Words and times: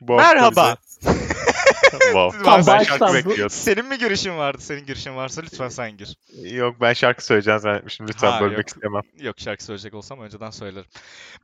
Bu 0.00 0.16
Merhaba. 0.16 0.76
wow. 1.90 2.38
Tamam, 2.44 2.60
ben 2.66 2.66
baştan 2.66 2.82
şarkı 2.98 3.14
bekliyordum. 3.14 3.50
Senin 3.50 3.86
mi 3.86 3.98
girişin 3.98 4.36
vardı? 4.38 4.62
Senin 4.62 4.86
girişin 4.86 5.16
varsa 5.16 5.40
lütfen 5.42 5.68
sen 5.68 5.96
gir. 5.96 6.16
Yok 6.42 6.76
ben 6.80 6.92
şarkı 6.92 7.24
söyleyeceğim 7.24 7.60
zannetmiştim. 7.60 8.08
Lütfen 8.08 8.30
Ha, 8.30 8.40
bölmek 8.40 8.58
yok. 8.58 8.68
istemem. 8.68 9.02
Yok 9.20 9.36
şarkı 9.38 9.64
söyleyecek 9.64 9.94
olsam 9.94 10.20
önceden 10.20 10.50
söylerim. 10.50 10.86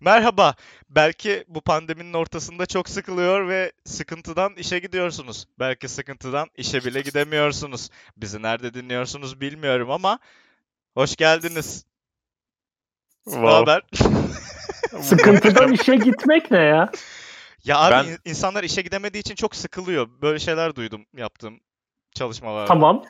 Merhaba. 0.01 0.54
Belki 0.91 1.45
bu 1.49 1.61
pandeminin 1.61 2.12
ortasında 2.12 2.67
çok 2.67 2.88
sıkılıyor 2.88 3.48
ve 3.48 3.73
sıkıntıdan 3.84 4.55
işe 4.57 4.79
gidiyorsunuz. 4.79 5.46
Belki 5.59 5.89
sıkıntıdan 5.89 6.48
işe 6.57 6.84
bile 6.84 7.00
gidemiyorsunuz. 7.00 7.89
Bizi 8.16 8.43
nerede 8.43 8.75
dinliyorsunuz 8.75 9.41
bilmiyorum 9.41 9.91
ama 9.91 10.19
hoş 10.95 11.16
geldiniz. 11.16 11.84
Ne 13.27 13.32
Wow. 13.32 13.53
haber? 13.57 13.82
Sıkıntıdan 15.03 15.73
işe 15.73 15.96
gitmek 15.96 16.50
ne 16.50 16.59
ya? 16.59 16.91
Ya 17.64 17.79
abi 17.79 17.92
Ben- 17.92 18.12
in- 18.12 18.18
insanlar 18.24 18.64
işe 18.64 18.82
gidemediği 18.82 19.20
için 19.20 19.34
çok 19.34 19.54
sıkılıyor. 19.57 20.08
Böyle 20.22 20.39
şeyler 20.39 20.76
duydum 20.76 21.07
yaptığım 21.16 21.61
çalışmalarda. 22.14 22.66
Tamam. 22.68 23.04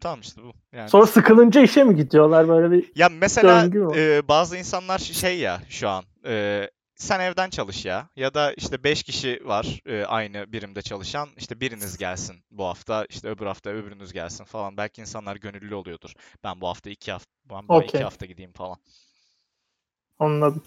Tamam 0.00 0.20
işte 0.20 0.42
bu. 0.42 0.52
Yani. 0.72 0.90
Sonra 0.90 1.06
sıkılınca 1.06 1.60
işe 1.60 1.84
mi 1.84 1.96
gidiyorlar 1.96 2.48
böyle 2.48 2.70
bir 2.70 2.92
Ya 2.94 3.08
mesela 3.08 3.62
döngü 3.62 3.78
mü? 3.78 3.96
e, 3.96 4.28
bazı 4.28 4.56
insanlar 4.56 4.98
şey 4.98 5.38
ya 5.38 5.60
şu 5.68 5.88
an 5.88 6.04
e, 6.26 6.70
sen 6.96 7.20
evden 7.20 7.50
çalış 7.50 7.84
ya 7.84 8.08
ya 8.16 8.34
da 8.34 8.52
işte 8.52 8.84
5 8.84 9.02
kişi 9.02 9.40
var 9.44 9.80
e, 9.86 10.04
aynı 10.04 10.52
birimde 10.52 10.82
çalışan 10.82 11.28
işte 11.36 11.60
biriniz 11.60 11.98
gelsin 11.98 12.36
bu 12.50 12.64
hafta 12.64 13.06
işte 13.08 13.28
öbür 13.28 13.46
hafta 13.46 13.70
öbürünüz 13.70 14.12
gelsin 14.12 14.44
falan 14.44 14.76
belki 14.76 15.00
insanlar 15.00 15.36
gönüllü 15.36 15.74
oluyordur. 15.74 16.12
Ben 16.44 16.60
bu 16.60 16.68
hafta 16.68 16.90
iki 16.90 17.12
hafta 17.12 17.30
ben 17.50 17.68
bu 17.68 17.74
ay 17.74 17.84
iki 17.84 18.04
hafta 18.04 18.26
gideyim 18.26 18.52
falan. 18.52 18.76
anladım. 20.18 20.62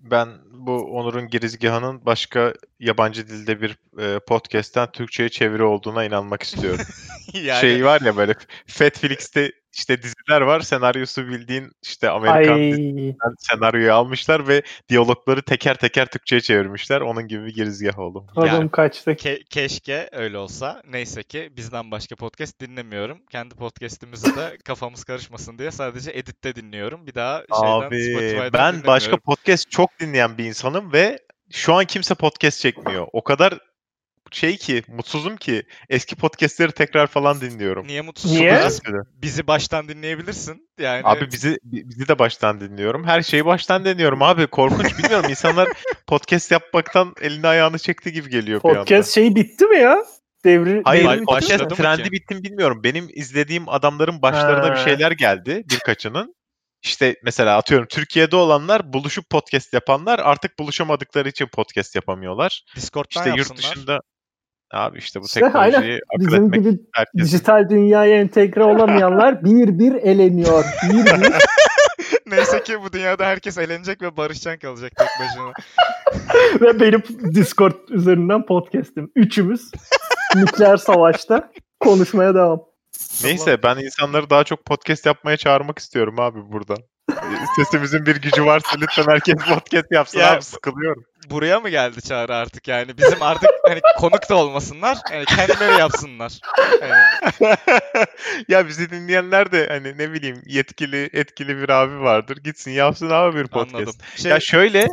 Ben 0.00 0.28
bu 0.52 0.72
Onur'un 0.72 1.28
girizgahının 1.28 2.06
başka 2.06 2.54
yabancı 2.78 3.28
dilde 3.28 3.60
bir 3.60 3.76
e, 3.98 4.18
podcast'ten 4.18 4.92
Türkçe'ye 4.92 5.28
çeviri 5.28 5.62
olduğuna 5.62 6.04
inanmak 6.04 6.42
istiyorum. 6.42 6.80
Yani 7.34 7.60
Şey 7.60 7.84
var 7.84 8.00
ya 8.00 8.16
böyle 8.16 8.34
Fatflix'te 8.66 9.52
işte 9.78 10.02
diziler 10.02 10.40
var. 10.40 10.60
Senaryosu 10.60 11.28
bildiğin 11.28 11.72
işte 11.82 12.10
Amerikan 12.10 13.14
senaryoyu 13.38 13.92
almışlar 13.92 14.48
ve 14.48 14.62
diyalogları 14.88 15.42
teker 15.42 15.74
teker 15.74 16.06
Türkçe'ye 16.06 16.40
çevirmişler. 16.40 17.00
Onun 17.00 17.28
gibi 17.28 17.46
bir 17.46 17.54
girizgah 17.54 17.98
oldu. 17.98 18.26
tadım 18.34 18.48
Yani- 18.48 18.70
kaçtı. 18.70 19.10
ke- 19.10 19.44
keşke 19.44 20.08
öyle 20.12 20.38
olsa. 20.38 20.82
Neyse 20.88 21.22
ki 21.22 21.50
bizden 21.56 21.90
başka 21.90 22.16
podcast 22.16 22.60
dinlemiyorum. 22.60 23.18
Kendi 23.30 23.54
podcast'imizi 23.54 24.36
de 24.36 24.56
kafamız 24.64 25.04
karışmasın 25.04 25.58
diye 25.58 25.70
sadece 25.70 26.10
editte 26.10 26.54
dinliyorum. 26.54 27.06
Bir 27.06 27.14
daha 27.14 27.38
şeyden 27.38 27.72
Abi 27.80 28.04
Spotify'dan 28.04 28.52
ben 28.52 28.84
başka 28.86 29.16
podcast 29.16 29.70
çok 29.70 30.00
dinleyen 30.00 30.38
bir 30.38 30.44
insanım 30.44 30.92
ve 30.92 31.18
şu 31.50 31.74
an 31.74 31.84
kimse 31.84 32.14
podcast 32.14 32.60
çekmiyor. 32.60 33.06
O 33.12 33.24
kadar 33.24 33.58
şey 34.30 34.56
ki 34.56 34.82
mutsuzum 34.88 35.36
ki 35.36 35.62
eski 35.88 36.16
podcastleri 36.16 36.72
tekrar 36.72 37.06
falan 37.06 37.40
dinliyorum. 37.40 37.86
Niye 37.86 38.00
mutsuzsun? 38.02 38.36
Niye? 38.36 38.52
Biraz 38.52 38.80
bizi 39.22 39.46
baştan 39.46 39.88
dinleyebilirsin. 39.88 40.68
Yani 40.80 41.00
Abi 41.04 41.32
bizi 41.32 41.58
bizi 41.62 42.08
de 42.08 42.18
baştan 42.18 42.60
dinliyorum. 42.60 43.04
Her 43.04 43.22
şeyi 43.22 43.44
baştan 43.44 43.84
dinliyorum 43.84 44.22
abi. 44.22 44.46
Korkunç 44.46 44.98
bilmiyorum. 44.98 45.30
İnsanlar 45.30 45.68
podcast 46.06 46.52
yapmaktan 46.52 47.14
elini 47.20 47.46
ayağını 47.46 47.78
çekti 47.78 48.12
gibi 48.12 48.30
geliyor 48.30 48.62
bir 48.64 48.68
anda. 48.68 48.78
Podcast 48.78 49.14
şeyi 49.14 49.36
bitti 49.36 49.64
mi 49.64 49.76
ya? 49.78 49.98
Devri, 50.44 50.82
Hayır, 50.84 51.20
mı 51.20 51.24
podcast 51.24 51.76
trendi 51.76 52.12
bitti 52.12 52.34
mi 52.34 52.42
bilmiyorum. 52.42 52.80
Benim 52.84 53.08
izlediğim 53.14 53.68
adamların 53.68 54.22
başlarına 54.22 54.64
bir 54.64 54.76
Ha. 54.78 54.84
şeyler 54.84 55.10
geldi 55.12 55.64
birkaçının. 55.70 56.35
İşte 56.86 57.16
mesela 57.24 57.56
atıyorum 57.56 57.86
Türkiye'de 57.90 58.36
olanlar 58.36 58.92
buluşup 58.92 59.30
podcast 59.30 59.72
yapanlar 59.74 60.18
artık 60.18 60.58
buluşamadıkları 60.58 61.28
için 61.28 61.46
podcast 61.46 61.94
yapamıyorlar. 61.94 62.64
Discord'dan 62.76 63.20
İşte 63.20 63.28
yurt 63.30 63.38
yapsınlar. 63.38 63.58
dışında 63.58 64.00
abi 64.72 64.98
işte 64.98 65.20
bu 65.20 65.24
İşte 65.24 65.40
teknolojiyi 65.40 66.00
akıl 66.14 66.26
Bizim 66.26 66.44
etmek 66.44 66.60
gibi 66.64 66.78
herkes. 66.94 67.24
dijital 67.24 67.68
dünyaya 67.70 68.20
entegre 68.20 68.62
olamayanlar 68.64 69.44
bir 69.44 69.78
bir 69.78 69.94
eleniyor. 69.94 70.64
Bir 70.90 71.04
bir. 71.04 71.32
Neyse 72.26 72.62
ki 72.62 72.82
bu 72.82 72.92
dünyada 72.92 73.26
herkes 73.26 73.58
eğlenecek 73.58 74.02
ve 74.02 74.16
barışcan 74.16 74.58
kalacak 74.58 74.92
tek 74.96 75.08
başına. 75.20 75.52
Ve 76.60 76.80
benim 76.80 77.02
Discord 77.34 77.88
üzerinden 77.88 78.46
podcast'im. 78.46 79.10
Üçümüz 79.16 79.70
nükleer 80.36 80.76
savaşta 80.76 81.50
konuşmaya 81.80 82.34
devam. 82.34 82.60
Neyse 83.24 83.62
ben 83.62 83.76
insanları 83.76 84.30
daha 84.30 84.44
çok 84.44 84.64
podcast 84.64 85.06
yapmaya 85.06 85.36
çağırmak 85.36 85.78
istiyorum 85.78 86.20
abi 86.20 86.38
burada. 86.52 86.74
Sesimizin 87.56 88.06
bir 88.06 88.16
gücü 88.16 88.44
varsa 88.44 88.76
lütfen 88.80 89.04
herkes 89.06 89.34
podcast 89.34 89.92
yapsın 89.92 90.18
Ya, 90.18 90.32
abi 90.32 90.42
sıkılıyorum. 90.42 91.04
Buraya 91.30 91.60
mı 91.60 91.68
geldi 91.68 92.02
çağrı 92.02 92.34
artık 92.34 92.68
yani? 92.68 92.98
Bizim 92.98 93.22
artık 93.22 93.50
hani 93.68 93.80
konuk 93.98 94.30
da 94.30 94.34
olmasınlar. 94.34 94.98
Yani 95.12 95.24
kendileri 95.24 95.78
yapsınlar. 95.80 96.40
Yani 96.82 97.02
ya 98.48 98.68
bizi 98.68 98.90
dinleyenler 98.90 99.52
de 99.52 99.66
hani 99.68 99.98
ne 99.98 100.12
bileyim 100.12 100.42
yetkili 100.46 101.10
etkili 101.12 101.56
bir 101.56 101.68
abi 101.68 102.00
vardır. 102.00 102.36
Gitsin 102.36 102.70
yapsın 102.70 103.10
abi 103.10 103.36
bir 103.36 103.46
podcast. 103.46 103.74
anladım. 103.74 103.94
Şey, 104.16 104.30
Ya 104.30 104.40
şöyle 104.40 104.88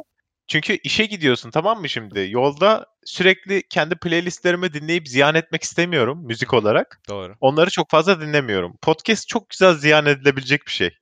çünkü 0.47 0.77
işe 0.83 1.05
gidiyorsun 1.05 1.51
tamam 1.51 1.79
mı 1.81 1.89
şimdi? 1.89 2.27
Yolda 2.29 2.85
sürekli 3.05 3.63
kendi 3.69 3.95
playlistlerimi 3.95 4.73
dinleyip 4.73 5.07
ziyan 5.07 5.35
etmek 5.35 5.63
istemiyorum 5.63 6.25
müzik 6.25 6.53
olarak. 6.53 7.01
doğru. 7.09 7.35
Onları 7.39 7.69
çok 7.69 7.89
fazla 7.89 8.21
dinlemiyorum. 8.21 8.77
Podcast 8.81 9.27
çok 9.27 9.49
güzel 9.49 9.73
ziyan 9.73 10.05
edilebilecek 10.05 10.67
bir 10.67 10.71
şey. 10.71 10.97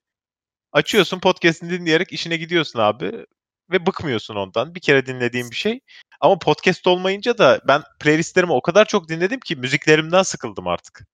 Açıyorsun 0.71 1.19
podcast'ini 1.19 1.69
dinleyerek 1.69 2.13
işine 2.13 2.37
gidiyorsun 2.37 2.79
abi 2.79 3.25
ve 3.71 3.85
bıkmıyorsun 3.85 4.35
ondan. 4.35 4.75
Bir 4.75 4.79
kere 4.79 5.05
dinlediğim 5.05 5.51
bir 5.51 5.55
şey. 5.55 5.79
Ama 6.21 6.39
podcast 6.39 6.87
olmayınca 6.87 7.37
da 7.37 7.61
ben 7.67 7.81
playlistlerimi 7.99 8.51
o 8.51 8.61
kadar 8.61 8.85
çok 8.85 9.09
dinledim 9.09 9.39
ki 9.39 9.55
müziklerimden 9.55 10.23
sıkıldım 10.23 10.67
artık. 10.67 11.07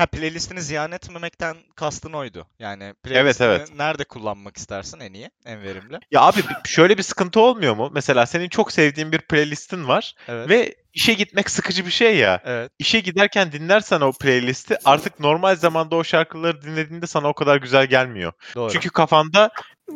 Ha 0.00 0.06
playlistini 0.06 0.62
ziyan 0.62 0.92
etmemekten 0.92 1.56
kastın 1.76 2.12
oydu. 2.12 2.46
Yani 2.58 2.84
Evet, 2.84 3.02
playlistini 3.02 3.46
evet. 3.46 3.72
nerede 3.76 4.04
kullanmak 4.04 4.56
istersin 4.56 5.00
en 5.00 5.12
iyi, 5.12 5.30
en 5.44 5.62
verimli? 5.62 5.98
Ya 6.10 6.20
abi 6.20 6.40
şöyle 6.66 6.98
bir 6.98 7.02
sıkıntı 7.02 7.40
olmuyor 7.40 7.76
mu? 7.76 7.90
Mesela 7.94 8.26
senin 8.26 8.48
çok 8.48 8.72
sevdiğin 8.72 9.12
bir 9.12 9.18
playlistin 9.18 9.88
var 9.88 10.14
Evet. 10.28 10.48
ve 10.48 10.74
işe 10.94 11.12
gitmek 11.12 11.50
sıkıcı 11.50 11.86
bir 11.86 11.90
şey 11.90 12.16
ya. 12.16 12.42
Evet. 12.44 12.72
İşe 12.78 13.00
giderken 13.00 13.52
dinlersen 13.52 14.00
o 14.00 14.12
playlisti 14.12 14.76
artık 14.84 15.20
normal 15.20 15.56
zamanda 15.56 15.96
o 15.96 16.04
şarkıları 16.04 16.62
dinlediğinde 16.62 17.06
sana 17.06 17.28
o 17.28 17.34
kadar 17.34 17.56
güzel 17.56 17.86
gelmiyor. 17.86 18.32
Doğru. 18.54 18.72
Çünkü 18.72 18.90
kafanda 18.90 19.50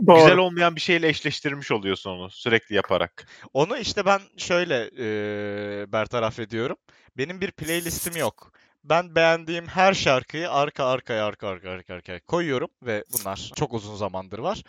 Doğru. 0.07 0.17
güzel 0.17 0.37
olmayan 0.37 0.77
bir 0.77 0.81
şeyle 0.81 1.09
eşleştirmiş 1.09 1.71
oluyorsun 1.71 2.11
onu 2.11 2.31
sürekli 2.31 2.75
yaparak. 2.75 3.27
Onu 3.53 3.77
işte 3.79 4.07
ben 4.07 4.21
şöyle 4.37 4.89
eee 4.91 5.93
bertaraf 5.93 6.39
ediyorum. 6.39 6.77
Benim 7.17 7.41
bir 7.41 7.51
playlistim 7.51 8.17
yok. 8.17 8.53
Ben 8.85 9.15
beğendiğim 9.15 9.67
her 9.67 9.95
şarkıyı 9.95 10.51
arka 10.51 10.85
arkaya 10.85 11.27
arka 11.27 11.49
arka 11.49 11.71
arka 11.71 11.95
arkaya 11.95 12.21
koyuyorum 12.21 12.69
ve 12.83 13.05
bunlar 13.13 13.53
çok 13.57 13.73
uzun 13.73 13.97
zamandır 13.97 14.39
var. 14.39 14.63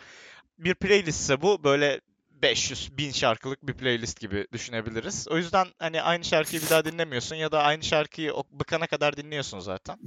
Bir 0.58 0.74
playlistse 0.74 1.42
bu 1.42 1.64
böyle 1.64 2.00
500 2.42 2.98
bin 2.98 3.10
şarkılık 3.10 3.66
bir 3.66 3.72
playlist 3.72 4.20
gibi 4.20 4.46
düşünebiliriz. 4.52 5.28
O 5.28 5.36
yüzden 5.36 5.66
hani 5.78 6.02
aynı 6.02 6.24
şarkıyı 6.24 6.62
bir 6.62 6.70
daha 6.70 6.84
dinlemiyorsun 6.84 7.36
ya 7.36 7.52
da 7.52 7.62
aynı 7.62 7.82
şarkıyı 7.82 8.32
bıkana 8.50 8.86
kadar 8.86 9.16
dinliyorsun 9.16 9.58
zaten. 9.58 9.98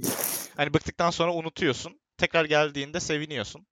Hani 0.56 0.74
bıktıktan 0.74 1.10
sonra 1.10 1.34
unutuyorsun. 1.34 2.00
Tekrar 2.18 2.44
geldiğinde 2.44 3.00
seviniyorsun. 3.00 3.66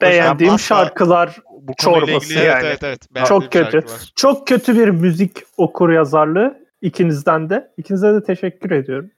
Beğendiğim 0.00 0.58
şarkılar 0.58 1.36
Bu 1.50 1.72
Çorbası 1.78 2.26
ilgili 2.26 2.38
Yani. 2.38 2.66
Evet 2.66 2.82
evet 2.82 3.06
evet. 3.16 3.26
Çok 3.28 3.52
kötü. 3.52 3.72
şarkılar. 3.72 4.12
Çok 4.16 4.46
kötü 4.46 4.78
bir 4.78 4.88
müzik 4.88 5.38
okur 5.56 5.90
yazarlığı 5.90 6.61
ikinizden 6.82 7.50
de. 7.50 7.70
İkinize 7.76 8.14
de 8.14 8.22
teşekkür 8.22 8.70
ediyorum. 8.70 9.10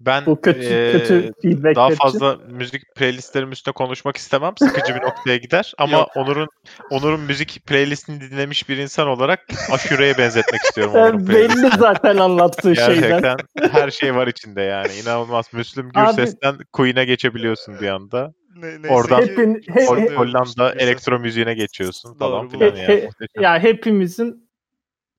ben 0.00 0.26
Bu 0.26 0.40
kötü 0.40 0.60
eee, 0.60 0.92
kötü 0.92 1.32
feedbackler 1.42 1.74
daha 1.74 1.86
için. 1.88 1.96
fazla 1.96 2.36
müzik 2.50 2.82
playlistlerim 2.96 3.52
üstüne 3.52 3.72
konuşmak 3.72 4.16
istemem. 4.16 4.52
Sıkıcı 4.58 4.94
bir 4.94 5.00
noktaya 5.02 5.36
gider. 5.36 5.72
Ama. 5.78 6.06
Onur'un 6.16 6.48
Onur'un 6.90 7.20
müzik 7.20 7.66
playlistini 7.66 8.20
dinlemiş 8.20 8.68
bir 8.68 8.76
insan 8.76 9.08
olarak 9.08 9.40
aşureye 9.72 10.18
benzetmek 10.18 10.60
istiyorum 10.62 10.92
Ee, 10.96 10.98
Onur'un 10.98 11.26
playlistini. 11.26 11.62
belli 11.64 11.76
zaten 11.78 12.16
anlattığı 12.16 12.76
şeyden. 12.86 13.22
Gerçekten 13.22 13.36
her 13.72 13.90
şey 13.90 14.14
var 14.14 14.26
içinde 14.26 14.62
yani. 14.62 14.92
İnanılmaz. 15.02 15.46
Müslüm 15.52 15.90
Abi- 15.94 16.16
Gürses'ten 16.16 16.54
Queen'e 16.72 17.04
geçebiliyorsun 17.04 17.80
bir 17.80 17.88
anda. 17.88 18.32
Ne, 18.56 18.68
neyse 18.82 18.88
Oradan- 18.88 19.20
Hepin, 19.22 19.62
he- 19.74 19.80
he- 19.80 20.14
Hollanda 20.16 20.68
Gürses. 20.70 20.82
elektro 20.88 21.18
müziğine 21.18 21.54
geçiyorsun 21.54 22.14
falan 22.18 22.48
filan 22.48 22.72
var. 22.72 22.76
yani. 22.76 22.88
He- 22.88 23.00
he- 23.02 23.06
Muhteşem. 23.06 23.42
ya 23.42 23.58
hepimizin 23.58 24.48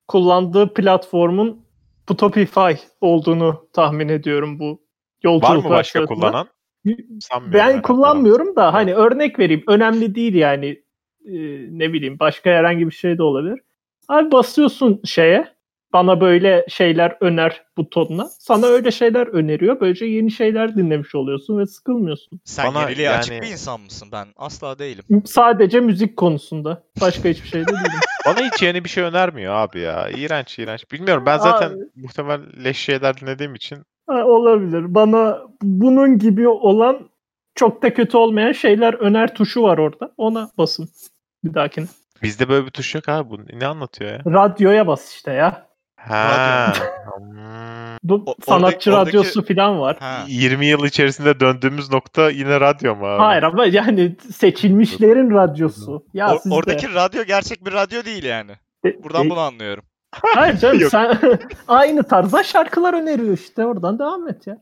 kullandığı 0.07 0.73
platformun 0.73 1.62
Putopify 2.07 2.71
olduğunu 3.01 3.69
tahmin 3.73 4.09
ediyorum 4.09 4.59
bu 4.59 4.71
Var 4.71 4.79
yolculuk 5.23 5.63
mı 5.63 5.69
başka 5.69 6.05
kullanan? 6.05 6.47
Sanmıyorum 7.19 7.53
Ben 7.53 7.71
yani. 7.71 7.81
kullanmıyorum 7.81 8.55
da 8.55 8.73
hani 8.73 8.93
örnek 8.95 9.39
vereyim. 9.39 9.63
Önemli 9.67 10.15
değil 10.15 10.33
yani. 10.33 10.83
Ee, 11.25 11.33
ne 11.69 11.93
bileyim 11.93 12.19
başka 12.19 12.49
herhangi 12.49 12.85
bir 12.85 12.91
şey 12.91 13.17
de 13.17 13.23
olabilir. 13.23 13.59
Abi 14.07 14.31
basıyorsun 14.31 15.01
şeye 15.05 15.52
bana 15.93 16.21
böyle 16.21 16.65
şeyler 16.69 17.17
öner 17.21 17.63
butonuna. 17.77 18.25
Sana 18.39 18.65
öyle 18.65 18.91
şeyler 18.91 19.27
öneriyor. 19.27 19.79
Böylece 19.79 20.05
yeni 20.05 20.31
şeyler 20.31 20.75
dinlemiş 20.75 21.15
oluyorsun 21.15 21.57
ve 21.59 21.65
sıkılmıyorsun. 21.65 22.39
Sen 22.45 22.73
Bana 22.73 22.81
yeniliğe 22.89 23.09
açık 23.09 23.31
yani- 23.31 23.41
bir 23.41 23.47
insan 23.51 23.81
mısın? 23.81 24.09
Ben 24.11 24.27
asla 24.37 24.79
değilim. 24.79 25.03
Sadece 25.25 25.79
müzik 25.79 26.17
konusunda. 26.17 26.83
Başka 27.01 27.29
hiçbir 27.29 27.47
şeyde 27.47 27.67
değilim. 27.67 27.99
Bana 28.25 28.37
hiç 28.39 28.61
yeni 28.61 28.83
bir 28.83 28.89
şey 28.89 29.03
önermiyor 29.03 29.53
abi 29.55 29.79
ya. 29.79 30.09
İğrenç 30.09 30.59
iğrenç. 30.59 30.91
Bilmiyorum 30.91 31.23
ben 31.25 31.37
zaten 31.37 31.69
Abi. 31.69 31.75
muhtemel 31.95 32.41
leş 32.63 32.77
şeyler 32.77 33.17
dinlediğim 33.17 33.55
için 33.55 33.77
Ha, 34.07 34.25
olabilir. 34.25 34.95
Bana 34.95 35.41
bunun 35.61 36.17
gibi 36.17 36.47
olan 36.47 37.09
çok 37.55 37.83
da 37.83 37.93
kötü 37.93 38.17
olmayan 38.17 38.51
şeyler 38.51 38.93
öner 38.93 39.35
tuşu 39.35 39.63
var 39.63 39.77
orada. 39.77 40.11
Ona 40.17 40.49
basın 40.57 40.89
bir 41.43 41.53
dahakine. 41.53 41.85
bizde 42.23 42.49
böyle 42.49 42.65
bir 42.65 42.71
tuş 42.71 42.95
yok 42.95 43.09
abi. 43.09 43.29
Bu 43.29 43.37
ne 43.59 43.67
anlatıyor 43.67 44.11
ya? 44.11 44.19
Radyoya 44.25 44.87
bas 44.87 45.13
işte 45.13 45.31
ya. 45.33 45.67
Ha. 46.07 46.73
Hmm. 47.17 47.33
Bu 48.03 48.23
O- 48.25 48.35
sanatçı 48.45 48.91
oradaki- 48.93 49.09
radyosu 49.17 49.45
falan 49.45 49.79
var. 49.79 49.97
Ha. 49.99 50.23
20 50.27 50.65
yıl 50.65 50.85
içerisinde 50.85 51.39
döndüğümüz 51.39 51.91
nokta 51.91 52.29
yine 52.29 52.59
radyo 52.59 52.95
mu 52.95 53.05
abi? 53.05 53.21
Hayır 53.21 53.43
ama 53.43 53.65
yani 53.65 54.15
seçilmişlerin 54.31 55.31
radyosu. 55.31 56.05
Ya 56.13 56.33
O- 56.35 56.39
siz 56.39 56.51
de- 56.51 56.55
oradaki 56.55 56.93
radyo 56.93 57.23
gerçek 57.23 57.65
bir 57.65 57.73
radyo 57.73 58.05
değil 58.05 58.23
yani. 58.23 58.51
E, 58.85 59.03
Buradan 59.03 59.27
e, 59.27 59.29
bunu 59.29 59.39
anlıyorum. 59.39 59.83
Hayır 60.11 60.57
canım 60.57 60.79
sen 60.91 61.17
aynı 61.67 62.03
tarzda 62.03 62.43
şarkılar 62.43 62.93
öneriyor 62.93 63.33
işte. 63.37 63.65
Oradan 63.65 63.99
devam 63.99 64.27
et 64.27 64.47
ya. 64.47 64.57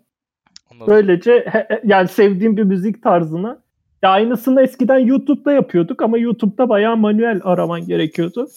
Anladım. 0.72 0.94
Böylece 0.94 1.32
he- 1.52 1.66
he- 1.70 1.82
yani 1.86 2.08
sevdiğim 2.08 2.58
bir 2.58 2.64
müzik 2.64 3.04
tarzına 3.04 3.60
ya 4.04 4.10
aynısını 4.10 4.62
eskiden 4.62 5.00
YouTube'da 5.00 5.52
yapıyorduk 5.52 6.02
ama 6.02 6.18
YouTube'da 6.18 6.70
bayağı 6.70 6.98
manuel 6.98 7.42
araman 7.44 7.86
gerekiyordu. 7.88 8.48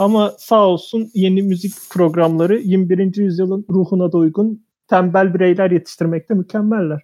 Ama 0.00 0.34
sağ 0.38 0.66
olsun 0.66 1.10
yeni 1.14 1.42
müzik 1.42 1.72
programları 1.90 2.58
21. 2.58 3.16
yüzyılın 3.16 3.66
ruhuna 3.70 4.12
da 4.12 4.18
uygun 4.18 4.66
tembel 4.88 5.34
bireyler 5.34 5.70
yetiştirmekte 5.70 6.34
mükemmeller. 6.34 7.02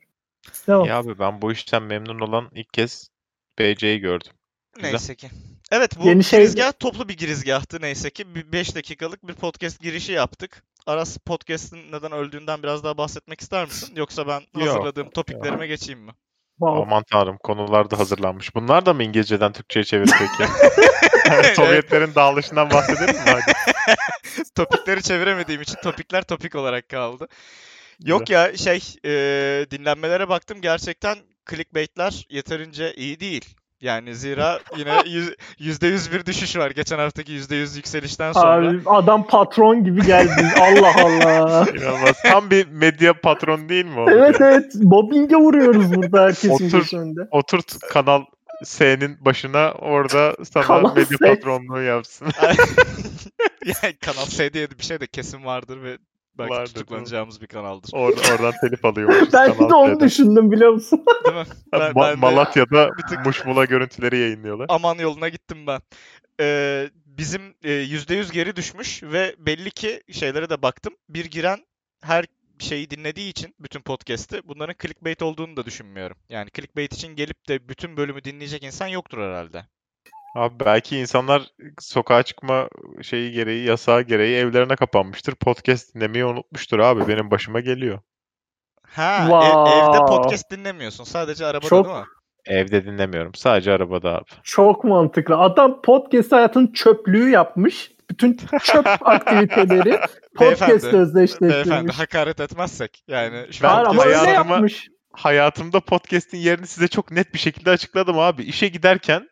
Devam. 0.66 0.86
Ya 0.86 0.98
abi 0.98 1.18
ben 1.18 1.42
bu 1.42 1.52
işten 1.52 1.82
memnun 1.82 2.18
olan 2.18 2.48
ilk 2.54 2.72
kez 2.72 3.10
BC'yi 3.58 3.98
gördüm. 3.98 4.32
Güzel. 4.74 4.90
Neyse 4.90 5.14
ki. 5.14 5.30
Evet 5.72 5.98
bu 5.98 6.08
Yeni 6.08 6.24
şey- 6.24 6.38
girizgah 6.40 6.72
toplu 6.78 7.08
bir 7.08 7.16
girizgahtı 7.16 7.80
neyse 7.80 8.10
ki. 8.10 8.52
5 8.52 8.74
dakikalık 8.74 9.28
bir 9.28 9.34
podcast 9.34 9.80
girişi 9.80 10.12
yaptık. 10.12 10.62
Aras 10.86 11.18
podcast'ın 11.18 11.78
neden 11.92 12.12
öldüğünden 12.12 12.62
biraz 12.62 12.84
daha 12.84 12.98
bahsetmek 12.98 13.40
ister 13.40 13.64
misin? 13.64 13.96
Yoksa 13.96 14.26
ben 14.26 14.40
Yok, 14.60 14.68
hazırladığım 14.68 15.10
topiklerime 15.10 15.66
geçeyim 15.66 16.00
mi? 16.00 16.12
Wow. 16.58 16.82
Aman 16.82 17.04
tanrım 17.10 17.38
konular 17.38 17.90
da 17.90 17.98
hazırlanmış. 17.98 18.54
Bunlar 18.54 18.86
da 18.86 18.94
mı 18.94 19.02
İngilizceden 19.02 19.52
Türkçe'ye 19.52 19.84
çeviri 19.84 20.10
peki? 20.18 20.50
Sovyetlerin 21.54 22.14
dağılışından 22.14 22.70
bahsedelim 22.70 23.14
mi? 23.14 23.22
Hadi. 23.26 23.52
Topikleri 24.54 25.02
çeviremediğim 25.02 25.62
için 25.62 25.76
topikler 25.82 26.22
topik 26.22 26.54
olarak 26.54 26.88
kaldı. 26.88 27.28
Yok 28.04 28.30
ya 28.30 28.56
şey 28.56 28.80
e, 29.04 29.10
dinlenmelere 29.70 30.28
baktım 30.28 30.60
gerçekten 30.60 31.18
clickbaitler 31.50 32.26
yeterince 32.30 32.94
iyi 32.94 33.20
değil. 33.20 33.55
Yani 33.80 34.14
zira 34.14 34.60
yine 34.76 35.02
yüz- 35.06 35.34
%100 35.58 36.12
bir 36.12 36.26
düşüş 36.26 36.56
var 36.56 36.70
geçen 36.70 36.98
haftaki 36.98 37.32
%100 37.32 37.76
yükselişten 37.76 38.32
sonra. 38.32 38.68
Abi, 38.68 38.80
adam 38.86 39.26
patron 39.26 39.84
gibi 39.84 40.02
geldi. 40.06 40.48
Allah 40.60 40.92
Allah. 41.04 41.66
İnanılmaz. 41.76 42.22
Tam 42.22 42.50
bir 42.50 42.66
medya 42.68 43.20
patronu 43.20 43.68
değil 43.68 43.84
mi 43.84 44.00
o? 44.00 44.10
evet 44.10 44.40
evet. 44.40 44.74
Mobbinge 44.74 45.36
vuruyoruz 45.36 45.94
burada 45.94 46.22
herkesin 46.22 46.50
Otur. 46.50 46.70
gözü 46.70 46.96
önünde. 46.96 47.20
Oturt 47.30 47.78
kanal 47.78 48.22
S'nin 48.64 49.24
başına 49.24 49.72
orada 49.72 50.36
sana 50.52 50.64
Kanal 50.64 50.96
medya 50.96 51.18
S. 51.18 51.26
patronluğu 51.26 51.82
yapsın. 51.82 52.28
yani 53.66 53.96
Kanal 54.00 54.26
S 54.26 54.52
diye 54.52 54.70
bir 54.70 54.84
şey 54.84 55.00
de 55.00 55.06
kesin 55.06 55.44
vardır 55.44 55.82
ve 55.82 55.98
belki 56.38 56.50
Vardır, 56.50 56.74
tutuklanacağımız 56.74 57.40
bir 57.40 57.46
kanaldır. 57.46 57.88
Or- 57.88 58.32
oradan 58.34 58.54
telif 58.60 58.84
alıyormuşuz. 58.84 59.28
Ben 59.32 59.58
de 59.58 59.74
onu 59.74 60.00
düşündüm 60.00 60.50
biliyor 60.52 60.70
musun? 60.72 61.04
Değil 61.26 61.36
mi? 61.36 61.44
Ben- 61.72 61.80
Ma- 61.80 61.94
ben 61.96 62.10
de 62.12 62.20
Malatya'da 62.20 62.90
bir 62.98 63.02
tık- 63.02 63.26
muşmula 63.26 63.64
görüntüleri 63.64 64.18
yayınlıyorlar. 64.18 64.66
aman 64.68 64.94
yoluna 64.98 65.28
gittim 65.28 65.66
ben. 65.66 65.80
Ee, 66.40 66.90
bizim 67.06 67.42
e, 67.64 67.70
%100 67.70 68.32
geri 68.32 68.56
düşmüş 68.56 69.02
ve 69.02 69.36
belli 69.38 69.70
ki 69.70 70.02
şeylere 70.12 70.50
de 70.50 70.62
baktım. 70.62 70.94
Bir 71.08 71.24
giren 71.24 71.58
her 72.02 72.24
şeyi 72.58 72.90
dinlediği 72.90 73.30
için 73.30 73.54
bütün 73.60 73.80
podcast'i 73.80 74.40
bunların 74.44 74.74
clickbait 74.82 75.22
olduğunu 75.22 75.56
da 75.56 75.64
düşünmüyorum. 75.64 76.16
Yani 76.28 76.50
clickbait 76.54 76.92
için 76.94 77.16
gelip 77.16 77.48
de 77.48 77.68
bütün 77.68 77.96
bölümü 77.96 78.24
dinleyecek 78.24 78.62
insan 78.64 78.86
yoktur 78.86 79.18
herhalde. 79.18 79.66
Abi 80.36 80.54
belki 80.64 80.98
insanlar 80.98 81.42
sokağa 81.80 82.22
çıkma 82.22 82.68
şeyi 83.02 83.32
gereği, 83.32 83.64
yasağı 83.66 84.02
gereği 84.02 84.36
evlerine 84.36 84.76
kapanmıştır. 84.76 85.34
Podcast 85.34 85.94
dinlemeyi 85.94 86.24
unutmuştur 86.24 86.78
abi. 86.78 87.08
Benim 87.08 87.30
başıma 87.30 87.60
geliyor. 87.60 87.98
Ha, 88.86 89.16
e- 89.20 89.22
Wow. 89.22 89.70
evde 89.70 89.98
podcast 90.06 90.50
dinlemiyorsun. 90.50 91.04
Sadece 91.04 91.46
arabada 91.46 91.68
Çok- 91.68 91.86
değil 91.86 91.96
mi? 91.98 92.04
Evde 92.46 92.84
dinlemiyorum. 92.84 93.34
Sadece 93.34 93.72
arabada 93.72 94.10
abi. 94.16 94.24
Çok 94.42 94.84
mantıklı. 94.84 95.36
Adam 95.36 95.82
podcast 95.82 96.32
hayatının 96.32 96.72
çöplüğü 96.72 97.30
yapmış. 97.30 97.90
Bütün 98.10 98.36
çöp 98.62 98.86
aktiviteleri 99.08 100.00
podcast 100.36 100.84
özdeşleştirmiş. 100.84 101.54
Beyefendi 101.54 101.92
hakaret 101.92 102.40
etmezsek. 102.40 103.02
Yani 103.08 103.46
şu 103.52 103.64
Ben 103.64 103.68
Hayır 103.68 103.86
ama 103.86 104.04
öyle 104.04 104.16
hayatıma- 104.16 104.52
yapmış. 104.52 104.88
Hayatımda 105.12 105.80
podcast'in 105.80 106.38
yerini 106.38 106.66
size 106.66 106.88
çok 106.88 107.10
net 107.10 107.34
bir 107.34 107.38
şekilde 107.38 107.70
açıkladım 107.70 108.18
abi. 108.18 108.42
İşe 108.42 108.68
giderken 108.68 109.28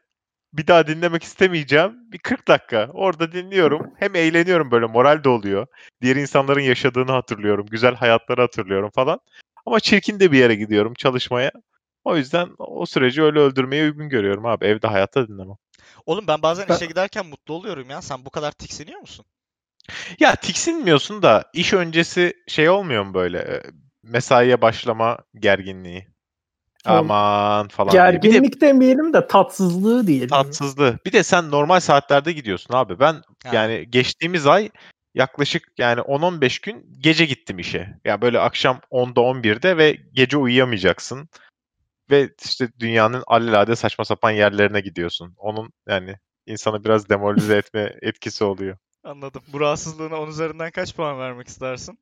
bir 0.56 0.66
daha 0.66 0.86
dinlemek 0.86 1.22
istemeyeceğim. 1.22 2.12
Bir 2.12 2.18
40 2.18 2.48
dakika 2.48 2.90
orada 2.92 3.32
dinliyorum. 3.32 3.92
Hem 3.98 4.14
eğleniyorum 4.16 4.70
böyle 4.70 4.86
moral 4.86 5.24
de 5.24 5.28
oluyor. 5.28 5.66
Diğer 6.02 6.16
insanların 6.16 6.60
yaşadığını 6.60 7.12
hatırlıyorum. 7.12 7.66
Güzel 7.66 7.94
hayatları 7.94 8.40
hatırlıyorum 8.40 8.90
falan. 8.94 9.20
Ama 9.66 9.80
çirkin 9.80 10.20
de 10.20 10.32
bir 10.32 10.38
yere 10.38 10.54
gidiyorum 10.54 10.94
çalışmaya. 10.94 11.52
O 12.04 12.16
yüzden 12.16 12.48
o 12.58 12.86
süreci 12.86 13.22
öyle 13.22 13.38
öldürmeyi 13.38 13.82
uygun 13.82 14.08
görüyorum 14.08 14.46
abi. 14.46 14.64
Evde 14.66 14.86
hayatta 14.86 15.28
dinlemem. 15.28 15.56
Oğlum 16.06 16.26
ben 16.26 16.42
bazen 16.42 16.68
Ben- 16.68 16.74
işe 16.74 16.86
giderken 16.86 17.26
mutlu 17.26 17.54
oluyorum 17.54 17.90
ya. 17.90 18.02
Sen 18.02 18.24
bu 18.24 18.30
kadar 18.30 18.52
tiksiniyor 18.52 19.00
musun? 19.00 19.24
Ya 20.20 20.34
tiksinmiyorsun 20.34 21.22
da 21.22 21.50
iş 21.52 21.72
öncesi 21.72 22.34
şey 22.48 22.68
olmuyor 22.68 23.04
mu 23.04 23.14
böyle 23.14 23.38
e, 23.38 23.62
mesaiye 24.02 24.60
başlama 24.62 25.18
gerginliği? 25.34 26.13
Oğlum, 26.88 27.10
Aman 27.10 27.68
falan 27.68 27.92
diye. 27.92 28.02
Bir 28.06 28.22
de 28.22 28.28
Gerginlik 28.28 28.60
demeyelim 28.60 29.12
de 29.12 29.26
tatsızlığı 29.26 30.06
diyelim. 30.06 30.28
tatsızlığı. 30.28 30.98
Bir 31.06 31.12
de 31.12 31.22
sen 31.22 31.50
normal 31.50 31.80
saatlerde 31.80 32.32
gidiyorsun 32.32 32.74
abi. 32.74 32.98
Ben 33.00 33.12
Ha. 33.44 33.50
yani 33.52 33.86
geçtiğimiz 33.90 34.46
ay 34.46 34.70
yaklaşık 35.14 35.62
yani 35.78 36.00
10-15 36.00 36.58
gün 36.66 36.86
gece 37.00 37.24
gittim 37.24 37.58
işe. 37.58 37.98
Ya 38.04 38.22
böyle 38.22 38.40
akşam 38.40 38.80
10'da 38.90 39.20
11'de 39.20 39.76
ve 39.76 39.96
gece 40.12 40.36
uyuyamayacaksın. 40.36 41.28
Ve 42.10 42.30
işte 42.44 42.68
dünyanın 42.80 43.24
alelade 43.26 43.76
saçma 43.76 44.04
sapan 44.04 44.30
yerlerine 44.30 44.80
gidiyorsun. 44.80 45.34
Onun 45.36 45.72
yani 45.88 46.14
insanı 46.46 46.84
biraz 46.84 47.08
demoralize 47.08 47.56
etme 47.56 47.94
etkisi 48.02 48.44
oluyor. 48.44 48.76
Anladım. 49.04 49.42
Bu 49.52 49.60
rahatsızlığına 49.60 50.20
10 50.20 50.28
üzerinden 50.28 50.70
kaç 50.70 50.96
puan 50.96 51.18
vermek 51.18 51.48
istersin? 51.48 51.98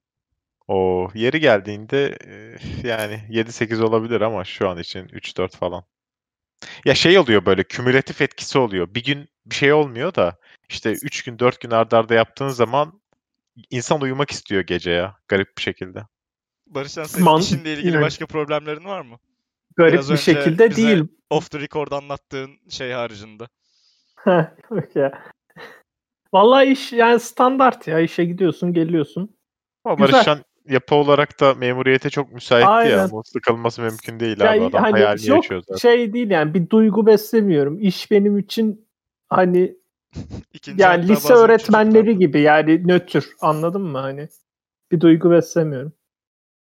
O 0.69 1.09
yeri 1.14 1.40
geldiğinde 1.40 2.19
e, 2.26 2.57
yani 2.88 3.21
7-8 3.31 3.83
olabilir 3.83 4.21
ama 4.21 4.45
şu 4.45 4.69
an 4.69 4.78
için 4.78 5.07
3-4 5.09 5.57
falan. 5.57 5.85
Ya 6.85 6.95
şey 6.95 7.19
oluyor 7.19 7.47
böyle 7.47 7.64
kümülatif 7.64 8.21
etkisi 8.23 8.59
oluyor. 8.59 8.95
Bir 8.95 9.04
gün 9.04 9.28
bir 9.47 9.54
şey 9.54 9.73
olmuyor 9.73 10.14
da 10.14 10.38
işte 10.69 10.90
3 10.92 11.23
gün 11.25 11.38
4 11.38 11.61
gün 11.61 11.71
ardarda 11.71 11.99
arda 11.99 12.14
yaptığın 12.14 12.49
zaman 12.49 13.00
insan 13.71 14.00
uyumak 14.00 14.31
istiyor 14.31 14.62
gece 14.62 14.90
ya 14.90 15.16
garip 15.28 15.57
bir 15.59 15.62
şekilde. 15.62 16.02
Barışcan 16.66 17.04
senin 17.04 17.25
Man- 17.25 17.40
işinle 17.40 17.73
ilgili 17.75 17.92
Evet. 17.97 18.04
başka 18.04 18.26
problemlerin 18.26 18.85
var 18.85 19.00
mı? 19.00 19.19
Garip 19.76 19.92
Biraz 19.92 20.09
bir 20.09 20.12
önce 20.12 20.23
şekilde 20.23 20.71
bize- 20.71 20.83
değil. 20.88 21.04
Off 21.31 21.50
the 21.50 21.61
record 21.61 21.92
anlattığın 21.92 22.50
şey 22.71 22.92
haricinde. 22.92 23.45
Vallahi 26.33 26.66
iş 26.73 26.92
yani 26.92 27.21
standart 27.21 27.88
ya. 27.88 28.00
işe 28.00 28.25
gidiyorsun, 28.25 28.73
geliyorsun. 28.73 29.37
Ama 29.85 29.95
Güzel. 29.95 30.12
Barışcan 30.12 30.45
yapı 30.69 30.95
olarak 30.95 31.40
da 31.40 31.54
memuriyete 31.54 32.11
çok 32.11 32.33
müsait 32.33 32.64
ya. 32.64 32.71
Aynen. 32.71 33.11
Bu 33.11 33.23
sıkılması 33.25 33.83
mümkün 33.83 34.21
değil 34.21 34.40
Ya 34.40 34.50
abi. 34.52 34.64
Adam 34.64 34.83
hani 34.83 34.92
hayalini 34.92 35.28
yok 35.28 35.37
yaşıyor 35.45 35.62
zaten. 35.69 35.78
şey 35.78 36.12
değil 36.12 36.31
yani 36.31 36.54
bir 36.54 36.71
duygu 36.71 37.07
beslemiyorum. 37.07 37.81
İş 37.81 38.11
benim 38.11 38.38
için 38.38 38.88
hani 39.28 39.76
İkinci 40.52 40.83
yani 40.83 41.09
lise 41.09 41.35
öğretmenleri 41.35 42.07
çocuklar- 42.07 42.19
gibi 42.19 42.40
yani 42.40 42.88
nötr 42.88 43.25
anladın 43.40 43.83
mı 43.83 43.99
hani? 43.99 44.28
Bir 44.92 45.00
duygu 45.00 45.31
beslemiyorum. 45.31 45.92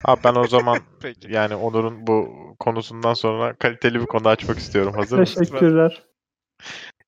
Abi 0.06 0.20
ben 0.24 0.36
o 0.36 0.48
zaman 0.48 0.78
Peki. 1.02 1.34
yani 1.34 1.56
Onur'un 1.56 2.08
bu 2.08 2.30
konusundan 2.60 3.14
sonra 3.14 3.54
kaliteli 3.56 4.00
bir 4.02 4.06
konu 4.06 4.28
açmak 4.28 4.58
istiyorum. 4.58 4.94
Hazır 4.94 5.20
mısın? 5.20 5.44
Teşekkürler. 5.44 6.04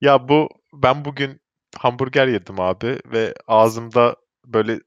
Ya 0.02 0.30
bu 0.30 0.50
ben 0.74 1.06
bugün 1.06 1.42
hamburger 1.78 2.28
yedim 2.28 2.60
abi 2.60 3.00
ve 3.06 3.34
ağzımda 3.48 4.16
böyle 4.46 4.80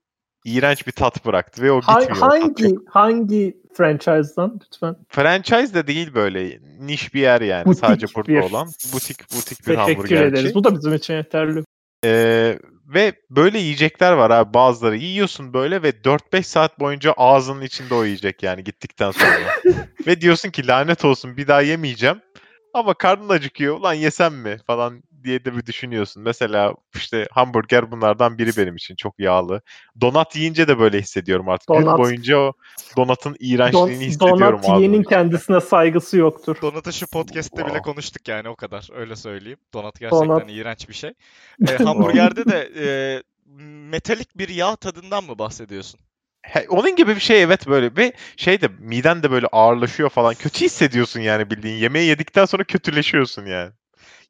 iğrenç 0.44 0.86
bir 0.86 0.92
tat 0.92 1.26
bıraktı 1.26 1.62
ve 1.62 1.72
o 1.72 1.80
gitmiyor. 1.80 2.10
hangi 2.10 2.74
hangi 2.88 3.56
franchise'dan 3.74 4.60
lütfen? 4.64 4.96
Franchise 5.08 5.74
de 5.74 5.86
değil 5.86 6.14
böyle 6.14 6.58
niş 6.80 7.14
bir 7.14 7.20
yer 7.20 7.40
yani 7.40 7.64
Butik 7.66 7.80
sadece 7.80 8.06
burada 8.14 8.28
bir- 8.28 8.40
olan 8.40 8.66
butik 8.92 9.18
butik 9.36 9.58
bir 9.60 9.64
Teşekkür 9.64 9.76
hamburgerci. 9.76 10.24
ederiz. 10.24 10.54
Bu 10.54 10.64
da 10.64 10.74
bizim 10.76 10.94
için 10.94 11.14
yeterli. 11.14 11.64
Ee, 12.04 12.58
ve 12.94 13.12
böyle 13.30 13.58
yiyecekler 13.58 14.12
var 14.12 14.30
abi 14.30 14.54
bazıları. 14.54 14.96
Yiyorsun 14.96 15.54
böyle 15.54 15.82
ve 15.82 15.90
4-5 16.04 16.46
saat 16.46 16.80
boyunca 16.80 17.12
ağzının 17.16 17.62
içinde 17.62 17.94
o 17.94 18.04
yiyecek 18.04 18.42
yani 18.42 18.64
gittikten 18.64 19.10
sonra. 19.10 19.30
ve 20.06 20.20
diyorsun 20.20 20.50
ki 20.50 20.66
lanet 20.66 21.04
olsun 21.04 21.36
bir 21.36 21.48
daha 21.48 21.60
yemeyeceğim. 21.60 22.20
Ama 22.74 22.94
karnın 22.94 23.28
acıkıyor. 23.28 23.76
Ulan 23.78 23.94
yesem 23.94 24.34
mi 24.34 24.56
falan 24.66 25.02
diye 25.24 25.44
de 25.44 25.56
bir 25.56 25.66
düşünüyorsun. 25.66 26.22
Mesela 26.22 26.74
işte 26.94 27.28
hamburger 27.30 27.90
bunlardan 27.90 28.38
biri 28.38 28.56
benim 28.56 28.76
için 28.76 28.96
çok 28.96 29.20
yağlı. 29.20 29.60
Donat 30.00 30.36
yiyince 30.36 30.68
de 30.68 30.78
böyle 30.78 31.00
hissediyorum 31.00 31.48
artık. 31.48 31.68
Gün 31.68 31.74
Donat. 31.82 31.98
boyunca 31.98 32.38
o 32.38 32.52
donatın 32.96 33.30
Don, 33.30 33.36
iğrençliğini 33.40 34.04
hissediyorum 34.06 34.62
donat 34.62 34.78
yiyenin 34.78 35.02
kendisine 35.02 35.60
saygısı 35.60 36.16
yoktur. 36.16 36.56
Donat'ı 36.62 36.92
şu 36.92 37.06
podcast'te 37.06 37.56
bile 37.56 37.64
Wow. 37.64 37.92
konuştuk 37.92 38.28
yani 38.28 38.48
o 38.48 38.56
kadar. 38.56 38.88
Öyle 38.94 39.16
söyleyeyim. 39.16 39.58
Donat 39.74 40.00
gerçekten 40.00 40.28
Donat. 40.28 40.50
iğrenç 40.50 40.88
bir 40.88 40.94
şey. 40.94 41.10
E, 41.68 41.76
hamburgerde 41.84 42.44
de 42.44 42.70
e, 42.76 42.86
metalik 43.90 44.38
bir 44.38 44.48
yağ 44.48 44.76
tadından 44.76 45.24
mı 45.24 45.38
bahsediyorsun? 45.38 46.00
He, 46.42 46.66
onun 46.68 46.96
gibi 46.96 47.14
bir 47.14 47.20
şey 47.20 47.42
evet 47.42 47.66
böyle 47.68 47.96
ve 47.96 48.12
şey 48.36 48.60
de 48.60 48.68
miden 48.78 49.22
de 49.22 49.30
böyle 49.30 49.46
ağırlaşıyor 49.46 50.08
falan. 50.10 50.34
Kötü 50.34 50.64
hissediyorsun 50.64 51.20
yani 51.20 51.50
bildiğin. 51.50 51.76
Yemeği 51.76 52.08
yedikten 52.08 52.44
sonra 52.44 52.64
kötüleşiyorsun 52.64 53.46
yani. 53.46 53.72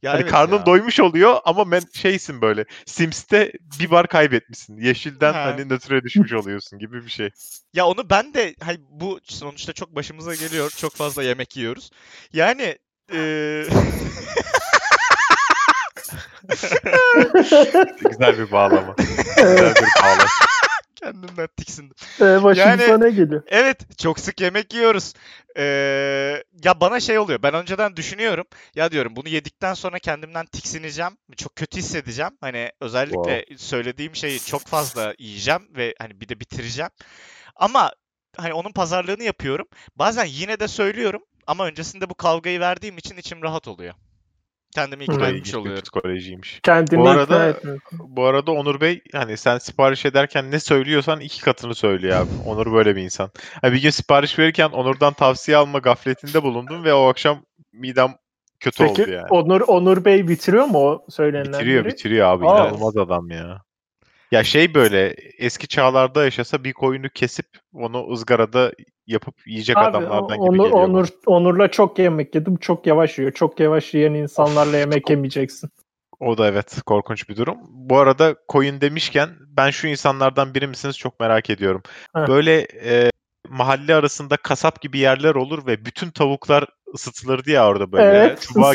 Ya 0.04 0.12
hani 0.12 0.20
evet 0.20 0.30
karnın 0.30 0.58
ya. 0.58 0.66
doymuş 0.66 1.00
oluyor 1.00 1.37
ama 1.44 1.64
men 1.64 1.82
şeysin 1.92 2.40
böyle. 2.40 2.64
Sims'te 2.87 3.52
bir 3.80 3.90
bar 3.90 4.06
kaybetmişsin. 4.06 4.76
Yeşilden 4.76 5.32
Ha. 5.32 5.44
hani 5.44 5.68
nötre 5.68 6.02
düşmüş 6.02 6.32
oluyorsun 6.32 6.78
gibi 6.78 7.04
bir 7.04 7.11
şey. 7.11 7.30
Ya 7.75 7.87
onu 7.87 8.11
ben 8.11 8.34
de 8.34 8.54
hani 8.62 8.78
bu 8.90 9.20
sonuçta 9.25 9.73
çok 9.73 9.94
başımıza 9.96 10.34
geliyor. 10.34 10.70
Çok 10.70 10.94
fazla 10.94 11.23
yemek 11.23 11.56
yiyoruz. 11.56 11.90
Yani 12.32 12.78
e, 13.12 13.18
Güzel 18.11 18.38
bir 18.38 18.50
bağlama. 18.52 18.94
Güzel 19.37 19.75
bir 19.75 20.02
bağlama. 20.02 20.26
Kendimden 21.04 21.49
tiksindim. 21.56 21.96
Ee, 22.20 22.42
başımıza 22.42 22.61
Yani- 22.61 23.04
ne 23.04 23.11
geliyor? 23.11 23.42
Evet, 23.46 23.99
çok 23.99 24.20
sık 24.20 24.40
yemek 24.40 24.75
yiyoruz. 24.75 25.12
Ee, 25.56 25.62
ya 26.64 26.80
bana 26.80 27.00
şey 27.00 27.18
oluyor. 27.18 27.42
Ben 27.42 27.54
önceden 27.54 27.96
düşünüyorum. 27.96 28.44
Ya 28.75 28.90
diyorum 28.90 29.16
bunu 29.16 29.28
yedikten 29.28 29.75
sonra 29.75 29.99
kendimden 29.99 30.46
tiksineceğim. 30.46 31.12
Çok 31.37 31.56
kötü 31.56 31.78
hissedeceğim. 31.78 32.32
Hani 32.40 32.70
özellikle 32.80 33.44
söylediğim 33.56 34.16
şeyi 34.16 34.40
çok 34.40 34.66
fazla 34.66 35.14
yiyeceğim 35.18 35.62
ve 35.76 35.94
hani 35.99 36.20
bir 36.20 36.28
de 36.28 36.40
bitireceğim. 36.40 36.90
Ama 37.56 37.92
hani 38.37 38.54
onun 38.54 38.73
pazarlığını 38.73 39.23
yapıyorum. 39.23 39.66
Bazen 39.96 40.25
yine 40.25 40.61
de 40.61 40.68
söylüyorum 40.68 41.23
ama 41.46 41.66
öncesinde 41.66 42.11
bu 42.11 42.14
kavgayı 42.14 42.61
verdiğim 42.61 42.99
için 42.99 43.16
içim 43.16 43.42
rahat 43.42 43.68
oluyor. 43.68 43.94
Kendimi 44.75 45.04
ikna 45.04 45.14
Bu 45.16 45.21
da 45.21 45.28
etmiş 45.28 45.54
oluyorum. 45.54 45.83
psikolojiymiş. 45.83 46.61
Kendini 46.62 47.00
Bu 47.00 47.09
arada-. 47.09 47.57
Bu 47.93 48.25
arada 48.25 48.52
Onur 48.52 48.81
Bey 48.81 49.00
hani 49.12 49.37
sen 49.37 49.59
sipariş 49.59 50.07
ederken 50.07 50.50
ne 50.50 50.61
söylüyorsan 50.61 51.21
iki 51.21 51.43
katını 51.43 51.75
söylüyor 51.75 52.21
abi. 52.21 52.28
Onur 52.47 52.73
böyle 52.73 52.97
bir 52.97 53.02
insan. 53.02 53.31
Ha, 53.62 53.73
bir 53.73 53.83
gün 53.83 53.90
sipariş 53.90 54.38
verirken 54.38 54.71
Onur'dan 54.71 55.12
tavsiye 55.12 55.57
alma 55.57 55.78
gafletinde 55.78 56.43
bulundum 56.43 56.85
ve 56.85 56.95
o 56.95 57.09
akşam 57.09 57.43
midem 57.73 58.14
kötü 58.61 58.85
oldu 58.85 58.93
Peki 58.97 59.11
yani. 59.11 59.26
Onur 59.31 59.61
Onur 59.61 60.04
Bey 60.04 60.28
bitiriyor 60.28 60.64
mu 60.64 60.78
o 60.78 61.07
söylenenleri? 61.11 61.52
Bitiriyor 61.52 61.85
bitiriyor 61.85 62.28
abi. 62.28 62.49
Aa. 62.49 62.59
İnanılmaz 62.59 62.97
adam 62.97 63.31
ya. 63.31 63.62
Ya 64.34 64.44
şey 64.44 64.74
böyle 64.74 65.14
eski 65.38 65.68
çağlarda 65.68 66.24
yaşasa 66.24 66.64
bir 66.64 66.72
koyunu 66.72 67.08
kesip 67.08 67.46
onu 67.72 68.12
ızgarada 68.12 68.72
yapıp 69.06 69.46
yiyecek 69.46 69.76
Abi, 69.76 69.84
adamlardan 69.84 70.36
gibi 70.36 70.48
Onur, 70.48 70.64
geliyor. 70.64 70.88
Onur, 70.88 71.08
Onur'la 71.26 71.70
çok 71.70 71.98
yemek 71.98 72.34
yedim. 72.34 72.56
Çok 72.56 72.86
yavaş 72.86 73.18
yiyor. 73.18 73.32
Çok 73.32 73.60
yavaş 73.60 73.94
yiyen 73.94 74.14
insanlarla 74.14 74.76
yemek 74.76 75.10
yemeyeceksin. 75.10 75.70
O 76.20 76.38
da 76.38 76.48
evet 76.48 76.82
korkunç 76.86 77.28
bir 77.28 77.36
durum. 77.36 77.58
Bu 77.68 77.98
arada 77.98 78.36
koyun 78.48 78.80
demişken 78.80 79.30
ben 79.40 79.70
şu 79.70 79.86
insanlardan 79.86 80.54
biri 80.54 80.66
misiniz 80.66 80.98
çok 80.98 81.20
merak 81.20 81.50
ediyorum. 81.50 81.82
Heh. 82.16 82.28
Böyle 82.28 82.66
e, 82.84 83.10
mahalle 83.48 83.94
arasında 83.94 84.36
kasap 84.36 84.80
gibi 84.80 84.98
yerler 84.98 85.34
olur 85.34 85.66
ve 85.66 85.84
bütün 85.84 86.10
tavuklar 86.10 86.66
ısıtılır 86.94 87.44
diye 87.44 87.60
orada 87.60 87.92
böyle. 87.92 88.18
Evet, 88.18 88.40
Çubuğa 88.42 88.72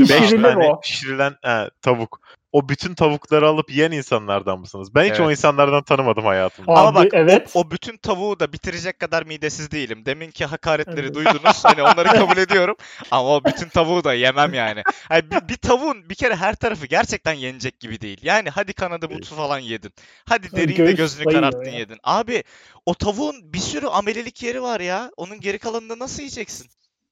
beş 0.00 0.08
Pişirilir 0.22 0.44
abi. 0.44 0.54
tane 0.54 0.68
o. 0.72 0.80
pişirilen 0.80 1.34
he, 1.42 1.70
tavuk. 1.82 2.20
O 2.52 2.68
bütün 2.68 2.94
tavukları 2.94 3.48
alıp 3.48 3.70
yiyen 3.70 3.90
insanlardan 3.92 4.58
mısınız? 4.60 4.94
Ben 4.94 5.04
hiç 5.04 5.20
o 5.20 5.22
Evet. 5.22 5.30
insanlardan 5.30 5.82
tanımadım 5.82 6.24
hayatımda. 6.24 6.72
Abi, 6.72 6.80
Ama 6.80 6.94
bak 6.94 7.04
o- 7.14 7.16
evet. 7.16 7.50
o, 7.54 7.70
bütün 7.70 7.96
tavuğu 7.96 8.40
da 8.40 8.52
bitirecek 8.52 8.98
kadar 8.98 9.22
midesiz 9.22 9.70
değilim. 9.70 10.06
Deminki 10.06 10.44
hakaretleri 10.44 11.14
duydunuz. 11.14 11.64
Hani 11.64 11.82
onları 11.82 12.08
kabul 12.18 12.36
ediyorum. 12.36 12.76
Ama 13.10 13.28
o 13.36 13.44
bütün 13.44 13.68
tavuğu 13.68 14.04
da 14.04 14.14
yemem 14.14 14.54
yani. 14.54 14.82
Hani 15.08 15.30
bir, 15.30 15.48
bir 15.48 15.56
tavuğun 15.56 16.08
bir 16.10 16.14
kere 16.14 16.36
her 16.36 16.54
tarafı 16.54 16.86
gerçekten 16.86 17.32
yenecek 17.32 17.80
gibi 17.80 18.00
değil. 18.00 18.18
Yani 18.22 18.50
hadi 18.50 18.72
kanadı 18.72 19.10
butu 19.10 19.34
falan 19.34 19.58
yedin. 19.58 19.92
Hadi 20.28 20.48
Ha, 20.50 20.56
deriyi 20.56 20.78
de 20.78 20.92
gözünü 20.92 21.32
kararttın 21.32 21.64
ya. 21.64 21.78
yedin. 21.78 21.98
Abi 22.04 22.44
o 22.86 22.94
tavuğun 22.94 23.52
bir 23.52 23.58
sürü 23.58 23.86
amelelik 23.86 24.42
yeri 24.42 24.62
var 24.62 24.80
ya. 24.80 25.10
Onun 25.16 25.40
geri 25.40 25.58
kalanını 25.58 25.98
nasıl 25.98 26.18
yiyeceksin? 26.18 26.66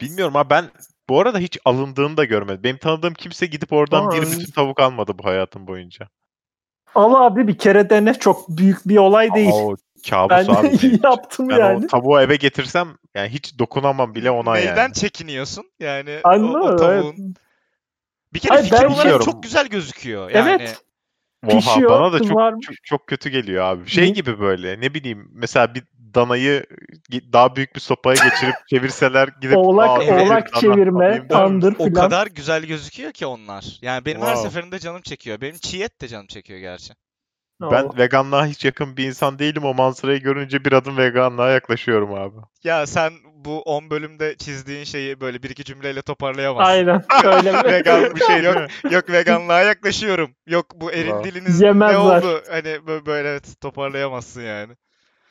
Bilmiyorum 0.04 0.36
ama 0.36 0.50
ben 0.50 0.64
bu 1.08 1.20
arada 1.20 1.38
hiç 1.38 1.58
alındığını 1.64 2.16
da 2.16 2.24
görmedim. 2.24 2.62
Benim 2.64 2.76
tanıdığım 2.78 3.14
kimse 3.14 3.46
gidip 3.46 3.72
oradan 3.72 4.10
bir 4.10 4.22
bütün 4.22 4.52
tavuk 4.52 4.80
almadı 4.80 5.18
bu 5.18 5.24
hayatım 5.24 5.66
boyunca. 5.66 6.08
Al 6.94 7.14
abi 7.26 7.48
bir 7.48 7.58
kere 7.58 7.90
dene. 7.90 8.14
Çok 8.14 8.48
büyük 8.48 8.88
bir 8.88 8.96
olay 8.96 9.34
değil. 9.34 9.50
Aa, 9.50 9.54
o 9.54 9.76
kabus 10.10 10.30
ben 10.30 10.54
abi. 10.54 10.66
için. 10.74 11.00
yaptım 11.02 11.48
Ben 11.48 11.58
yani. 11.58 11.84
o 11.84 11.88
tavuğu 11.88 12.20
eve 12.20 12.36
getirsem 12.36 12.88
yani 13.14 13.28
hiç 13.28 13.58
dokunamam 13.58 14.14
bile 14.14 14.30
ona 14.30 14.52
Neyden 14.52 14.76
yani. 14.76 14.94
çekiniyorsun? 14.94 15.64
Yani 15.80 16.20
o, 16.24 16.28
Anladın 16.28 16.68
o 16.68 16.72
mı? 16.72 16.76
tavuğun. 16.76 17.14
Evet. 17.18 17.36
Bir 18.34 18.38
kere 18.38 18.52
Hayır, 18.52 18.64
fikir 18.64 18.82
ben 18.82 18.88
olarak 18.94 19.22
çok 19.22 19.42
güzel 19.42 19.68
gözüküyor. 19.68 20.30
Yani 20.30 20.50
Evet. 20.50 20.82
Oha, 21.46 21.56
Pişiyor, 21.58 21.90
bana 21.90 22.12
da 22.12 22.18
çok, 22.18 22.62
çok 22.62 22.74
çok 22.84 23.06
kötü 23.06 23.30
geliyor 23.30 23.64
abi. 23.64 23.88
Şey 23.90 24.04
Ne? 24.04 24.10
gibi 24.10 24.40
böyle 24.40 24.80
ne 24.80 24.94
bileyim 24.94 25.28
mesela 25.32 25.74
bir 25.74 25.82
danayı 26.14 26.64
daha 27.32 27.56
büyük 27.56 27.74
bir 27.74 27.80
sopaya 27.80 28.14
geçirip 28.30 28.54
çevirseler 28.70 29.28
gidip 29.40 29.56
Oğlak, 29.56 29.90
"Aa, 29.90 30.02
evet, 30.04 30.20
bir 30.20 30.26
oğlak 30.26 30.54
çevirme, 30.54 31.28
tandır 31.28 31.72
misin?" 31.72 31.90
O 31.90 31.94
kadar 31.94 32.26
güzel 32.26 32.64
gözüküyor 32.64 33.12
ki 33.12 33.26
onlar. 33.26 33.64
Yani 33.82 34.04
benim 34.04 34.20
her 34.20 34.26
Wow. 34.26 34.48
seferinde 34.48 34.78
canım 34.78 35.02
çekiyor. 35.02 35.40
Benim 35.40 35.56
çiğ 35.56 35.82
et 35.82 36.00
de 36.00 36.08
canım 36.08 36.26
çekiyor 36.26 36.58
gerçi. 36.60 36.94
Ben 37.60 37.84
Oo. 37.84 37.96
veganlığa 37.98 38.46
hiç 38.46 38.64
yakın 38.64 38.96
bir 38.96 39.04
insan 39.04 39.38
değilim. 39.38 39.64
O 39.64 39.74
manzarayı 39.74 40.20
görünce 40.20 40.64
bir 40.64 40.72
adım 40.72 40.96
veganlığa 40.96 41.50
yaklaşıyorum 41.50 42.14
abi. 42.14 42.36
Ya 42.64 42.86
sen 42.86 43.12
bu 43.34 43.62
10 43.62 43.90
bölümde 43.90 44.36
çizdiğin 44.36 44.84
şeyi 44.84 45.20
böyle 45.20 45.42
bir 45.42 45.50
iki 45.50 45.64
cümleyle 45.64 46.02
toparlayamazsın. 46.02 46.72
Aynen 46.72 47.02
öyle 47.24 47.52
mi? 47.52 47.58
Vegan 47.72 48.14
bir 48.16 48.20
şey 48.20 48.42
yok. 48.42 48.56
Yok 48.90 49.10
veganlığa 49.10 49.62
yaklaşıyorum. 49.62 50.34
Yok 50.46 50.66
bu 50.74 50.92
erin 50.92 51.08
Wow. 51.10 51.30
diliniz 51.30 51.60
ne 51.60 51.66
Yemezler. 51.66 51.94
oldu? 51.98 52.42
Hani 52.50 52.68
bö- 52.68 53.06
böyle 53.06 53.28
evet 53.28 53.60
toparlayamazsın 53.60 54.42
yani. 54.42 54.72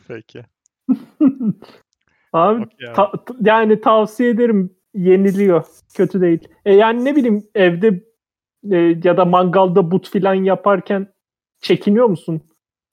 Peki. 0.08 0.44
Abi 2.34 2.66
ta- 2.96 3.12
yani 3.42 3.82
tavsiye 3.82 4.30
ederim 4.30 4.76
yeniliyor. 4.94 5.66
Kötü 5.96 6.22
değil. 6.22 6.48
E 6.66 6.74
yani 6.76 7.06
ne 7.06 7.16
bileyim 7.16 7.44
evde 7.56 8.04
e, 8.72 8.78
ya 9.04 9.18
da 9.18 9.26
mangalda 9.26 9.92
but 9.92 10.10
filan 10.10 10.34
yaparken 10.34 11.08
çekiniyor 11.62 12.06
musun? 12.06 12.42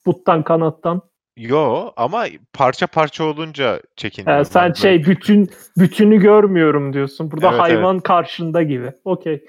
Buttan 0.07 0.43
kanattan. 0.45 1.03
Yo 1.37 1.91
ama 1.97 2.25
parça 2.53 2.87
parça 2.87 3.25
olunca 3.25 3.77
E, 3.77 3.81
çekiniyorum. 3.97 4.45
sen 4.45 4.69
ben. 4.69 4.73
şey 4.73 5.05
bütün 5.05 5.51
bütünü 5.79 6.21
görmüyorum 6.21 6.93
diyorsun. 6.93 7.31
Burada 7.31 7.49
Evet, 7.51 7.61
hayvan 7.61 8.01
karşında 8.01 8.63
gibi. 8.63 8.93
Okey. 9.05 9.47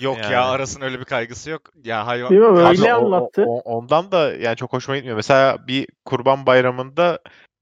Yok 0.00 0.18
Yani. 0.22 0.32
ya 0.32 0.44
Aras'ın 0.44 0.80
öyle 0.82 0.98
bir 1.00 1.04
kaygısı 1.04 1.50
yok. 1.50 1.62
Ya 1.84 2.06
hayvan 2.06 2.30
Değil 2.30 2.40
mi? 2.40 2.46
Öyle 2.46 2.94
o- 2.94 2.98
o- 2.98 3.04
anlattı. 3.06 3.44
o- 3.48 3.60
ondan 3.60 4.12
da 4.12 4.34
yani 4.34 4.56
çok 4.56 4.72
hoşuma 4.72 4.96
gitmiyor. 4.96 5.16
Mesela 5.16 5.58
bir 5.68 5.86
kurban 6.04 6.46
bayramında 6.46 7.18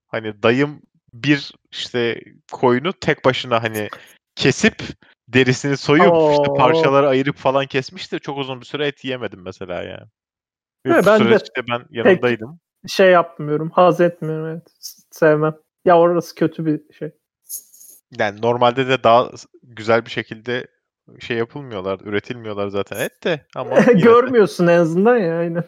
hani 0.08 0.42
dayım 0.42 0.82
bir 1.12 1.52
işte 1.70 2.20
koyunu 2.52 2.92
tek 2.92 3.24
başına 3.24 3.62
hani 3.62 3.88
kesip 4.36 4.82
derisini 5.28 5.76
soyup 5.76 6.14
işte 6.32 6.50
Oo. 6.50 6.54
parçalara 6.54 7.08
ayırıp 7.08 7.36
falan 7.36 7.66
kesmişti. 7.66 8.20
Çok 8.20 8.38
uzun 8.38 8.60
bir 8.60 8.66
süre 8.66 8.86
et 8.86 9.04
yiyemedim 9.04 9.42
mesela 9.42 9.82
yani. 9.82 10.04
Bu 10.86 10.90
ben 10.90 11.30
de 11.30 11.38
ben 11.68 11.84
yanındaydım. 11.90 12.60
Şey 12.86 13.10
yapmıyorum. 13.10 13.70
Haz 13.70 14.00
etmiyorum. 14.00 14.46
Evet. 14.46 14.68
Sevmem. 15.10 15.54
Ya 15.84 15.98
orası 15.98 16.34
kötü 16.34 16.66
bir 16.66 16.94
şey. 16.94 17.10
Yani 18.18 18.42
normalde 18.42 18.88
de 18.88 19.02
daha 19.02 19.30
güzel 19.62 20.04
bir 20.04 20.10
şekilde 20.10 20.66
şey 21.20 21.36
yapılmıyorlar, 21.36 22.00
üretilmiyorlar 22.04 22.68
zaten 22.68 22.96
et 23.00 23.24
de 23.24 23.46
ama 23.56 23.76
de- 23.86 23.92
Görmüyorsun 23.92 24.66
en 24.66 24.78
azından 24.78 25.16
ya 25.16 25.38
aynen. 25.38 25.64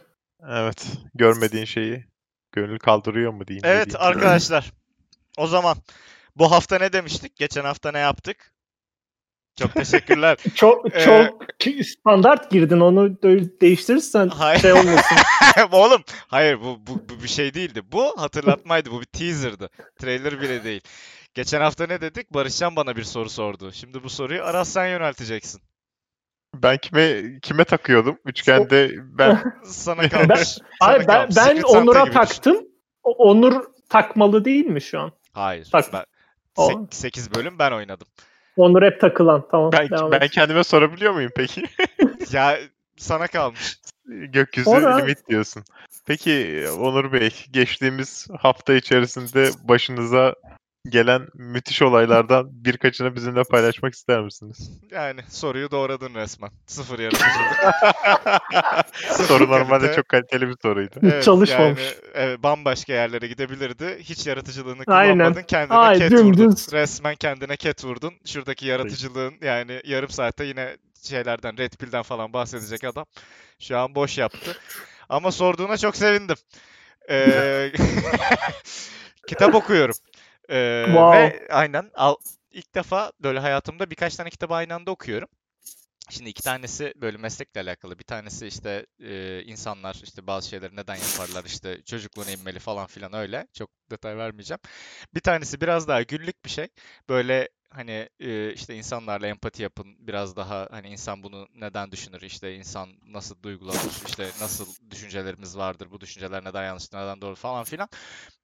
evet 0.48 0.86
görmediğin 1.14 1.64
şeyi 1.64 2.04
gönül 2.52 2.78
kaldırıyor 2.78 3.32
mu 3.32 3.46
diyeyim. 3.46 3.64
Evet 3.66 3.86
diyeyim. 3.90 4.06
arkadaşlar. 4.08 4.72
O 5.38 5.46
zaman 5.46 5.76
bu 6.36 6.50
hafta 6.52 6.78
ne 6.78 6.92
demiştik? 6.92 7.36
Geçen 7.36 7.64
hafta 7.64 7.92
ne 7.92 7.98
yaptık? 7.98 8.52
Çok 9.58 9.74
teşekkürler. 9.74 10.36
Çok 10.54 10.94
Ee, 10.96 11.04
çok 11.04 11.42
standart 11.86 12.50
girdin 12.50 12.80
onu 12.80 13.22
değiştirirsen 13.60 14.28
Hayır. 14.28 14.60
şey 14.60 14.72
olmasın. 14.72 15.16
Oğlum 15.72 16.02
hayır 16.28 16.60
bu, 16.60 16.86
bu, 16.86 17.08
bu 17.08 17.22
bir 17.22 17.28
şey 17.28 17.54
değildi. 17.54 17.82
Bu 17.92 18.14
hatırlatmaydı. 18.22 18.90
Bu 18.90 19.00
bir 19.00 19.06
teaser'dı. 19.06 19.68
Trailer 19.98 20.40
bile 20.40 20.64
değil. 20.64 20.80
Geçen 21.34 21.60
hafta 21.60 21.86
ne 21.86 22.00
dedik? 22.00 22.34
Barışcan 22.34 22.76
bana 22.76 22.96
bir 22.96 23.04
soru 23.04 23.30
sordu. 23.30 23.72
Şimdi 23.72 24.02
bu 24.02 24.10
soruyu 24.10 24.42
Aras 24.44 24.68
sen 24.68 24.86
yönelteceksin. 24.86 25.62
Ben 26.54 26.76
kime 26.78 27.22
kime 27.42 27.64
takıyordum? 27.64 28.18
Üçgende 28.24 28.90
ben 28.96 29.42
Sana 29.64 30.08
kalmış. 30.08 30.38
Sana 30.48 30.68
Hayır 30.80 31.00
ben, 31.00 31.06
kalmış. 31.06 31.36
ben 31.36 31.44
Secret 31.44 31.64
Onur'a 31.64 32.02
düşün. 32.06 32.12
taktım. 32.12 32.56
Onur 33.02 33.64
takmalı 33.88 34.44
değil 34.44 34.66
mi 34.66 34.82
şu 34.82 35.00
an? 35.00 35.12
Hayır. 35.32 35.68
Tak- 35.72 35.92
Ben, 35.92 36.04
O- 36.56 36.86
8 36.90 37.34
bölüm 37.34 37.58
ben 37.58 37.72
oynadım. 37.72 38.06
Onur 38.56 38.82
hep 38.82 39.00
takılan. 39.00 39.44
Tamam. 39.50 39.72
ben, 39.72 39.88
ben 40.12 40.28
kendime 40.28 40.64
sorabiliyor 40.64 41.12
muyum 41.12 41.30
peki? 41.36 41.62
Ya 42.32 42.58
sana 42.96 43.26
kalmış. 43.26 43.78
Gökyüzü 44.06 44.70
Ora. 44.70 44.96
limit 44.96 45.28
diyorsun. 45.28 45.64
Peki 46.06 46.64
Onur 46.78 47.12
Bey, 47.12 47.30
geçtiğimiz 47.50 48.28
hafta 48.38 48.74
içerisinde 48.74 49.50
başınıza 49.64 50.34
gelen 50.88 51.28
müthiş 51.34 51.82
olaylardan 51.82 52.48
birkaçını 52.52 53.14
bizimle 53.14 53.42
paylaşmak 53.42 53.94
ister 53.94 54.20
misiniz? 54.20 54.70
Yani 54.90 55.20
soruyu 55.28 55.70
doğradın 55.70 56.14
resmen. 56.14 56.50
Sıfır 56.66 56.98
yaratıcılık. 56.98 57.74
Soru 59.28 59.50
normalde 59.50 59.92
çok 59.94 60.08
kaliteli 60.08 60.48
bir 60.48 60.56
soruydu. 60.62 60.94
Hiç 61.02 61.24
çalışmamış. 61.24 61.80
Yani, 61.82 61.94
evet, 62.14 62.42
bambaşka 62.42 62.92
yerlere 62.92 63.26
gidebilirdi. 63.26 63.98
Hiç 64.00 64.26
yaratıcılığını 64.26 64.82
Aynen. 64.86 65.14
kullanmadın. 65.14 65.42
Kendine 65.42 65.78
Ay, 65.78 65.98
ket 65.98 66.12
vurdun. 66.12 66.38
dümdüz. 66.38 66.72
Resmen 66.72 67.14
kendine 67.14 67.56
ket 67.56 67.84
vurdun. 67.84 68.14
Şuradaki 68.26 68.66
yaratıcılığın 68.66 69.34
yani 69.42 69.80
yarım 69.84 70.10
saatte 70.10 70.44
yine 70.44 70.76
şeylerden 71.02 71.58
Red 71.58 71.72
Pill'den 71.72 72.02
falan 72.02 72.32
bahsedecek 72.32 72.84
adam. 72.84 73.06
Şu 73.58 73.78
an 73.78 73.94
boş 73.94 74.18
yaptı. 74.18 74.56
Ama 75.08 75.32
sorduğuna 75.32 75.76
çok 75.76 75.96
sevindim. 75.96 76.36
Ee, 77.10 77.72
kitap 79.26 79.54
okuyorum. 79.54 79.94
Ee, 80.50 80.84
Wow. 80.86 81.18
Ve 81.18 81.46
aynen 81.50 81.90
al, 81.94 82.14
ilk 82.50 82.74
defa 82.74 83.12
böyle 83.20 83.38
hayatımda 83.40 83.90
birkaç 83.90 84.16
tane 84.16 84.30
kitabı 84.30 84.54
aynı 84.54 84.74
anda 84.74 84.90
okuyorum. 84.90 85.28
Şimdi 86.10 86.30
iki 86.30 86.42
tanesi 86.42 86.94
böyle 86.96 87.16
meslekle 87.18 87.60
alakalı. 87.60 87.98
Bir 87.98 88.04
tanesi 88.04 88.46
işte 88.46 88.86
e, 89.00 89.42
insanlar 89.42 90.00
işte 90.04 90.26
bazı 90.26 90.48
şeyleri 90.48 90.76
neden 90.76 90.96
yaparlar 90.96 91.44
işte 91.44 91.82
çocukluğuna 91.84 92.30
inmeli 92.30 92.58
falan 92.58 92.86
filan 92.86 93.12
öyle. 93.14 93.46
Çok 93.54 93.70
detay 93.90 94.16
vermeyeceğim. 94.16 94.60
Bir 95.14 95.20
tanesi 95.20 95.60
biraz 95.60 95.88
daha 95.88 96.02
günlük 96.02 96.44
bir 96.44 96.50
şey. 96.50 96.68
Böyle 97.08 97.48
hani 97.70 98.08
e, 98.20 98.52
işte 98.52 98.74
insanlarla 98.74 99.26
empati 99.26 99.62
yapın. 99.62 99.96
Biraz 99.98 100.36
daha 100.36 100.68
hani 100.70 100.88
insan 100.88 101.22
bunu 101.22 101.48
neden 101.54 101.92
düşünür? 101.92 102.22
işte 102.22 102.54
insan 102.54 102.88
nasıl 103.06 103.42
duygulanır? 103.42 104.06
işte 104.06 104.30
nasıl 104.40 104.66
düşüncelerimiz 104.90 105.56
vardır? 105.56 105.88
Bu 105.90 106.00
düşünceler 106.00 106.44
neden 106.44 106.64
yanlış, 106.64 106.92
neden 106.92 107.20
doğru 107.20 107.34
falan 107.34 107.64
filan. 107.64 107.88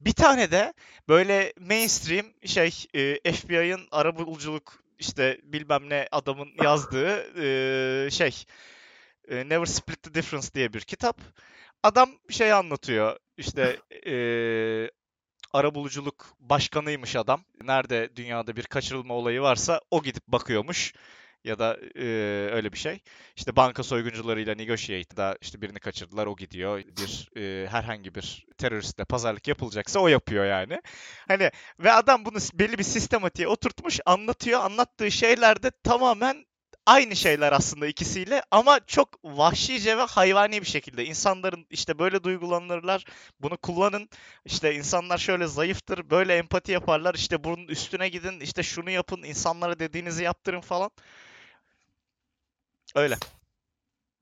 Bir 0.01 0.13
tane 0.13 0.51
de 0.51 0.75
böyle 1.09 1.53
mainstream 1.61 2.27
şey 2.45 2.85
e, 2.95 3.33
FBI'ın 3.33 3.89
arabuluculuk 3.91 4.83
işte 4.99 5.41
bilmem 5.43 5.91
ne 5.91 6.09
adamın 6.13 6.49
yazdığı 6.63 7.41
e, 8.07 8.11
şey 8.11 8.45
e, 9.29 9.49
Never 9.49 9.67
Split 9.67 10.03
the 10.03 10.15
Difference 10.15 10.49
diye 10.55 10.73
bir 10.73 10.81
kitap. 10.81 11.21
Adam 11.83 12.11
şey 12.31 12.53
anlatıyor. 12.53 13.17
İşte 13.37 13.77
e, 14.07 14.15
arabuluculuk 15.53 16.27
başkanıymış 16.41 17.17
adam. 17.17 17.45
Nerede 17.63 18.17
dünyada 18.17 18.57
bir 18.57 18.65
kaçırılma 18.65 19.15
olayı 19.15 19.41
varsa 19.41 19.81
o 19.91 20.03
gidip 20.03 20.27
bakıyormuş. 20.29 20.93
Ya 21.45 21.59
da 21.59 21.77
e, 21.95 22.05
öyle 22.53 22.73
bir 22.73 22.79
şey. 22.79 23.01
İşte 23.37 23.57
banka 23.57 23.83
soyguncularıyla 23.83 24.55
negotiate 24.55 25.17
da 25.17 25.39
işte 25.41 25.63
birini 25.63 25.81
kaçırdılar 25.81 26.27
o 26.27 26.37
gidiyor. 26.37 26.79
Bir 26.79 27.29
e, 27.37 27.69
herhangi 27.69 28.15
bir 28.15 28.47
teröristle 28.59 29.05
pazarlık 29.05 29.49
yapılacaksa 29.49 30.01
o 30.01 30.09
yapıyor 30.09 30.45
yani. 30.45 30.81
Hani 31.29 31.51
ve 31.79 31.93
adam 31.93 32.25
bunu 32.25 32.39
belli 32.55 32.79
bir 32.79 32.83
sistematiğe 32.85 33.49
oturtmuş, 33.49 34.01
anlatıyor. 34.07 34.61
Anlattığı 34.61 35.11
şeyler 35.11 35.63
de 35.63 35.71
tamamen 35.85 36.47
aynı 36.87 37.17
şeyler 37.17 37.53
aslında 37.53 37.87
ikisiyle 37.87 38.43
ama 38.51 38.81
çok 38.87 39.09
vahşice 39.25 39.99
ve 39.99 40.03
hayvani 40.03 40.61
bir 40.61 40.67
şekilde. 40.67 41.05
İnsanların 41.05 41.67
işte 41.71 41.99
böyle 41.99 42.25
duygulanırlar, 42.25 43.05
bunu 43.41 43.57
kullanın. 43.57 44.09
İşte 44.45 44.75
insanlar 44.75 45.19
şöyle 45.19 45.47
zayıftır, 45.47 46.11
böyle 46.11 46.37
empati 46.37 46.73
yaparlar. 46.73 47.15
İşte 47.15 47.45
bunun 47.45 47.69
üstüne 47.69 48.09
gidin, 48.09 48.41
işte 48.41 48.63
şunu 48.63 48.91
yapın, 48.91 49.23
insanlara 49.23 49.79
dediğinizi 49.79 50.25
yaptırın 50.25 50.61
falan. 50.61 50.91
Öyle. 52.95 53.17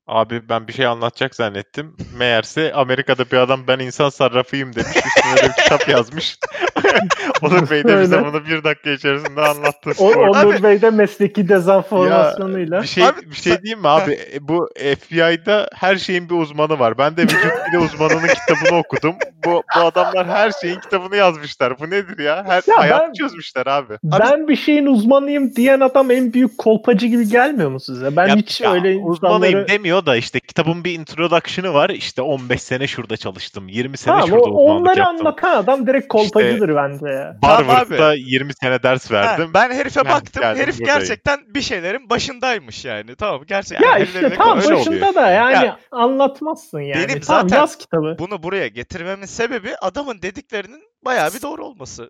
Abi 0.07 0.49
ben 0.49 0.67
bir 0.67 0.73
şey 0.73 0.85
anlatacak 0.85 1.35
zannettim. 1.35 1.97
Meğerse 2.13 2.73
Amerika'da 2.73 3.31
bir 3.31 3.37
adam 3.37 3.67
ben 3.67 3.79
insan 3.79 4.09
sarrafıyım 4.09 4.75
demiş. 4.75 4.97
Üstüne 5.05 5.37
de 5.37 5.49
bir 5.49 5.63
kitap 5.63 5.89
yazmış. 5.89 6.37
Onur 7.41 7.69
Bey 7.69 7.83
de 7.83 8.01
bize 8.01 8.25
bunu 8.25 8.45
bir 8.45 8.63
dakika 8.63 8.89
içerisinde 8.89 9.41
anlattı. 9.41 9.91
O, 9.99 10.07
Onur 10.09 10.55
Abi- 10.55 10.63
Bey 10.63 10.81
de 10.81 10.89
mesleki 10.89 11.49
dezenformasyonuyla. 11.49 12.81
Bir 12.81 12.87
şey 12.87 13.03
Abi 13.07 13.21
bir 13.31 13.35
şey 13.35 13.61
diyeyim 13.63 13.79
mi 13.81 13.87
abi? 13.87 14.11
E, 14.33 14.47
Bu 14.47 14.69
FBI'da 14.99 15.69
her 15.73 15.95
şeyin 15.95 16.29
bir 16.29 16.35
uzmanı 16.35 16.79
var. 16.79 16.97
Ben 16.97 17.17
de 17.17 17.21
vücut 17.23 17.41
dili 17.71 17.79
uzmanının 17.79 18.27
kitabını 18.27 18.79
okudum. 18.79 19.15
Bu 19.45 19.63
bu 19.75 19.79
adamlar 19.79 20.27
her 20.27 20.51
şeyin 20.61 20.79
kitabını 20.79 21.15
yazmışlar. 21.15 21.79
Bu 21.79 21.89
nedir 21.89 22.19
ya? 22.23 22.43
Her 22.47 22.63
Ya 22.67 22.77
hayat 22.77 23.01
ben- 23.07 23.13
çözmüşler 23.13 23.65
abi. 23.67 23.93
Ben 24.03 24.47
bir 24.47 24.55
şeyin 24.55 24.85
uzmanıyım 24.85 25.55
diyen 25.55 25.79
adam 25.79 26.11
en 26.11 26.33
büyük 26.33 26.57
kolpacı 26.57 27.07
gibi 27.07 27.29
gelmiyor 27.29 27.69
mu 27.69 27.79
size? 27.79 28.15
Ben 28.15 28.27
Ya- 28.27 28.35
hiç 28.35 28.61
ya 28.61 28.73
öyle 28.73 28.95
uzmanıyım 28.97 29.43
insanları... 29.59 29.67
demiyor 29.67 30.05
da 30.05 30.15
işte 30.15 30.39
kitabın 30.39 30.83
bir 30.83 30.93
introduction'ı 30.99 31.73
var. 31.73 31.89
İşte 31.89 32.21
15 32.21 32.61
sene 32.61 32.87
şurada 32.87 33.17
çalıştım. 33.17 33.67
20 33.69 33.97
sene 33.97 34.13
Tamam, 34.13 34.29
şurada 34.29 34.41
uzmanlık 34.43 34.81
onları 34.81 34.99
yaptım. 34.99 35.17
anlatan 35.27 35.57
adam 35.57 35.87
direkt 35.87 36.07
kolpacıdır 36.07 36.64
bence 36.75 37.05
ya. 37.09 37.37
Tamam 37.41 37.65
Harvard'da 37.67 38.13
20 38.13 38.53
sene 38.53 38.83
ders 38.83 39.11
Ha, 39.11 39.15
verdim. 39.15 39.51
ben 39.53 39.71
herife 39.71 40.05
Ben 40.05 40.11
baktım. 40.11 40.41
geldim 40.41 40.61
Herif 40.63 40.79
buradayım. 40.79 40.99
gerçekten 40.99 41.39
bir 41.55 41.61
şeylerin 41.61 42.09
başındaymış 42.09 42.85
yani. 42.85 43.15
Tamam 43.15 43.41
gerçekten. 43.47 43.89
Ya 43.91 43.97
işte 43.97 44.29
tam 44.35 44.37
koymuş. 44.47 44.65
oluyor. 44.65 44.79
başında 44.79 45.15
da 45.15 45.29
yani 45.31 45.53
Ya, 45.65 45.79
anlatmazsın 45.91 46.79
yani. 46.79 47.07
benim 47.07 47.19
tamam 47.21 47.49
zaten- 47.49 47.57
yaz 47.61 47.77
kitabı. 47.77 48.15
Bunu 48.19 48.43
buraya 48.43 48.67
getirmemin 48.67 49.25
sebebi 49.25 49.75
adamın 49.81 50.21
dediklerinin 50.21 50.83
bayağı 51.05 51.33
bir 51.33 51.41
doğru 51.41 51.65
olması. 51.65 52.09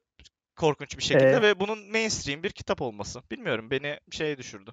Korkunç 0.56 0.98
bir 0.98 1.04
şekilde 1.04 1.30
Ee, 1.32 1.42
ve 1.42 1.60
bunun 1.60 1.92
mainstream 1.92 2.44
bir 2.44 2.50
kitap 2.50 2.82
olması. 2.82 3.20
Bilmiyorum 3.32 3.72
beni 3.72 3.98
şeye 4.12 4.38
düşürdü. 4.38 4.72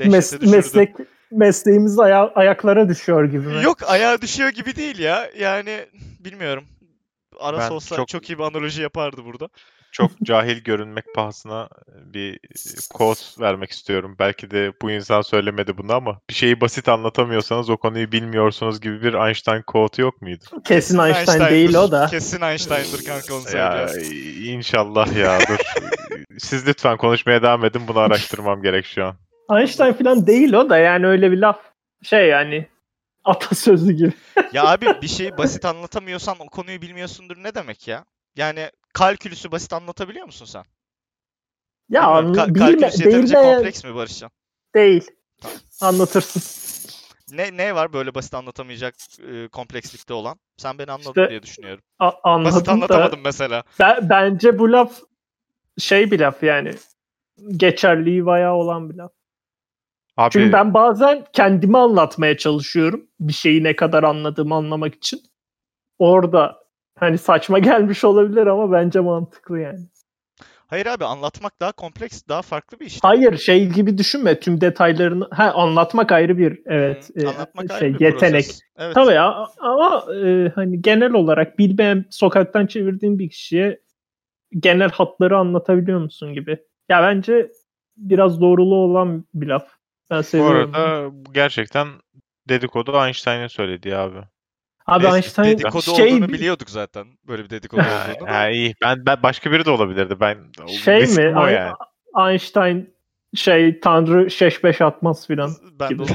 Mes- 0.00 0.40
düşürdü. 0.40 0.50
meslek 0.56 0.94
mesleğimiz 1.30 1.98
aya- 1.98 2.32
ayaklara 2.34 2.88
düşüyor 2.88 3.24
gibi 3.24 3.38
mi? 3.48 3.62
Yok 3.64 3.78
ayağa 3.86 4.22
düşüyor 4.22 4.48
gibi 4.50 4.76
değil 4.76 4.98
ya. 4.98 5.30
Yani 5.38 5.86
bilmiyorum. 6.20 6.64
Arası 7.40 7.70
Ben 7.70 7.74
olsa 7.74 7.96
çok... 7.96 8.08
çok- 8.08 8.30
iyi 8.30 8.38
bir 8.38 8.42
analoji 8.44 8.82
yapardı 8.82 9.24
burada. 9.24 9.48
Çok 9.92 10.10
cahil 10.22 10.60
görünmek 10.62 11.04
pahasına 11.14 11.68
bir 12.04 12.38
kod 12.94 13.16
vermek 13.40 13.70
istiyorum. 13.70 14.16
Belki 14.18 14.50
de 14.50 14.72
bu 14.82 14.90
insan 14.90 15.22
söylemedi 15.22 15.78
bunu 15.78 15.92
ama 15.94 16.20
bir 16.30 16.34
şeyi 16.34 16.60
basit 16.60 16.88
anlatamıyorsanız 16.88 17.70
o 17.70 17.76
konuyu 17.76 18.12
bilmiyorsunuz 18.12 18.80
gibi 18.80 19.02
bir 19.02 19.26
Einstein 19.26 19.62
quote 19.62 20.02
yok 20.02 20.22
muydu? 20.22 20.44
Kesin 20.64 20.98
Einstein 20.98 21.50
değil 21.50 21.74
o 21.74 21.90
da. 21.90 22.06
Kesin 22.06 22.40
Einstein'dır 22.42 23.04
kanka 23.04 23.34
onu 23.34 23.56
Ya 23.58 23.88
söylüyor. 23.88 24.54
inşallah 24.56 25.16
ya 25.16 25.38
dur. 25.48 25.58
Siz 26.38 26.68
lütfen 26.68 26.96
konuşmaya 26.96 27.42
devam 27.42 27.64
edin. 27.64 27.82
Bunu 27.88 27.98
araştırmam 27.98 28.62
gerek 28.62 28.86
şu 28.86 29.04
an. 29.04 29.14
Einstein 29.58 29.92
falan 29.92 30.26
değil 30.26 30.52
o 30.52 30.70
da 30.70 30.78
yani 30.78 31.06
öyle 31.06 31.32
bir 31.32 31.38
laf. 31.38 31.58
Şey 32.02 32.28
yani 32.28 32.68
atasözü 33.26 33.92
gibi. 33.92 34.12
Ya 34.52 34.64
abi 34.66 34.86
bir 35.02 35.08
şeyi 35.08 35.38
basit 35.38 35.64
anlatamıyorsan 35.64 36.36
o 36.40 36.46
konuyu 36.46 36.82
bilmiyorsundur 36.82 37.36
ne 37.36 37.54
demek 37.54 37.88
ya? 37.88 38.04
Yani 38.36 38.70
kalkülüsü 38.94 39.52
basit 39.52 39.72
anlatabiliyor 39.72 40.26
musun 40.26 40.46
sen? 40.46 40.64
Ya 41.88 42.02
Bilmiyorum, 42.02 42.34
ka- 42.34 42.54
bilme, 42.54 42.58
kalkülüs 42.58 43.00
yeterince 43.00 43.34
bilmeyen 43.34 43.54
kompleks 43.56 43.84
mi 43.84 43.94
Barışcan? 43.94 44.30
değil. 44.74 45.10
Anlatırsın. 45.80 46.42
Ne 47.30 47.56
ne 47.56 47.74
var 47.74 47.92
böyle 47.92 48.14
basit 48.14 48.34
anlatamayacak 48.34 48.94
e, 49.32 49.48
komplekslikte 49.48 50.14
olan? 50.14 50.38
Sen 50.56 50.78
beni 50.78 50.92
anladın 50.92 51.08
İşte 51.10 51.28
diye 51.30 51.42
düşünüyorum. 51.42 51.82
A- 51.98 52.04
Basit 52.06 52.22
anladım 52.24 52.66
da 52.66 52.72
anlatamadım 52.72 53.20
mesela. 53.24 53.62
ben- 53.78 54.08
bence 54.10 54.58
bu 54.58 54.72
laf 54.72 55.00
şey 55.78 56.10
bir 56.10 56.20
laf 56.20 56.42
yani. 56.42 56.74
Geçerliği 57.56 58.26
bayağı 58.26 58.54
olan 58.54 58.90
bir 58.90 58.94
laf. 58.94 59.12
Abi 60.16 60.30
Çünkü 60.32 60.52
ben 60.52 60.74
bazen 60.74 61.24
kendimi 61.32 61.78
anlatmaya 61.78 62.36
çalışıyorum. 62.36 63.06
Bir 63.20 63.32
şeyi 63.32 63.64
ne 63.64 63.76
kadar 63.76 64.02
anladığımı 64.02 64.54
anlamak 64.54 64.94
için. 64.94 65.20
Orada 65.98 66.56
hani 66.98 67.18
saçma 67.18 67.58
gelmiş 67.58 68.04
olabilir 68.04 68.46
ama 68.46 68.72
bence 68.72 69.00
mantıklı 69.00 69.60
yani. 69.60 69.80
Hayır 70.68 70.86
abi 70.86 71.04
anlatmak 71.04 71.60
daha 71.60 71.72
kompleks, 71.72 72.22
daha 72.28 72.42
farklı 72.42 72.80
bir 72.80 72.86
iş. 72.86 72.98
Hayır 73.02 73.36
şey 73.36 73.68
gibi 73.68 73.98
düşünme 73.98 74.40
tüm 74.40 74.60
detaylarını. 74.60 75.28
Ha 75.30 75.52
anlatmak 75.52 76.12
ayrı 76.12 76.38
bir 76.38 76.60
evet 76.66 77.10
e, 77.16 77.26
anlatmak 77.26 77.70
ayrı 77.70 77.80
şey 77.80 77.94
bir 77.94 78.04
yetenek. 78.04 78.44
proses. 78.44 78.60
Evet. 78.76 78.94
Tabii 78.94 79.12
ya 79.12 79.46
ama 79.58 80.04
e, 80.14 80.48
hani 80.54 80.82
genel 80.82 81.12
olarak 81.12 81.58
bilmeyen 81.58 82.04
sokaktan 82.10 82.66
çevirdiğin 82.66 83.18
bir 83.18 83.30
kişiye 83.30 83.80
genel 84.58 84.90
hatları 84.90 85.38
anlatabiliyor 85.38 86.00
musun 86.00 86.34
gibi. 86.34 86.58
Ya 86.88 87.02
bence 87.02 87.50
biraz 87.96 88.40
doğruluğu 88.40 88.76
olan 88.76 89.24
bir 89.34 89.46
laf. 89.46 89.75
Ben 90.10 90.18
bu 90.18 90.22
seviyorum. 90.22 90.74
arada 90.74 91.08
bu 91.12 91.32
gerçekten 91.32 91.88
dedikodu 92.48 93.06
Einstein'ın 93.06 93.46
söylediği 93.46 93.96
abi. 93.96 94.18
Abi 94.86 95.04
Neyse, 95.04 95.16
Einstein 95.16 95.58
dedikodu 95.58 95.96
şey 95.96 96.14
olduğunu 96.14 96.28
biliyorduk 96.28 96.70
zaten. 96.70 97.06
Böyle 97.28 97.44
bir 97.44 97.50
dedikodu 97.50 97.80
olduğunu. 97.80 98.30
Ha, 98.30 98.48
iyi. 98.48 98.74
Ben, 98.82 99.06
ben 99.06 99.22
başka 99.22 99.52
biri 99.52 99.64
de 99.64 99.70
olabilirdi. 99.70 100.20
Ben 100.20 100.38
şey 100.84 101.06
mi? 101.06 101.22
yani. 101.52 101.72
Einstein 102.30 102.96
Şey 103.34 103.80
Tanrı 103.80 104.30
şeş 104.30 104.64
beş 104.64 104.80
atmaz 104.80 105.26
filan. 105.26 105.50
Ben 105.80 105.88
gibi. 105.88 106.02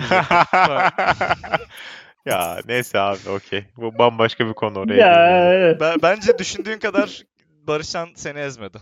ya 2.26 2.58
neyse 2.68 3.00
abi 3.00 3.30
okey. 3.30 3.66
Bu 3.78 3.98
bambaşka 3.98 4.48
bir 4.48 4.54
konu 4.54 4.80
oraya. 4.80 4.96
Ya 4.96 5.78
Ben, 5.80 6.00
bence 6.02 6.38
düşündüğün 6.38 6.80
kadar 6.80 7.22
Barışan 7.68 8.10
seni 8.16 8.40
ezmedi. 8.40 8.78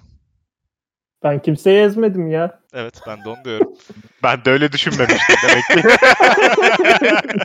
Ben 1.23 1.39
kimseyi 1.39 1.79
ezmedim 1.83 2.27
ya. 2.27 2.59
Evet 2.73 2.99
ben 3.07 3.23
de 3.25 3.29
onu 3.29 3.37
diyorum. 3.45 3.73
Ben 4.23 4.45
de 4.45 4.51
öyle 4.51 4.71
düşünmemiştim 4.71 5.35
demek 5.47 5.63
ki. 5.83 5.89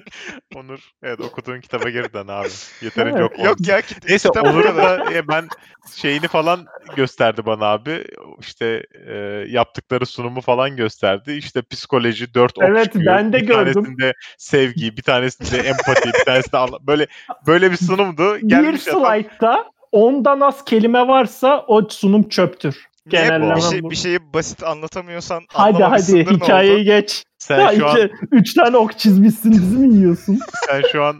Onur 0.56 0.90
evet 1.02 1.20
okuduğun 1.20 1.60
kitaba 1.60 1.90
geri 1.90 2.12
dön 2.12 2.28
abi. 2.28 2.48
Yeterince 2.82 3.24
okuma. 3.24 3.44
Yok 3.48 3.68
ya 3.68 3.80
kit- 3.80 4.08
Neyse 4.08 4.28
Onur'un 4.28 4.76
da 4.76 5.12
e, 5.12 5.28
ben 5.28 5.48
şeyini 5.94 6.28
falan 6.28 6.66
gösterdi 6.96 7.46
bana 7.46 7.64
abi. 7.66 8.04
İşte 8.40 8.82
e, 9.08 9.14
yaptıkları 9.48 10.06
sunumu 10.06 10.40
falan 10.40 10.76
gösterdi. 10.76 11.32
İşte 11.32 11.62
psikoloji 11.70 12.34
4 12.34 12.58
ok 12.58 12.64
Evet, 12.68 12.84
çıkıyor. 12.84 13.16
ben 13.16 13.32
de 13.32 13.36
bir 13.40 13.46
gördüm. 13.46 13.72
tanesinde 13.74 14.12
sevgi, 14.38 14.96
bir 14.96 15.02
tanesinde 15.02 15.58
empati, 15.68 16.08
bir 16.08 16.24
tanesinde 16.24 16.86
böyle 16.86 17.06
böyle 17.46 17.70
bir 17.70 17.76
sunumdu. 17.76 18.34
Bir 18.36 18.48
Gelmiş 18.48 18.88
adam 18.88 19.00
slaytta 19.00 19.64
ondan 19.92 20.40
az 20.40 20.64
kelime 20.64 21.08
varsa 21.08 21.64
o 21.66 21.88
sunum 21.88 22.28
çöptür. 22.28 22.86
Genelleme 23.08 23.56
bir, 23.56 23.60
şey, 23.60 23.82
bu. 23.82 23.90
bir 23.90 23.96
şeyi 23.96 24.18
basit 24.34 24.62
anlatamıyorsan 24.62 25.42
Hadi 25.48 25.82
hadi 25.82 26.26
hikayeyi 26.26 26.74
oldu? 26.74 26.84
geç. 26.84 27.24
sen 27.38 27.58
Ya 27.58 27.72
şu 27.72 27.86
an 27.88 27.96
iki, 27.96 28.10
üç 28.32 28.54
tane 28.54 28.76
ok 28.76 28.98
çizmişsin 28.98 29.52
bizi 29.52 29.76
mi 29.76 29.94
yiyorsun? 29.94 30.40
sen 30.66 30.82
şu 30.92 31.04
an 31.04 31.16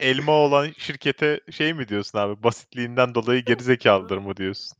elma 0.00 0.32
olan 0.32 0.68
şirkete 0.78 1.40
şey 1.50 1.74
mi 1.74 1.88
diyorsun 1.88 2.18
abi? 2.18 2.42
Basitliğinden 2.42 3.14
dolayı 3.14 3.44
gerizekalıdır 3.44 4.18
mı 4.18 4.36
diyorsun? 4.36 4.78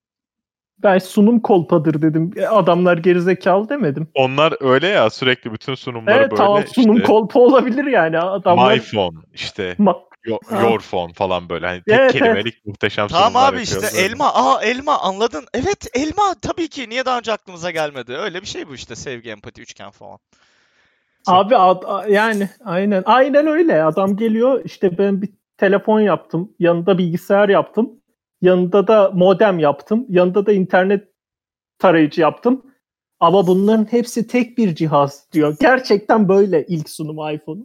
Ben 0.83 0.99
sunum 0.99 1.41
kolpadır 1.41 2.03
dedim. 2.03 2.31
E, 2.37 2.47
Adamlar 2.47 2.99
gerizekalı 2.99 3.69
demedim. 3.69 4.09
Onlar 4.15 4.55
öyle 4.61 4.87
ya 4.87 5.11
sürekli 5.11 5.53
bütün 5.53 5.75
sunumları 5.75 6.17
Evet 6.17 6.31
böyle 6.31 6.43
tamam 6.43 6.65
sunum 6.75 6.97
işte 6.97 7.07
kolpa 7.07 7.41
olabilir 7.41 7.85
yani. 7.85 8.19
Adamlar 8.19 8.75
my 8.75 8.81
phone 8.81 9.19
işte 9.35 9.77
Ma- 9.79 10.01
yo- 10.27 10.39
your 10.63 10.81
phone 10.81 11.13
falan 11.13 11.49
böyle 11.49 11.67
hani 11.67 11.83
tek 11.83 11.99
Evet, 12.01 12.13
kelimelik 12.13 12.67
muhteşem 12.67 13.09
Tamam 13.09 13.25
sunumlar 13.33 13.53
abi 13.55 13.63
işte 13.63 13.75
yapıyorlar. 13.75 14.11
elma. 14.11 14.35
Aa 14.35 14.63
elma 14.65 14.99
anladın. 14.99 15.45
Evet 15.55 15.87
elma 15.95 16.35
tabii 16.43 16.69
ki. 16.69 16.89
Niye 16.89 17.05
daha 17.05 17.19
önce 17.19 17.33
aklımıza 17.33 17.71
gelmedi? 17.71 18.13
Öyle 18.13 18.43
bir 18.43 18.47
şey 18.47 18.69
bu 18.69 18.75
işte 18.75 18.97
sevgi, 18.97 19.31
empati, 19.31 19.63
üçgen 19.63 19.91
falan. 19.91 20.19
Abi 21.27 21.57
ad- 21.57 21.83
a- 21.87 22.09
yani 22.09 22.51
aynen 22.65 23.03
aynen 23.07 23.47
öyle. 23.47 23.83
Adam 23.85 24.17
geliyor 24.17 24.61
işte 24.65 24.99
ben 24.99 25.23
bir 25.23 25.29
telefon 25.57 26.01
yaptım. 26.01 26.53
Yanında 26.59 26.99
bilgisayar 26.99 27.49
yaptım. 27.49 27.91
Yanında 28.43 28.87
da 28.87 29.11
modem 29.15 29.59
yaptım. 29.59 30.07
Yanında 30.09 30.47
da 30.47 30.53
internet 30.53 31.09
tarayıcı 31.79 32.21
yaptım. 32.21 32.63
Ama 33.21 33.47
bunların 33.47 33.85
hepsi 33.93 34.27
tek 34.27 34.59
bir 34.59 34.75
cihaz 34.75 35.27
diyor. 35.33 35.57
Gerçekten 35.61 36.29
böyle 36.29 36.67
ilk 36.69 36.91
sunum 36.91 37.35
iPhone. 37.35 37.61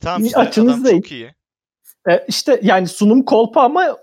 Tamam 0.00 0.20
Bir 0.20 0.26
işte 0.26 0.38
açınız 0.38 0.74
adam 0.74 0.84
değil. 0.84 1.02
çok 1.02 1.12
iyi. 1.12 1.34
E, 2.08 2.24
işte 2.28 2.60
yani 2.62 2.88
sunum 2.88 3.24
kolpa 3.24 3.62
ama 3.62 3.96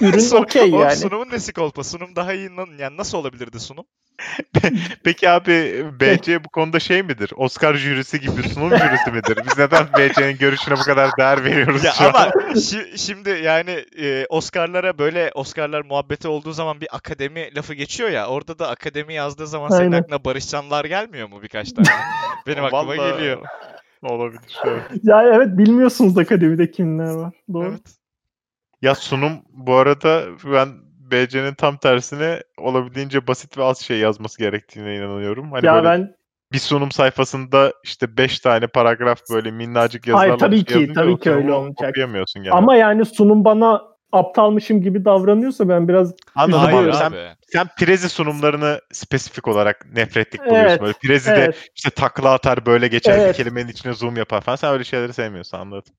ürün 0.00 0.36
okey 0.42 0.70
yani. 0.70 0.96
Sunumun 0.96 1.30
nesi 1.30 1.52
kolpa? 1.52 1.84
Sunum 1.84 2.16
daha 2.16 2.32
iyi. 2.32 2.50
Yani 2.78 2.96
nasıl 2.96 3.18
olabilirdi 3.18 3.60
sunum? 3.60 3.84
Peki 5.04 5.30
abi 5.30 5.84
BC 6.00 6.44
bu 6.44 6.48
konuda 6.48 6.80
şey 6.80 7.02
midir? 7.02 7.32
Oscar 7.36 7.74
jürisi 7.74 8.20
gibi 8.20 8.48
sunum 8.48 8.70
jürisi 8.78 9.10
midir? 9.10 9.38
Biz 9.46 9.58
neden 9.58 9.86
BC'nin 9.98 10.38
görüşüne 10.38 10.74
bu 10.78 10.82
kadar 10.82 11.10
değer 11.18 11.44
veriyoruz 11.44 11.84
Ya 11.84 11.92
şu 11.92 12.04
an? 12.04 12.08
ama 12.08 12.24
şi- 12.54 12.98
şimdi 12.98 13.30
yani 13.30 13.84
e, 13.98 14.26
Oscar'lara 14.28 14.98
böyle 14.98 15.30
Oscar'lar 15.34 15.84
muhabbeti 15.84 16.28
olduğu 16.28 16.52
zaman 16.52 16.80
bir 16.80 16.96
akademi 16.96 17.54
lafı 17.56 17.74
geçiyor 17.74 18.10
ya. 18.10 18.26
Orada 18.26 18.58
da 18.58 18.68
akademi 18.68 19.14
yazdığı 19.14 19.46
zaman 19.46 19.68
senin 19.68 19.80
Aynen. 19.80 20.02
aklına 20.02 20.24
Barış 20.24 20.48
Canlar 20.48 20.84
gelmiyor 20.84 21.28
mu 21.28 21.42
birkaç 21.42 21.72
tane? 21.72 21.88
Benim 22.46 22.64
aklıma 22.64 22.86
Vallahi 22.86 23.12
geliyor. 23.16 23.42
Olabilir. 24.02 24.60
evet. 24.64 24.82
Ya 25.02 25.22
evet 25.22 25.58
bilmiyorsunuz 25.58 26.18
akademide 26.18 26.70
kimler 26.70 27.14
var. 27.14 27.34
Doğru. 27.52 27.68
Evet. 27.68 27.80
Ya 28.82 28.94
sunum 28.94 29.32
bu 29.52 29.74
arada 29.74 30.22
ben 30.44 30.68
BC'nin 31.10 31.54
tam 31.54 31.76
tersine 31.76 32.42
olabildiğince 32.58 33.26
basit 33.26 33.58
ve 33.58 33.64
az 33.64 33.78
şey 33.78 33.98
yazması 33.98 34.38
gerektiğine 34.38 34.96
inanıyorum. 34.96 35.52
Hani 35.52 35.66
ya 35.66 35.74
böyle 35.74 35.86
ben 35.86 36.14
bir 36.52 36.58
sunum 36.58 36.90
sayfasında 36.90 37.72
işte 37.84 38.16
5 38.16 38.40
tane 38.40 38.66
paragraf 38.66 39.20
böyle 39.32 39.50
minnacık 39.50 40.06
Hayır, 40.06 40.16
yazılarla 40.16 40.36
tabii 40.36 40.56
bir 40.56 40.56
şey 40.56 40.64
ki, 40.66 40.72
yazınca 40.80 41.00
tabii 41.00 41.18
ki 41.18 41.30
öyle 41.30 41.42
genelde. 41.42 42.50
ama 42.50 42.76
yani 42.76 43.04
sunum 43.04 43.44
bana 43.44 43.91
aptalmışım 44.12 44.82
gibi 44.82 45.04
davranıyorsa 45.04 45.68
ben 45.68 45.88
biraz 45.88 46.14
Anladım 46.34 46.60
Hayır 46.60 46.78
abi. 46.78 46.92
Hayır 46.92 46.92
Sen, 46.92 47.10
abi. 47.10 47.36
sen 47.52 47.66
Prezi 47.78 48.08
sunumlarını 48.08 48.80
spesifik 48.92 49.48
olarak 49.48 49.86
nefretlik 49.92 50.40
buluyorsun. 50.46 50.68
Evet, 50.68 50.80
Böyle 50.82 50.92
Prezi'de 51.02 51.34
evet. 51.34 51.70
işte 51.76 51.90
takla 51.90 52.32
atar 52.32 52.66
böyle 52.66 52.88
geçer 52.88 53.18
Evet. 53.18 53.28
bir 53.38 53.44
kelimenin 53.44 53.68
içine 53.68 53.92
zoom 53.92 54.16
yapar 54.16 54.40
falan. 54.40 54.56
Sen 54.56 54.72
öyle 54.72 54.84
şeyleri 54.84 55.12
sevmiyorsun 55.12 55.58
anladım. 55.58 55.92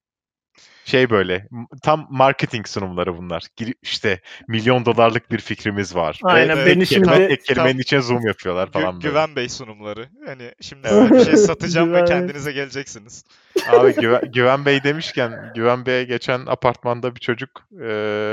Şey 0.86 1.10
böyle 1.10 1.48
tam 1.84 2.08
marketing 2.10 2.68
sunumları 2.68 3.18
bunlar. 3.18 3.44
İşte 3.82 4.20
milyon 4.48 4.86
dolarlık 4.86 5.32
bir 5.32 5.40
fikrimiz 5.40 5.96
var. 5.96 6.20
Aynen, 6.24 6.56
tek 6.56 6.66
beni 6.66 6.86
kelime- 6.86 7.16
şimdi- 7.16 7.28
tek 7.28 7.46
kelimenin 7.46 7.72
Tam- 7.72 7.80
içine 7.80 8.02
zoom 8.02 8.28
yapıyorlar 8.28 8.68
Gü- 8.68 8.72
falan 8.72 8.96
böyle. 8.96 9.08
Güven 9.10 9.36
Bey 9.36 9.50
sunumları. 9.50 10.10
Hani 10.26 10.52
şimdi 10.62 10.88
Evet. 10.92 11.12
bir 11.12 11.26
şey 11.26 11.38
satacağım 11.38 11.94
ve 11.94 12.06
kendinize 12.06 12.52
geleceksiniz. 12.52 13.24
Abi 13.72 13.94
Güven, 13.94 14.22
Güven 14.32 14.66
Bey 14.66 14.84
demişken 14.84 15.52
Güven 15.56 15.86
Bey'e 15.86 16.04
geçen 16.04 16.46
apartmanda 16.46 17.16
bir 17.16 17.20
çocuk 17.20 17.50
eee, 17.82 18.32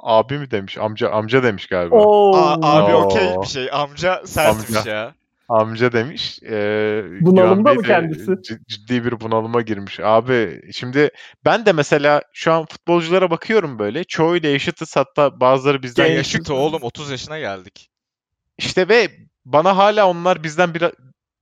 abi 0.00 0.38
mi 0.38 0.50
demiş 0.50 0.78
amca 0.78 1.10
amca 1.10 1.42
demiş 1.42 1.66
galiba. 1.66 1.96
Oo. 1.96 2.36
Aa, 2.36 2.76
abi 2.84 2.94
okey 2.94 3.28
bir 3.42 3.46
şey. 3.46 3.68
Amca 3.72 4.22
sertmiş 4.26 4.76
Amca. 4.76 4.90
ya. 4.94 5.14
Amca 5.48 5.92
demiş. 5.92 6.38
Eee 6.42 7.04
Bunalımda 7.20 7.74
Güven 7.74 7.76
mı 7.76 7.82
kendisi? 8.12 8.32
ciddi 8.68 9.04
bir 9.04 9.20
bunalıma 9.20 9.60
girmiş. 9.62 10.00
Abi 10.00 10.62
şimdi 10.72 11.10
ben 11.44 11.66
de 11.66 11.72
mesela 11.72 12.22
şu 12.32 12.52
an 12.52 12.66
futbolculara 12.66 13.30
bakıyorum 13.30 13.78
böyle. 13.78 14.04
Çoğuyla 14.04 14.50
eşitiz 14.50 14.96
hatta 14.96 15.40
bazıları 15.40 15.82
bizden 15.82 16.06
Genç. 16.06 16.16
yaşlı. 16.16 16.38
Yaşıt 16.38 16.50
oğlum 16.50 16.82
30 16.82 17.10
yaşına 17.10 17.38
geldik. 17.38 17.90
İşte 18.58 18.88
ve 18.88 19.08
bana 19.44 19.76
hala 19.76 20.08
onlar 20.08 20.42
bizden 20.42 20.74
biraz 20.74 20.92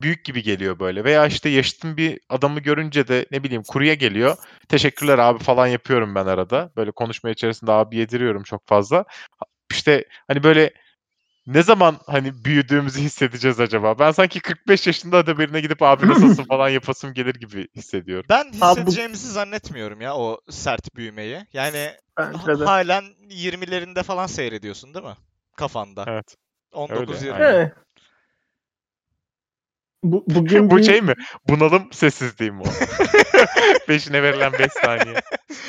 büyük 0.02 0.24
gibi 0.24 0.42
geliyor 0.42 0.78
böyle. 0.78 1.04
Veya 1.04 1.26
işte 1.26 1.48
yaşıtım 1.48 1.96
bir 1.96 2.20
adamı 2.28 2.60
görünce 2.60 3.08
de 3.08 3.26
ne 3.30 3.42
bileyim 3.42 3.62
kuruya 3.62 3.94
geliyor. 3.94 4.36
Teşekkürler 4.68 5.18
abi 5.18 5.44
falan 5.44 5.66
yapıyorum 5.66 6.14
ben 6.14 6.26
arada. 6.26 6.70
Böyle 6.76 6.90
konuşma 6.90 7.30
içerisinde 7.30 7.72
abi 7.72 7.96
yediriyorum 7.96 8.42
çok 8.42 8.66
fazla. 8.66 9.04
İşte 9.70 10.04
hani 10.28 10.42
böyle 10.42 10.72
ne 11.46 11.62
zaman 11.62 11.96
hani 12.06 12.44
büyüdüğümüzü 12.44 13.00
hissedeceğiz 13.00 13.60
acaba? 13.60 13.98
Ben 13.98 14.10
sanki 14.10 14.40
45 14.40 14.86
yaşında 14.86 15.26
da 15.26 15.38
birine 15.38 15.60
gidip 15.60 15.82
abi 15.82 16.08
nasılsın 16.08 16.44
falan 16.48 16.68
yapasım 16.68 17.14
gelir 17.14 17.34
gibi 17.34 17.68
hissediyorum. 17.76 18.26
Ben 18.28 18.52
hissedeceğimizi 18.52 19.32
zannetmiyorum 19.32 20.00
ya 20.00 20.16
o 20.16 20.40
sert 20.50 20.96
büyümeyi. 20.96 21.46
Yani 21.52 21.90
Bence 22.18 22.60
de. 22.60 22.64
halen 22.64 23.04
20'lerinde 23.30 24.02
falan 24.02 24.26
seyrediyorsun 24.26 24.94
değil 24.94 25.04
mi? 25.04 25.16
Kafanda. 25.56 26.04
Evet. 26.08 26.36
19 26.72 27.00
öyle, 27.00 27.26
20. 27.26 27.32
aynen. 27.32 27.54
Evet. 27.54 27.72
Bu, 30.04 30.24
bugün 30.34 30.70
Bu 30.70 30.82
şey 30.82 31.00
mi? 31.00 31.14
Bunalım 31.48 31.82
sessizliği 31.92 32.50
mi 32.50 32.60
o? 32.60 32.64
Peşine 33.86 34.22
verilen 34.22 34.52
5 34.52 34.72
saniye. 34.72 35.14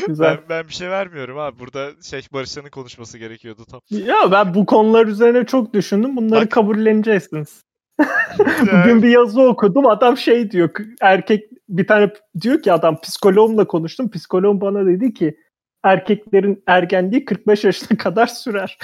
güzel. 0.07 0.37
Ben, 0.37 0.49
ben 0.49 0.67
bir 0.67 0.73
şey 0.73 0.89
vermiyorum 0.89 1.37
abi. 1.37 1.59
Burada 1.59 1.89
şey 2.03 2.21
Barışcan'ın 2.33 2.69
konuşması 2.69 3.17
gerekiyordu 3.17 3.65
tam. 3.71 3.81
Ya 3.89 4.31
ben 4.31 4.53
bu 4.53 4.65
konular 4.65 5.05
üzerine 5.05 5.45
çok 5.45 5.73
düşündüm. 5.73 6.17
Bunları 6.17 6.45
Bak. 6.45 6.51
kabulleneceksiniz. 6.51 7.63
Bugün 8.61 9.03
bir 9.03 9.09
yazı 9.09 9.41
okudum. 9.41 9.87
Adam 9.87 10.17
şey 10.17 10.51
diyor. 10.51 10.69
Erkek 11.01 11.43
bir 11.69 11.87
tane 11.87 12.13
diyor 12.41 12.61
ki 12.61 12.73
adam 12.73 13.01
psikoloğumla 13.01 13.67
konuştum. 13.67 14.11
Psikoloğum 14.11 14.61
bana 14.61 14.85
dedi 14.85 15.13
ki 15.13 15.37
erkeklerin 15.83 16.63
ergenliği 16.67 17.25
45 17.25 17.63
yaşına 17.63 17.97
kadar 17.97 18.27
sürer. 18.27 18.77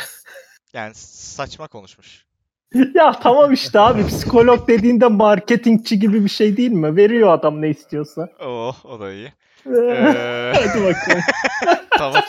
Yani 0.73 0.91
saçma 0.95 1.67
konuşmuş. 1.67 2.26
Ya 2.95 3.11
tamam 3.11 3.53
işte 3.53 3.79
abi 3.79 4.07
psikolog 4.07 4.67
dediğinde 4.67 5.07
marketingçi 5.07 5.99
gibi 5.99 6.23
bir 6.23 6.29
şey 6.29 6.57
değil 6.57 6.71
mi? 6.71 6.95
Veriyor 6.95 7.33
adam 7.33 7.61
ne 7.61 7.69
istiyorsa. 7.69 8.29
Oh 8.39 8.85
o 8.85 8.99
da 8.99 9.11
iyi. 9.11 9.33
Ee, 9.75 10.53
Hadi 10.55 10.83
bakalım. 10.85 11.21
tamam. 11.97 12.21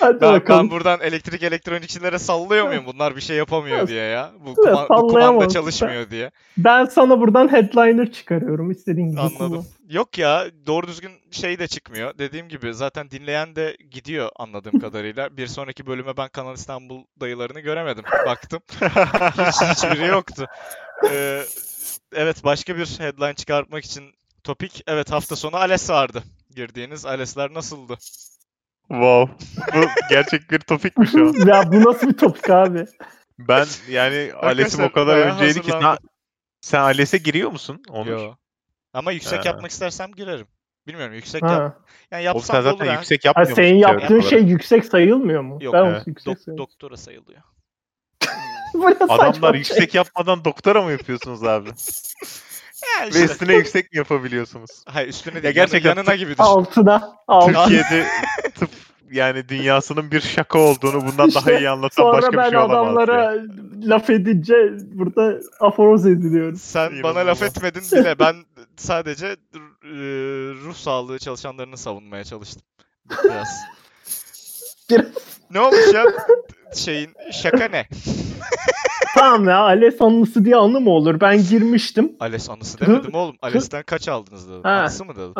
Hadi 0.00 0.20
Ben, 0.20 0.32
bakalım. 0.32 0.64
ben 0.64 0.70
buradan 0.70 1.00
elektrik 1.00 1.42
elektronikçilere 1.42 2.18
sallıyor 2.18 2.66
muyum? 2.68 2.84
Bunlar 2.86 3.16
bir 3.16 3.20
şey 3.20 3.36
yapamıyor 3.36 3.88
diye 3.88 4.04
ya. 4.04 4.30
Bu, 4.46 4.50
kuma- 4.54 5.02
bu 5.02 5.08
kumanda 5.08 5.48
çalışmıyor 5.48 6.10
diye. 6.10 6.30
Ben 6.58 6.84
sana 6.84 7.20
buradan 7.20 7.52
headliner 7.52 8.12
çıkarıyorum. 8.12 8.70
İstediğin 8.70 9.10
gibi 9.10 9.20
Anladım. 9.20 9.48
kullan. 9.48 9.64
Yok 9.88 10.18
ya 10.18 10.44
doğru 10.66 10.86
düzgün 10.88 11.12
şey 11.30 11.58
de 11.58 11.66
çıkmıyor. 11.66 12.18
Dediğim 12.18 12.48
gibi 12.48 12.74
zaten 12.74 13.10
dinleyen 13.10 13.56
de 13.56 13.76
gidiyor 13.90 14.28
anladığım 14.36 14.78
kadarıyla. 14.80 15.36
Bir 15.36 15.46
sonraki 15.46 15.86
bölüme 15.86 16.16
ben 16.16 16.28
Kanal 16.28 16.54
İstanbul 16.54 17.04
dayılarını 17.20 17.60
göremedim. 17.60 18.04
Baktım. 18.26 18.62
Hiç, 18.70 19.62
hiçbiri 19.76 20.06
yoktu. 20.06 20.46
Ee, 21.10 21.40
evet 22.14 22.44
başka 22.44 22.76
bir 22.76 22.86
headline 22.98 23.34
çıkartmak 23.34 23.84
için 23.84 24.04
topik. 24.44 24.82
Evet 24.86 25.12
hafta 25.12 25.36
sonu 25.36 25.56
ALES 25.56 25.90
vardı. 25.90 26.22
Girdiğiniz 26.54 27.06
ALES'ler 27.06 27.54
nasıldı? 27.54 27.96
Wow. 28.88 29.34
Bu 29.74 29.86
gerçek 30.10 30.50
bir 30.50 30.58
topik 30.58 30.96
mi 30.98 31.06
şu 31.06 31.18
an? 31.28 31.46
ya 31.46 31.72
bu 31.72 31.84
nasıl 31.84 32.08
bir 32.08 32.16
topik 32.18 32.50
abi? 32.50 32.86
Ben 33.38 33.66
yani 33.90 34.30
Ales'im 34.42 34.84
o 34.84 34.92
kadar 34.92 35.14
bayağı 35.16 35.34
önceydi 35.34 35.62
ki 35.62 35.70
na- 35.70 35.74
hazırlandım. 35.74 36.08
Sen 36.60 36.80
ALES'e 36.80 37.18
giriyor 37.18 37.50
musun? 37.50 37.82
Onur? 37.90 38.06
Yo. 38.10 38.34
Ama 38.92 39.12
yüksek 39.12 39.38
Ha. 39.44 39.48
yapmak 39.48 39.70
istersem 39.70 40.12
girerim. 40.12 40.46
Bilmiyorum 40.86 41.14
yüksek 41.14 41.42
yap. 41.42 41.50
Ha. 41.50 41.78
Yani 42.10 42.20
Oğlum 42.20 42.36
yapsam 42.36 42.56
sen 42.56 42.64
da 42.64 42.68
olur 42.68 42.78
zaten 42.78 42.92
ha. 42.94 42.98
yüksek 43.00 43.24
Ha, 43.24 43.28
yapmıyor 43.28 43.56
senin 43.56 43.76
musun 43.76 43.88
yaptığın 43.90 44.08
teorik 44.08 44.28
şey 44.28 44.38
olarak? 44.38 44.50
yüksek 44.50 44.84
sayılmıyor 44.84 45.40
mu? 45.42 45.58
Yok, 45.60 45.74
ben 45.74 45.84
evet. 45.84 46.06
yüksek 46.06 46.26
Dok- 46.34 46.44
sayıyorum. 46.44 46.58
doktora 46.58 46.96
sayılıyor. 46.96 47.42
Saçma 48.98 49.14
Adamlar 49.14 49.52
bir 49.52 49.58
yüksek 49.58 49.90
şey. 49.90 49.98
yapmadan 49.98 50.44
doktora 50.44 50.82
mı 50.82 50.90
yapıyorsunuz 50.92 51.44
abi? 51.44 51.70
Ya 52.82 53.04
Ve 53.04 53.08
işte. 53.08 53.24
üstüne 53.24 53.54
yüksek 53.54 53.92
mi 53.92 53.98
yapabiliyorsunuz? 53.98 54.70
Hayır 54.86 55.08
üstüne 55.08 55.36
Ya 55.36 55.42
değil. 55.42 55.54
gerçekten 55.54 55.90
yanına 55.90 56.04
tıp- 56.14 56.16
gibi 56.16 56.30
düşün. 56.30 56.42
Altına. 56.42 57.12
Altına. 57.28 57.64
Türkiye'de 57.64 58.06
tıp 58.54 58.70
yani 59.10 59.48
dünyasının 59.48 60.10
bir 60.10 60.20
şaka 60.20 60.58
olduğunu 60.58 61.00
bundan 61.00 61.18
daha 61.34 61.38
İşte 61.50 61.58
iyi 61.58 61.68
anlatan 61.68 62.02
Sonra 62.02 62.16
başka 62.16 62.32
bir 62.32 62.36
ben 62.38 62.48
şey 62.50 62.58
olamaz. 62.58 62.76
adamlara 62.76 63.22
ya. 63.34 63.42
laf 63.82 64.10
edince 64.10 64.54
burada 64.94 65.40
aforoz 65.60 66.06
ediliyoruz. 66.06 66.60
Sen 66.62 67.02
bana 67.02 67.18
laf 67.26 67.42
etmedin 67.42 67.82
bile. 67.92 68.18
Ben 68.18 68.34
sadece 68.76 69.26
e, 69.26 69.36
ruh 70.64 70.74
sağlığı 70.74 71.18
çalışanlarını 71.18 71.76
savunmaya 71.76 72.24
çalıştım. 72.24 72.62
Biraz. 73.24 73.48
Biraz. 74.90 75.06
ne 75.50 75.60
olmuş 75.60 75.94
ya? 75.94 76.04
Şeyin 76.74 77.10
şaka 77.32 77.64
ne? 77.68 77.88
Tamam 79.14 79.48
ya 79.48 79.58
Ales 79.58 80.00
anısı 80.00 80.44
diye 80.44 80.56
anı 80.56 80.80
mı 80.80 80.90
olur? 80.90 81.20
Ben 81.20 81.42
girmiştim. 81.42 82.16
Ales 82.20 82.50
anısı 82.50 82.80
demedim 82.80 83.14
oğlum. 83.14 83.36
Ales'ten 83.42 83.82
kaç 83.82 84.08
aldınız 84.08 84.48
dedim. 84.48 84.62
Ha. 84.62 84.70
Anısı 84.70 85.04
mı 85.04 85.16
dedim? 85.16 85.34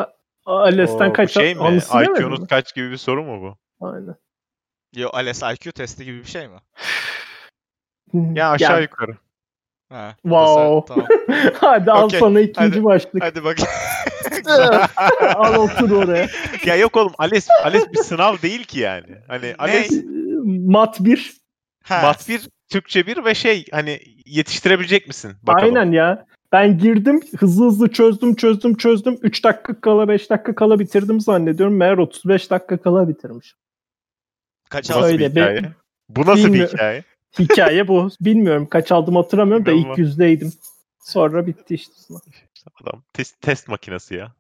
Ales'ten 0.47 1.13
kaç 1.13 1.33
şey 1.33 1.55
mi? 1.55 1.61
anısı 1.61 1.95
demedim 1.95 2.15
IQ'nuz 2.15 2.47
kaç 2.49 2.75
gibi 2.75 2.91
bir 2.91 2.97
soru 2.97 3.25
mu 3.25 3.43
bu? 3.43 3.87
Aynen. 3.87 4.15
Yo 4.97 5.09
Ales 5.13 5.43
IQ 5.43 5.73
testi 5.73 6.05
gibi 6.05 6.19
bir 6.19 6.29
şey 6.29 6.49
mi? 6.49 6.59
Ya 8.37 8.51
aşağı 8.51 8.83
yukarı. 8.83 9.17
Ha. 9.93 10.15
Wow. 10.23 10.95
Tamam. 10.95 11.09
Hadi 11.61 11.91
al 11.91 12.05
Okey, 12.05 12.21
sana 12.21 12.41
ikinci 12.41 12.69
hadi. 12.69 12.85
başlık. 12.85 13.23
Hadi 13.25 13.45
bak. 13.45 13.57
al 15.37 15.55
otur 15.55 15.91
oraya. 15.91 16.29
ya 16.67 16.77
yok 16.77 16.97
oğlum 16.97 17.13
ALES, 17.19 17.49
ALES 17.65 17.93
bir 17.93 17.99
sınav 17.99 18.43
değil 18.43 18.65
ki 18.65 18.81
yani. 18.81 19.17
Hani 19.29 19.55
ALES 19.59 19.91
Mat 20.45 20.97
1. 21.01 21.37
Ha. 21.85 22.01
mat 22.03 22.29
1, 22.29 22.49
Türkçe 22.71 23.07
1 23.07 23.25
ve 23.25 23.35
şey 23.35 23.65
hani 23.71 24.01
yetiştirebilecek 24.27 25.07
misin? 25.07 25.33
Bakalım. 25.43 25.77
Aynen 25.77 25.93
ya. 25.93 26.27
Ben 26.53 26.79
girdim 26.79 27.21
hızlı 27.39 27.67
hızlı 27.67 27.93
çözdüm 27.93 28.35
çözdüm 28.35 28.77
çözdüm. 28.77 29.19
3 29.23 29.45
dakika 29.45 29.81
kala 29.81 30.09
5 30.09 30.31
dakika 30.31 30.55
kala 30.55 30.79
bitirdim 30.79 31.21
zannediyorum. 31.21 31.77
Meğer 31.77 31.99
35 31.99 32.51
dakika 32.51 32.77
kala 32.77 33.09
bitirmiş. 33.09 33.55
Kaç 34.71 34.91
Bu 34.91 34.93
nasıl 34.93 35.03
aldın? 35.05 35.19
bir 35.19 35.25
Öyle, 35.25 35.31
hikaye? 35.31 35.73
Bu 36.09 36.27
nasıl 36.27 36.53
bir 36.53 36.67
hikaye? 36.67 37.05
Hikaye 37.39 37.89
bu. 37.89 38.09
Bilmiyorum 38.21 38.67
kaç 38.67 38.93
aldım 38.93 39.17
hatırlamıyorum 39.17 39.67
da 39.67 39.73
ilk 39.73 39.99
yüzdeydim. 39.99 40.53
Sonra 41.01 41.47
bitti 41.47 41.75
işte. 41.75 41.93
Adam 42.83 43.03
test, 43.13 43.41
test 43.41 43.69
makinesi 43.69 44.15
ya. 44.15 44.33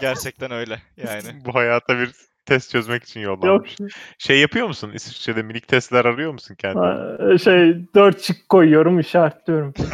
Gerçekten 0.00 0.50
öyle 0.50 0.82
yani. 0.96 1.28
Bu 1.44 1.54
hayata 1.54 1.98
bir 1.98 2.10
test 2.50 2.70
çözmek 2.70 3.04
için 3.04 3.20
Yok 3.20 3.44
yollanmış. 3.44 3.76
Şey 4.18 4.40
yapıyor 4.40 4.66
musun? 4.66 4.90
İsviçre'de 4.94 5.42
minik 5.42 5.68
testler 5.68 6.04
arıyor 6.04 6.32
musun 6.32 6.54
kendine? 6.58 6.84
ha, 6.84 7.38
şey 7.38 7.94
4 7.94 8.22
çık 8.22 8.48
koyuyorum 8.48 9.00
işaretliyorum. 9.00 9.74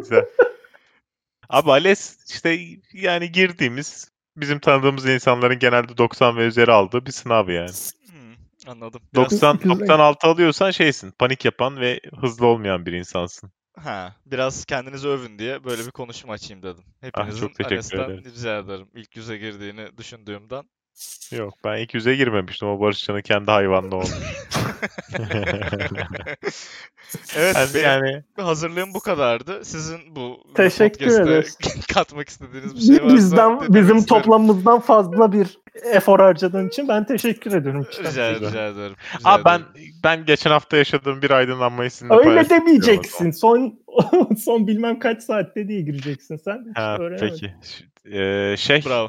Güzel. 0.00 0.24
Abi 1.48 1.70
ALES 1.72 2.16
işte 2.30 2.58
yani 2.92 3.32
girdiğimiz 3.32 4.10
bizim 4.36 4.58
tanıdığımız 4.58 5.06
insanların 5.06 5.58
genelde 5.58 5.96
90 5.98 6.36
ve 6.36 6.46
üzeri 6.46 6.72
aldığı 6.72 7.06
bir 7.06 7.12
sınav 7.12 7.48
yani. 7.48 7.70
Hmm, 8.06 8.34
anladım. 8.72 9.00
Biraz- 9.14 9.24
90 9.32 9.56
Güzel. 9.58 9.70
96 9.70 10.26
alıyorsan 10.26 10.70
şeysin. 10.70 11.10
Panik 11.18 11.44
yapan 11.44 11.80
ve 11.80 12.00
hızlı 12.20 12.46
olmayan 12.46 12.86
bir 12.86 12.92
insansın. 12.92 13.50
Ha, 13.76 14.16
biraz 14.26 14.64
kendinizi 14.64 15.08
övün 15.08 15.38
diye 15.38 15.64
böyle 15.64 15.86
bir 15.86 15.90
konuşma 15.90 16.32
açayım 16.32 16.62
dedim. 16.62 16.84
Hepinizin 17.00 17.40
Ah, 17.46 17.54
çok 17.54 17.54
teşekkür 17.54 17.96
Ales'ten 17.96 17.98
ederim. 17.98 18.24
rica 18.24 18.58
ederim. 18.58 18.88
İlk 18.94 19.16
yüze 19.16 19.36
girdiğini 19.38 19.96
düşündüğümden. 19.98 20.64
Yok 21.32 21.54
ben 21.64 21.78
ilk 21.78 21.94
yüze 21.94 22.16
girmemiştim. 22.16 22.68
O 22.68 22.80
Barışcan'ın 22.80 23.20
kendi 23.20 23.50
hayvanlı 23.50 23.96
olmuş. 23.96 24.10
evet, 27.36 27.56
Yani, 27.56 27.68
benim 27.74 27.84
yani 27.84 28.22
hazırlığım 28.36 28.94
bu 28.94 29.00
kadardı. 29.00 29.64
Sizin 29.64 30.16
bu 30.16 30.36
Teşekkür 30.54 31.06
ederiz. 31.06 31.58
katmak 31.94 32.28
istediğiniz 32.28 32.74
bir 32.76 32.80
şey 32.80 33.04
varsa 33.04 33.16
Bizden 33.16 33.60
bizim 33.60 33.96
isterim. 33.96 34.04
toplamımızdan 34.22 34.80
fazla 34.80 35.32
bir 35.32 35.58
efor 35.92 36.18
harcadığın 36.20 36.68
için 36.68 36.88
ben 36.88 37.06
teşekkür 37.06 37.52
ediyorum. 37.52 37.86
Rica, 37.90 38.02
Güzel. 38.02 38.34
rica 38.40 38.66
ederim. 38.66 38.96
rica 39.18 39.30
Abi 39.30 39.44
ben 39.44 39.58
ederim. 39.58 39.94
ben 40.04 40.24
geçen 40.24 40.50
hafta 40.50 40.76
yaşadığım 40.76 41.22
bir 41.22 41.30
aydınlanmayı 41.30 41.90
sizinle 41.90 42.14
Öyle 42.14 42.50
demeyeceksin. 42.50 43.30
Son 43.30 43.78
son 44.38 44.66
bilmem 44.66 44.98
kaç 44.98 45.22
saatte 45.22 45.68
diye 45.68 45.80
gireceksin 45.80 46.36
sen. 46.36 46.64
Hiç 46.70 46.76
Ha, 46.76 46.98
peki. 47.20 47.54
Ee, 48.12 48.54
şey 48.58 48.84
Bravo. 48.86 49.08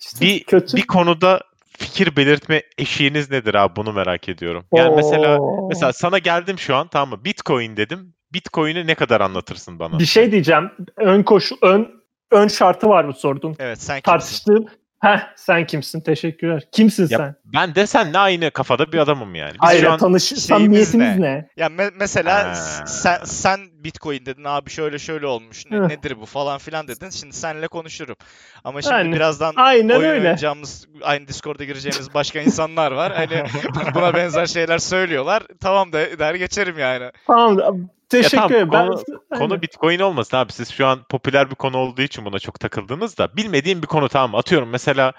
İşte 0.00 0.20
bir 0.20 0.44
kötü. 0.44 0.76
bir 0.76 0.86
konuda 0.86 1.40
fikir 1.78 2.16
belirtme 2.16 2.62
eşiğiniz 2.78 3.30
nedir 3.30 3.54
abi 3.54 3.76
bunu 3.76 3.92
merak 3.92 4.28
ediyorum. 4.28 4.64
Yani 4.74 4.96
mesela 4.96 5.38
Oo. 5.38 5.68
mesela 5.68 5.92
sana 5.92 6.18
geldim 6.18 6.58
şu 6.58 6.76
an 6.76 6.88
tamam 6.88 7.18
mı? 7.18 7.24
Bitcoin 7.24 7.76
dedim. 7.76 8.14
Bitcoin'i 8.32 8.86
ne 8.86 8.94
kadar 8.94 9.20
anlatırsın 9.20 9.78
bana? 9.78 9.98
bir 9.98 10.06
şey 10.06 10.32
diyeceğim. 10.32 10.70
Ön 10.96 11.22
koşu 11.22 11.56
ön 11.62 11.88
ön 12.30 12.48
şartı 12.48 12.88
var 12.88 13.08
bu 13.08 13.12
sorduğun. 13.12 13.56
Evet 13.58 13.82
sen 13.82 14.00
kimsin? 14.00 14.10
Tartıştığım. 14.10 14.66
Heh 15.00 15.18
sen 15.36 15.66
kimsin? 15.66 16.00
Teşekkürler. 16.00 16.62
Kimsin 16.72 17.02
Ya, 17.10 17.18
sen? 17.18 17.34
Ben 17.44 17.74
de 17.74 17.86
seninle 17.86 18.18
aynı 18.18 18.50
kafada 18.50 18.92
bir 18.92 18.98
adamım 18.98 19.34
yani. 19.34 19.52
Biz 19.52 19.58
Hayır 19.60 19.80
şu 19.82 19.90
an 19.92 19.98
tanış 19.98 20.22
samimiyetiniz 20.22 21.18
ne? 21.18 21.20
ne? 21.20 21.48
Ya 21.56 21.66
me- 21.66 21.92
mesela 21.94 22.48
Ha. 22.48 22.54
sen 22.86 23.18
sen 23.24 23.60
Bitcoin 23.84 24.26
dedin 24.26 24.44
abi 24.44 24.70
şöyle 24.70 24.98
şöyle 24.98 25.26
olmuş. 25.26 25.64
Ne, 25.70 25.88
nedir 25.88 26.20
bu 26.20 26.26
falan 26.26 26.58
filan 26.58 26.88
dedin. 26.88 27.10
Şimdi 27.10 27.36
seninle 27.36 27.68
konuşurum. 27.68 28.16
Ama 28.64 28.82
şimdi 28.82 28.94
Yani, 28.94 29.12
birazdan 29.14 29.52
Aynen 29.56 29.88
oyun 29.88 30.00
öyle. 30.08 30.10
oynayacağımız, 30.18 30.88
aynı 31.02 31.28
Discord'a 31.28 31.64
gireceğimiz 31.64 32.14
başka 32.14 32.40
insanlar 32.40 32.92
var. 32.92 33.12
Hani 33.16 33.44
buna 33.94 34.14
benzer 34.14 34.46
şeyler 34.46 34.78
söylüyorlar. 34.78 35.42
Tamam 35.60 35.92
da 35.92 36.18
der 36.18 36.34
geçerim 36.34 36.78
yani. 36.78 37.10
Tamam. 37.26 37.88
Teşekkür 38.08 38.36
tamam, 38.36 38.52
ederim. 38.52 38.72
Ben, 38.72 38.86
konu- 38.86 39.38
Konu 39.38 39.62
Bitcoin 39.62 39.98
olmasın 39.98 40.36
abi. 40.36 40.52
Siz 40.52 40.70
şu 40.72 40.86
an 40.86 41.02
popüler 41.08 41.50
bir 41.50 41.54
konu 41.54 41.76
olduğu 41.76 42.02
için 42.02 42.24
buna 42.24 42.38
çok 42.38 42.60
takıldınız 42.60 43.18
da. 43.18 43.36
Bilmediğim 43.36 43.82
bir 43.82 43.86
konu 43.86 44.08
tamam 44.08 44.34
atıyorum 44.34 44.68
mesela 44.68 45.12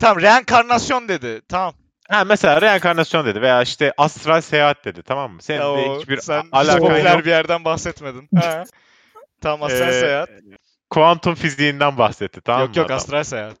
Tamam 0.00 0.20
reenkarnasyon 0.22 1.08
dedi. 1.08 1.40
Tamam. 1.48 1.72
ha 2.08 2.24
mesela 2.24 2.60
reenkarnasyon 2.62 3.26
dedi 3.26 3.42
veya 3.42 3.62
işte 3.62 3.92
astral 3.96 4.40
seyahat 4.40 4.84
dedi 4.84 5.02
tamam 5.02 5.32
mı? 5.32 5.42
Senin 5.42 5.58
Ya 5.58 5.64
de 5.64 5.68
o, 5.68 6.00
hiçbir 6.00 6.16
sen 6.20 6.38
a- 6.38 6.42
hiç 6.42 6.48
alakan 6.68 6.78
popüler 6.88 7.14
yok. 7.16 7.24
bir 7.24 7.30
yerden 7.30 7.64
bahsetmedin. 7.64 8.28
Ha. 8.36 8.64
Tamam 9.40 9.62
astral 9.62 9.88
Ee, 9.88 10.00
seyahat. 10.00 10.28
Kuantum 10.90 11.34
fiziğinden 11.34 11.98
bahsetti 11.98 12.40
tamam 12.40 12.60
yok 12.62 12.70
mı 12.70 12.78
yok 12.78 12.86
adam? 12.86 12.96
astral 12.96 13.24
seyahat. 13.24 13.56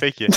Peki. 0.00 0.26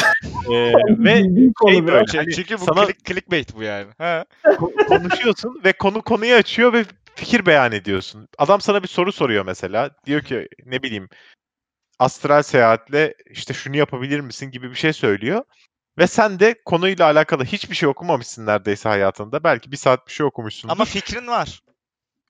Ee, 0.51 0.73
ve 0.89 1.23
konu 1.55 1.71
şey 1.71 1.87
böyle, 1.87 2.05
Çünkü, 2.05 2.17
hani 2.17 2.35
çünkü 2.35 2.59
bu 2.59 2.65
sana- 2.65 2.85
click, 2.85 3.05
clickbait 3.05 3.55
bu 3.55 3.63
yani. 3.63 3.87
Ha. 3.97 4.25
ko- 4.45 4.85
konuşuyorsun 4.87 5.61
ve 5.65 5.73
konu 5.73 6.01
konuyu 6.01 6.35
açıyor 6.35 6.73
ve 6.73 6.85
fikir 7.15 7.45
beyan 7.45 7.71
ediyorsun. 7.71 8.27
Adam 8.37 8.61
sana 8.61 8.83
bir 8.83 8.87
soru 8.87 9.11
soruyor 9.11 9.45
mesela. 9.45 9.89
Diyor 10.05 10.21
ki 10.21 10.47
ne 10.65 10.83
bileyim 10.83 11.09
astral 11.99 12.43
seyahatle 12.43 13.13
işte 13.31 13.53
şunu 13.53 13.77
yapabilir 13.77 14.19
misin 14.19 14.51
gibi 14.51 14.69
bir 14.69 14.75
şey 14.75 14.93
söylüyor. 14.93 15.43
Ve 15.97 16.07
sen 16.07 16.39
de 16.39 16.55
konuyla 16.65 17.05
alakalı 17.05 17.45
hiçbir 17.45 17.75
şey 17.75 17.89
okumamışsın 17.89 18.45
neredeyse 18.45 18.89
hayatında. 18.89 19.43
Belki 19.43 19.71
bir 19.71 19.77
saat 19.77 20.07
bir 20.07 20.11
şey 20.11 20.25
okumuşsundur. 20.25 20.73
Ama 20.73 20.85
fikrin 20.85 21.27
var. 21.27 21.61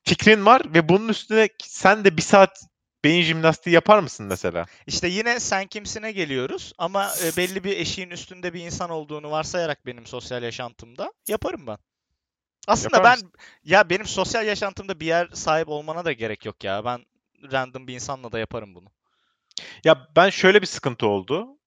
fikrin 0.04 0.46
var 0.46 0.62
ve 0.74 0.90
bunun 0.90 1.10
üstüne 1.10 1.50
sen 1.64 2.06
de 2.06 2.18
bir 2.18 2.22
saat 2.22 2.62
beyin 3.04 3.24
jimnastiği 3.24 3.74
yapar 3.74 4.00
mısın 4.00 4.26
mesela? 4.26 4.66
İşte 4.88 5.08
yine 5.08 5.40
sen 5.40 5.68
kimsine 5.68 6.12
geliyoruz 6.12 6.74
ama 6.78 7.12
e, 7.24 7.38
belli 7.38 7.64
bir 7.64 7.78
eşiğin 7.78 8.10
üstünde 8.10 8.54
bir 8.54 8.62
insan 8.62 8.90
olduğunu 8.90 9.32
varsayarak 9.32 9.86
benim 9.86 10.06
sosyal 10.06 10.44
yaşantımda 10.44 11.14
yaparım 11.28 11.68
ben. 11.68 11.78
Aslında 12.68 12.98
Yapar 12.98 13.20
ben 13.22 13.32
ya 13.64 13.90
benim 13.90 14.06
sosyal 14.06 14.46
yaşantımda 14.46 15.00
bir 15.00 15.06
yer 15.06 15.28
sahip 15.34 15.70
olmana 15.70 16.06
da 16.06 16.12
gerek 16.12 16.46
yok 16.46 16.64
ya. 16.64 16.86
Ben 16.86 17.06
random 17.52 17.88
bir 17.88 17.94
insanla 17.94 18.32
da 18.32 18.40
yaparım 18.40 18.76
bunu. 18.76 18.88
Ya 19.84 20.08
ben 20.16 20.30
şöyle 20.30 20.62
bir 20.62 20.68
sıkıntı 20.68 21.08
oldu. 21.08 21.58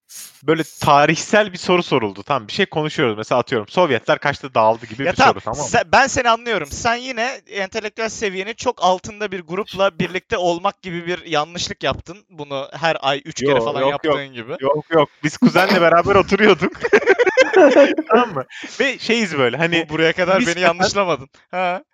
Böyle 0.43 0.63
tarihsel 0.81 1.53
bir 1.53 1.59
soru 1.59 1.83
soruldu. 1.83 2.23
Tamam 2.23 2.49
bir 2.49 2.53
şey 2.53 2.67
konuşuyoruz. 2.67 3.17
Mesela 3.19 3.39
atıyorum 3.39 3.69
Sovyetler 3.69 4.19
kaçta 4.19 4.55
dağıldı 4.55 4.87
gibi 4.87 5.05
Ya 5.05 5.13
bir 5.13 5.17
tamam, 5.17 5.33
soru 5.35 5.41
tamam 5.45 5.59
mı? 5.59 5.65
sen- 5.69 5.85
ben 5.93 6.07
seni 6.07 6.31
anlıyorum. 6.31 6.69
Sen 6.71 6.95
yine 6.97 7.41
entelektüel 7.51 8.09
seviyenin 8.09 8.55
çok 8.55 8.85
altında 8.85 9.33
bir 9.33 9.41
grupla 9.41 9.99
birlikte 9.99 10.37
olmak 10.37 10.83
gibi 10.83 11.07
bir 11.07 11.25
yanlışlık 11.27 11.83
yaptın. 11.83 12.19
Bunu 12.31 12.69
her 12.73 12.97
ay 13.01 13.23
3 13.25 13.41
kere 13.41 13.51
Yok, 13.51 13.65
falan 13.65 13.81
yok, 13.81 13.91
yaptığın 13.91 14.33
gibi. 14.33 14.53
Yok 14.61 14.85
yok 14.91 15.09
biz 15.25 15.37
kuzenle 15.37 15.81
beraber 15.81 16.15
oturuyorduk. 16.15 16.73
tamam 18.11 18.35
mı? 18.35 18.45
Ve 18.81 18.99
şeyiz 18.99 19.39
böyle 19.39 19.57
hani 19.57 19.87
Bu, 19.89 19.93
buraya 19.93 20.13
kadar 20.13 20.39
beni 20.41 20.45
nispeten- 20.47 20.61
yanlışlamadın. 20.61 21.29
Ha. 21.51 21.85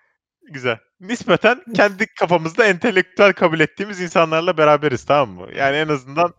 güzel. 0.51 0.79
Nispeten 1.01 1.63
kendi 1.77 2.07
kafamızda 2.07 2.65
entelektüel 2.65 3.33
kabul 3.33 3.61
ettiğimiz 3.61 4.01
insanlarla 4.01 4.57
beraberiz 4.57 5.05
tamam 5.05 5.29
mı? 5.31 5.47
Yani 5.57 5.77
en 5.77 5.89
azından 5.89 6.35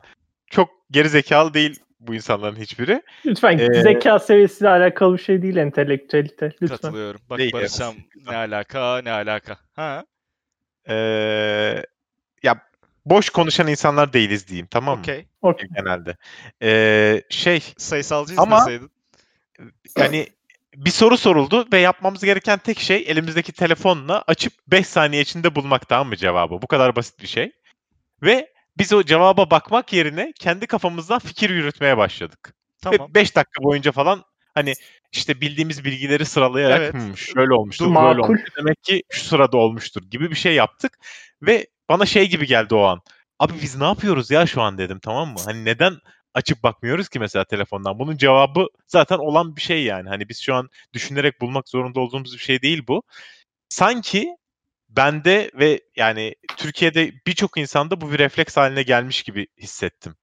çok 0.51 0.69
geri 0.91 1.09
zekalı 1.09 1.53
değil 1.53 1.79
bu 1.99 2.15
insanların 2.15 2.55
hiçbiri. 2.55 3.01
Lütfen 3.25 3.57
Ee, 3.57 3.81
zeka 3.81 4.19
seviyesiyle 4.19 4.69
alakalı 4.69 5.17
bir 5.17 5.21
şey 5.23 5.41
değil 5.41 5.55
entelektüelite. 5.55 6.45
Lütfen. 6.61 6.67
Katılıyorum. 6.77 7.21
Bak 7.29 7.37
Değil, 7.37 7.53
Barış'am 7.53 7.93
ne 8.27 8.35
alaka 8.37 9.01
ne 9.03 9.11
alaka. 9.11 9.57
Ha? 9.73 10.05
Ee, 10.89 11.83
ya 12.43 12.61
boş 13.05 13.29
konuşan 13.29 13.67
insanlar 13.67 14.13
değiliz 14.13 14.47
diyeyim 14.47 14.67
tamam 14.71 14.95
mı? 14.95 15.01
Okey. 15.01 15.25
Okey. 15.41 15.69
Genelde. 15.75 16.17
Ee, 16.63 17.21
şey 17.29 17.59
Sayısalcı 17.77 18.33
Ama- 18.37 18.57
izleseydin. 18.57 18.91
yani 19.97 20.27
bir 20.75 20.89
soru 20.89 21.17
soruldu 21.17 21.67
ve 21.73 21.77
yapmamız 21.77 22.23
gereken 22.23 22.59
tek 22.59 22.79
şey 22.79 23.03
elimizdeki 23.07 23.51
telefonla 23.51 24.23
açıp 24.27 24.53
5 24.67 24.87
saniye 24.87 25.21
içinde 25.21 25.55
bulmak 25.55 25.89
tamam 25.89 26.07
mı 26.07 26.15
cevabı? 26.15 26.61
Bu 26.61 26.67
kadar 26.67 26.95
basit 26.95 27.21
bir 27.21 27.27
şey. 27.27 27.51
Ve 28.23 28.50
biz 28.77 28.93
o 28.93 29.03
cevaba 29.03 29.51
bakmak 29.51 29.93
yerine 29.93 30.34
kendi 30.39 30.67
kafamızdan 30.67 31.19
fikir 31.19 31.49
yürütmeye 31.49 31.97
başladık. 31.97 32.53
Tamam. 32.81 33.10
Ve 33.10 33.13
5 33.15 33.36
dakika 33.36 33.63
boyunca 33.63 33.91
falan 33.91 34.23
hani 34.53 34.73
işte 35.12 35.41
bildiğimiz 35.41 35.86
bilgileri 35.86 36.25
sıralayarak 36.25 36.79
Evet. 36.81 36.93
"Hmm, 36.93 37.17
şöyle 37.17 37.53
olmuştur, 37.53 37.86
Dur, 37.86 37.95
böyle 37.95 38.01
makul. 38.05 38.23
olmuştur. 38.23 38.51
Demek 38.57 38.84
ki 38.84 39.03
şu 39.10 39.23
sırada 39.25 39.57
olmuştur 39.57 40.01
gibi 40.12 40.29
bir 40.31 40.36
şey 40.36 40.53
yaptık. 40.55 40.97
Ve 41.41 41.67
bana 41.89 42.05
şey 42.05 42.29
gibi 42.29 42.47
geldi 42.47 42.75
o 42.75 42.81
an. 42.84 43.01
Abi 43.39 43.53
biz 43.62 43.75
ne 43.77 43.84
yapıyoruz 43.84 44.31
ya 44.31 44.45
şu 44.47 44.62
an 44.62 44.77
dedim 44.77 44.99
tamam 44.99 45.29
mı? 45.29 45.39
Hani 45.45 45.65
neden 45.65 45.97
açıp 46.34 46.63
bakmıyoruz 46.63 47.10
ki 47.10 47.19
mesela 47.19 47.45
telefondan? 47.45 47.99
Bunun 47.99 48.17
cevabı 48.17 48.67
zaten 48.88 49.17
olan 49.17 49.55
bir 49.55 49.62
şey 49.62 49.84
yani. 49.84 50.10
Hani 50.10 50.29
biz 50.29 50.41
şu 50.41 50.55
an 50.55 50.69
düşünerek 50.93 51.41
bulmak 51.41 51.69
zorunda 51.69 51.99
olduğumuz 51.99 52.34
bir 52.34 52.39
şey 52.43 52.62
değil 52.62 52.84
bu. 52.88 53.03
Sanki 53.69 54.36
bende 54.97 55.51
ve 55.54 55.82
yani 55.95 56.36
Türkiye'de 56.58 57.12
birçok 57.27 57.58
insanda 57.58 58.01
bu 58.01 58.12
bir 58.12 58.19
refleks 58.19 58.58
haline 58.58 58.84
gelmiş 58.84 59.23
gibi 59.23 59.47
hissettim. 59.58 60.15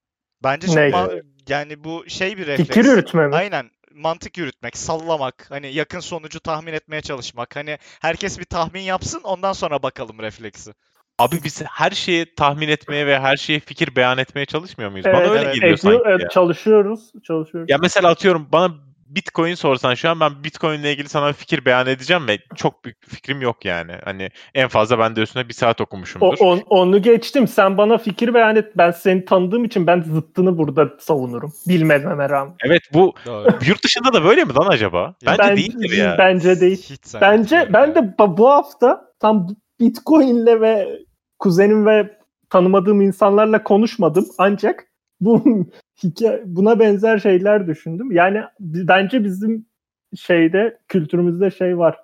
Bence 0.42 0.66
çok 0.66 0.76
ma- 0.76 1.22
yani 1.48 1.84
bu 1.84 2.04
şey 2.08 2.38
bir 2.38 2.46
refleks. 2.46 2.68
Fikir 2.68 2.84
yürütme 2.84 3.28
mi? 3.28 3.36
Aynen. 3.36 3.70
Mantık 3.94 4.38
yürütmek, 4.38 4.76
sallamak, 4.76 5.46
hani 5.50 5.74
yakın 5.74 6.00
sonucu 6.00 6.40
tahmin 6.40 6.72
etmeye 6.72 7.02
çalışmak. 7.02 7.56
Hani 7.56 7.78
herkes 8.00 8.38
bir 8.38 8.44
tahmin 8.44 8.80
yapsın 8.80 9.20
ondan 9.24 9.52
sonra 9.52 9.82
bakalım 9.82 10.18
refleksi. 10.18 10.72
Abi 11.18 11.36
biz 11.44 11.62
her 11.62 11.90
şeyi 11.90 12.34
tahmin 12.34 12.68
etmeye 12.68 13.06
ve 13.06 13.18
her 13.20 13.36
şeye 13.36 13.60
fikir 13.60 13.96
beyan 13.96 14.18
etmeye 14.18 14.46
çalışmıyor 14.46 14.90
muyuz? 14.90 15.06
Bana 15.06 15.18
Evet, 15.18 15.30
öyle 15.30 15.42
evet. 15.42 15.54
geliyor 15.54 15.76
sanki 15.76 16.02
evet, 16.06 16.20
ya. 16.20 16.28
çalışıyoruz. 16.28 17.12
Çalışıyoruz. 17.26 17.70
Ya 17.70 17.78
mesela 17.78 18.10
atıyorum 18.10 18.48
bana 18.52 18.74
Bitcoin 19.08 19.54
sorsan 19.54 19.94
şu 19.94 20.10
an 20.10 20.20
ben 20.20 20.44
Bitcoin 20.44 20.80
ile 20.80 20.92
ilgili 20.92 21.08
sana 21.08 21.28
bir 21.28 21.32
fikir 21.32 21.64
beyan 21.64 21.86
edeceğim 21.86 22.28
ve 22.28 22.38
çok 22.56 22.84
büyük 22.84 23.02
bir 23.02 23.06
fikrim 23.08 23.40
yok 23.42 23.64
yani. 23.64 23.92
Hani 24.04 24.28
en 24.54 24.68
fazla 24.68 24.98
ben 24.98 25.16
de 25.16 25.20
üstüne 25.20 25.48
bir 25.48 25.54
saat 25.54 25.80
O, 25.80 25.84
okumuşumdur. 25.84 26.36
on- 26.40 26.62
onu 26.68 27.02
geçtim. 27.02 27.48
Sen 27.48 27.78
bana 27.78 27.98
fikir 27.98 28.34
beyan 28.34 28.56
et. 28.56 28.72
Ben 28.76 28.90
seni 28.90 29.24
tanıdığım 29.24 29.64
için 29.64 29.86
ben 29.86 30.00
zıttını 30.02 30.58
burada 30.58 30.88
savunurum. 31.00 31.52
Bilmememe 31.68 32.28
rağmen. 32.28 32.54
Evet 32.64 32.82
bu 32.92 33.14
Doğru. 33.26 33.48
yurt 33.66 33.84
dışında 33.84 34.12
da 34.12 34.24
böyle 34.24 34.44
mi 34.44 34.54
lan 34.54 34.66
acaba? 34.68 35.14
Bence 35.26 35.38
Ben- 35.42 35.56
değildir 35.56 35.96
ya. 35.96 36.14
Bence 36.18 36.60
değil. 36.60 36.82
Hiç 36.90 37.14
Bence 37.20 37.68
ben 37.72 37.94
de 37.94 38.14
bu 38.18 38.48
hafta 38.50 39.04
tam 39.20 39.46
Bitcoin'le 39.80 40.60
ve 40.60 40.88
kuzenim 41.38 41.86
ve 41.86 42.18
tanımadığım 42.50 43.00
insanlarla 43.00 43.62
konuşmadım. 43.62 44.26
Ancak 44.38 44.84
bu 45.20 45.66
hikaye, 46.02 46.42
buna 46.46 46.78
benzer 46.78 47.18
şeyler 47.18 47.66
düşündüm. 47.66 48.12
Yani 48.12 48.42
bence 48.60 49.24
bizim 49.24 49.66
şeyde 50.16 50.78
kültürümüzde 50.88 51.50
şey 51.50 51.78
var. 51.78 51.96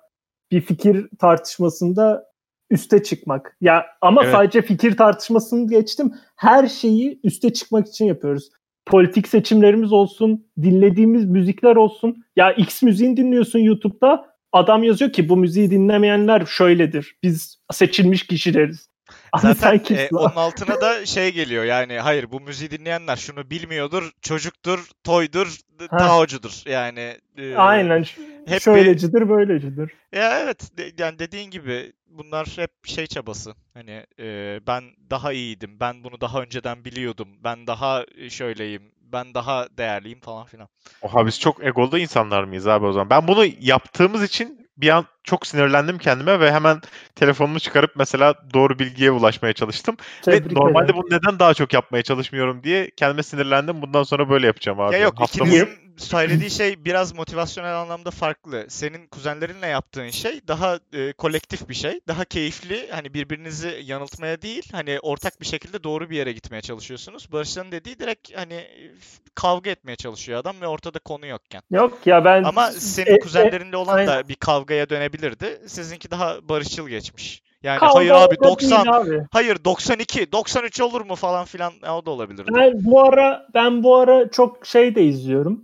Bir 0.51 0.61
fikir 0.61 1.07
tartışmasında 1.19 2.25
üste 2.69 3.03
çıkmak. 3.03 3.57
Ya 3.61 3.85
ama 4.01 4.23
Evet. 4.23 4.33
sadece 4.33 4.61
fikir 4.61 4.97
tartışmasını 4.97 5.69
geçtim. 5.69 6.13
Her 6.35 6.67
şeyi 6.67 7.19
üste 7.23 7.53
çıkmak 7.53 7.87
için 7.87 8.05
yapıyoruz. 8.05 8.49
Politik 8.85 9.27
seçimlerimiz 9.27 9.91
olsun, 9.93 10.47
dinlediğimiz 10.61 11.25
müzikler 11.25 11.75
olsun. 11.75 12.23
Ya 12.35 12.51
X 12.51 12.83
müziğini 12.83 13.17
dinliyorsun 13.17 13.59
YouTube'da. 13.59 14.35
Adam 14.51 14.83
yazıyor 14.83 15.11
ki 15.11 15.29
bu 15.29 15.37
müziği 15.37 15.71
dinlemeyenler 15.71 16.45
şöyledir. 16.45 17.15
Biz 17.23 17.59
seçilmiş 17.71 18.27
kişileriz. 18.27 18.89
Zaten 19.37 19.81
e, 19.95 20.09
onun 20.11 20.35
altına 20.35 20.81
da 20.81 21.05
şey 21.05 21.33
geliyor 21.33 21.63
yani 21.63 21.99
hayır 21.99 22.31
bu 22.31 22.41
müziği 22.41 22.71
dinleyenler 22.71 23.15
şunu 23.15 23.49
bilmiyordur, 23.49 24.11
çocuktur, 24.21 24.89
toydur, 25.03 25.57
taocudur. 25.89 26.61
Yani 26.65 27.17
e, 27.37 27.55
Aynen. 27.55 28.05
hep 28.47 28.61
Şöylecidir, 28.61 29.29
böylecidir. 29.29 29.91
Ya 30.11 30.39
evet 30.39 30.77
de- 30.77 30.91
yani 30.97 31.19
dediğin 31.19 31.51
gibi 31.51 31.93
bunlar 32.07 32.47
hep 32.55 32.71
şey 32.83 33.07
çabası. 33.07 33.55
Hani 33.73 34.05
e, 34.19 34.59
ben 34.67 34.83
daha 35.09 35.33
iyiydim, 35.33 35.79
ben 35.79 36.03
bunu 36.03 36.21
daha 36.21 36.41
önceden 36.41 36.85
biliyordum, 36.85 37.27
ben 37.43 37.67
daha 37.67 38.05
e, 38.17 38.29
şöyleyim, 38.29 38.83
ben 39.01 39.33
daha 39.33 39.67
değerliyim 39.77 40.19
falan 40.19 40.45
filan. 40.45 40.67
Oha 41.01 41.25
biz 41.25 41.39
çok 41.39 41.63
egolu 41.63 41.97
insanlar 41.97 42.43
mıyız 42.43 42.67
abi 42.67 42.85
o 42.85 42.91
zaman? 42.91 43.09
Ben 43.09 43.27
bunu 43.27 43.45
yaptığımız 43.59 44.23
için 44.23 44.64
bir 44.77 44.89
an 44.89 45.05
çok 45.23 45.47
sinirlendim 45.47 45.97
kendime 45.97 46.39
ve 46.39 46.51
hemen 46.51 46.81
telefonumu 47.15 47.59
çıkarıp 47.59 47.91
mesela 47.95 48.33
doğru 48.53 48.79
bilgiye 48.79 49.11
ulaşmaya 49.11 49.53
çalıştım. 49.53 49.97
Tebrik 50.21 50.51
ve 50.51 50.55
normalde 50.55 50.85
ederim. 50.85 51.01
bunu 51.01 51.17
neden 51.17 51.39
daha 51.39 51.53
çok 51.53 51.73
yapmaya 51.73 52.03
çalışmıyorum 52.03 52.63
diye 52.63 52.89
kendime 52.97 53.23
sinirlendim. 53.23 53.81
Bundan 53.81 54.03
sonra 54.03 54.29
böyle 54.29 54.47
yapacağım 54.47 54.79
abi. 54.79 54.93
Ya 54.93 54.99
yok 54.99 55.19
Haftamı- 55.19 55.49
ikinizin 55.49 55.84
söylediği 55.97 56.49
şey 56.49 56.85
biraz 56.85 57.13
motivasyonel 57.15 57.81
anlamda 57.81 58.11
farklı. 58.11 58.65
Senin 58.67 59.07
kuzenlerinle 59.07 59.67
yaptığın 59.67 60.09
şey 60.09 60.41
daha 60.47 60.79
e, 60.93 61.13
kolektif 61.13 61.69
bir 61.69 61.73
şey. 61.73 61.99
Daha 62.07 62.25
keyifli. 62.25 62.87
Hani 62.91 63.13
birbirinizi 63.13 63.81
yanıltmaya 63.85 64.41
değil, 64.41 64.69
hani 64.71 64.99
ortak 64.99 65.41
bir 65.41 65.45
şekilde 65.45 65.83
doğru 65.83 66.09
bir 66.09 66.17
yere 66.17 66.31
gitmeye 66.31 66.61
çalışıyorsunuz. 66.61 67.31
Barış'ın 67.31 67.71
dediği 67.71 67.99
direkt 67.99 68.37
hani 68.37 68.53
e, 68.53 68.91
kavga 69.35 69.69
etmeye 69.69 69.95
çalışıyor 69.95 70.39
adam 70.39 70.55
ve 70.61 70.67
ortada 70.67 70.99
konu 70.99 71.25
yokken. 71.27 71.61
Yok 71.71 71.99
ya 72.07 72.25
ben 72.25 72.43
Ama 72.43 72.71
senin 72.71 73.11
E- 73.11 73.15
e- 73.15 73.19
kuzenlerinle 73.19 73.77
olan 73.77 73.95
aynen. 73.95 74.07
da 74.07 74.29
bir 74.29 74.35
kavgaya 74.35 74.89
dönebilirdi. 74.89 75.61
Sizinki 75.67 76.11
daha 76.11 76.49
barışçıl 76.49 76.87
geçmiş. 76.89 77.45
Yani 77.63 77.79
kavga 77.79 77.95
hayır 77.95 78.11
abi 78.11 78.17
orada 78.17 78.29
değil 78.29 78.51
90, 78.51 78.85
abi. 78.85 79.25
hayır 79.31 79.65
92, 79.65 80.31
93 80.31 80.81
olur 80.81 81.01
mu 81.01 81.15
falan 81.15 81.45
filan 81.45 81.73
e, 81.83 81.89
o 81.89 82.05
da 82.05 82.11
olabilirdi. 82.11 82.51
Ben 82.55 82.71
bu 82.75 83.03
ara 83.03 83.47
ben 83.53 83.83
bu 83.83 83.95
ara 83.95 84.31
çok 84.31 84.65
şey 84.65 84.95
de 84.95 85.03
izliyorum. 85.03 85.63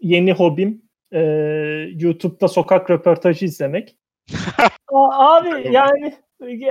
Yeni 0.00 0.32
hobim 0.32 0.82
e, 1.12 1.20
YouTube'da 1.94 2.48
sokak 2.48 2.90
röportajı 2.90 3.44
izlemek. 3.44 3.96
Abi 5.10 5.72
yani 5.72 6.14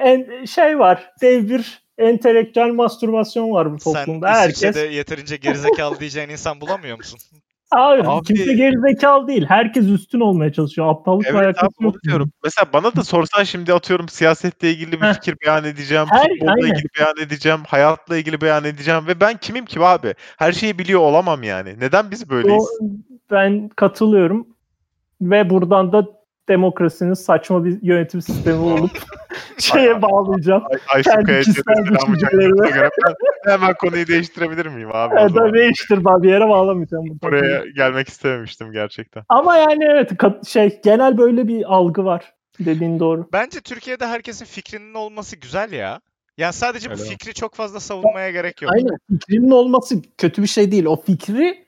en, 0.04 0.46
şey 0.46 0.80
var. 0.80 1.12
Dev 1.22 1.50
bir 1.50 1.88
entelektüel 1.98 2.70
mastürbasyon 2.70 3.52
var 3.52 3.74
bu 3.74 3.80
Sen 3.80 3.94
toplumda. 3.94 4.32
Herkes 4.32 4.58
İsviçre'de 4.58 4.94
yeterince 4.96 5.38
gerizekalı 5.38 6.00
diyeceğin 6.00 6.30
insan 6.30 6.62
bulamıyor 6.62 6.98
musun? 6.98 7.20
abi, 7.72 8.02
Abi- 8.08 8.26
kimse 8.28 8.54
gerizekalı 8.54 9.28
değil. 9.28 9.46
Herkes 9.48 9.86
üstün 9.88 10.20
olmaya 10.20 10.54
çalışıyor. 10.54 10.88
Aptallıkla 10.88 11.30
Evet 11.30 11.42
alakası 11.46 11.68
abi 11.80 11.86
yok. 11.86 12.04
diyorum. 12.04 12.32
Mesela 12.44 12.66
bana 12.74 12.96
da 12.96 13.04
sorsan 13.04 13.44
şimdi 13.44 13.74
atıyorum 13.74 14.10
siyasetle 14.10 14.72
ilgili 14.72 15.02
bir 15.02 15.14
fikir 15.14 15.36
beyan 15.46 15.64
edeceğim, 15.64 16.06
Her- 16.10 16.30
futbolla 16.30 16.52
aynen. 16.52 16.68
ilgili 16.68 16.88
beyan 17.00 17.16
edeceğim, 17.28 17.60
hayatla 17.68 18.18
ilgili 18.18 18.42
beyan 18.42 18.64
edeceğim 18.64 19.08
ve 19.08 19.20
ben 19.20 19.38
kimim 19.38 19.66
ki 19.66 19.80
abi? 19.80 20.14
Her 20.38 20.52
şeyi 20.52 20.80
biliyor 20.80 21.00
olamam 21.00 21.44
yani. 21.44 21.76
Neden 21.80 22.12
biz 22.12 22.30
böyleyiz? 22.30 22.64
O- 22.64 22.86
ben 23.32 23.70
katılıyorum. 23.70 24.48
Ve 25.22 25.50
buradan 25.50 25.92
da 25.92 26.06
demokrasinin 26.50 27.14
saçma 27.14 27.66
bir 27.66 27.82
yönetim 27.82 28.22
sistemi 28.22 28.60
olup 28.60 28.92
şeye 29.58 30.02
bağlayacağım. 30.02 30.64
Kendi 31.04 31.40
kişisel 31.40 31.84
göre 31.86 32.90
ben 33.46 33.52
hemen 33.52 33.74
konuyu 33.74 34.08
değiştirebilir 34.08 34.66
miyim 34.66 34.90
abi? 34.94 35.16
Evet, 35.20 35.32
zaman? 35.32 35.54
değiştir 35.54 36.06
ben 36.06 36.24
bir 36.24 36.30
yere 36.30 36.50
bağlamayacağım. 36.50 37.06
bu 37.10 37.28
Buraya 37.28 37.64
gelmek 37.76 38.08
istememiştim 38.10 38.72
gerçekten. 38.72 39.24
Ama 39.30 39.58
yani 39.58 39.84
evet 39.92 40.18
kat- 40.18 40.48
şey 40.48 40.82
genel 40.84 41.18
böyle 41.18 41.48
bir 41.48 41.74
algı 41.76 42.06
var. 42.06 42.34
Dediğin 42.60 43.00
doğru. 43.00 43.30
Bence 43.34 43.60
Türkiye'de 43.60 44.06
herkesin 44.08 44.46
fikrinin 44.46 44.94
olması 44.94 45.36
güzel 45.36 45.72
ya. 45.72 46.00
Yani 46.38 46.54
sadece 46.54 46.90
bu 46.90 46.94
Öyle 46.94 47.04
mi? 47.04 47.10
fikri 47.10 47.34
çok 47.34 47.56
fazla 47.56 47.80
savunmaya 47.80 48.32
gerek 48.32 48.62
yok. 48.62 48.72
Aynen. 48.74 48.98
Fikrinin 49.10 49.52
olması 49.52 49.96
kötü 50.18 50.42
bir 50.42 50.48
şey 50.48 50.72
değil. 50.72 50.86
O 50.86 51.02
fikri 51.02 51.68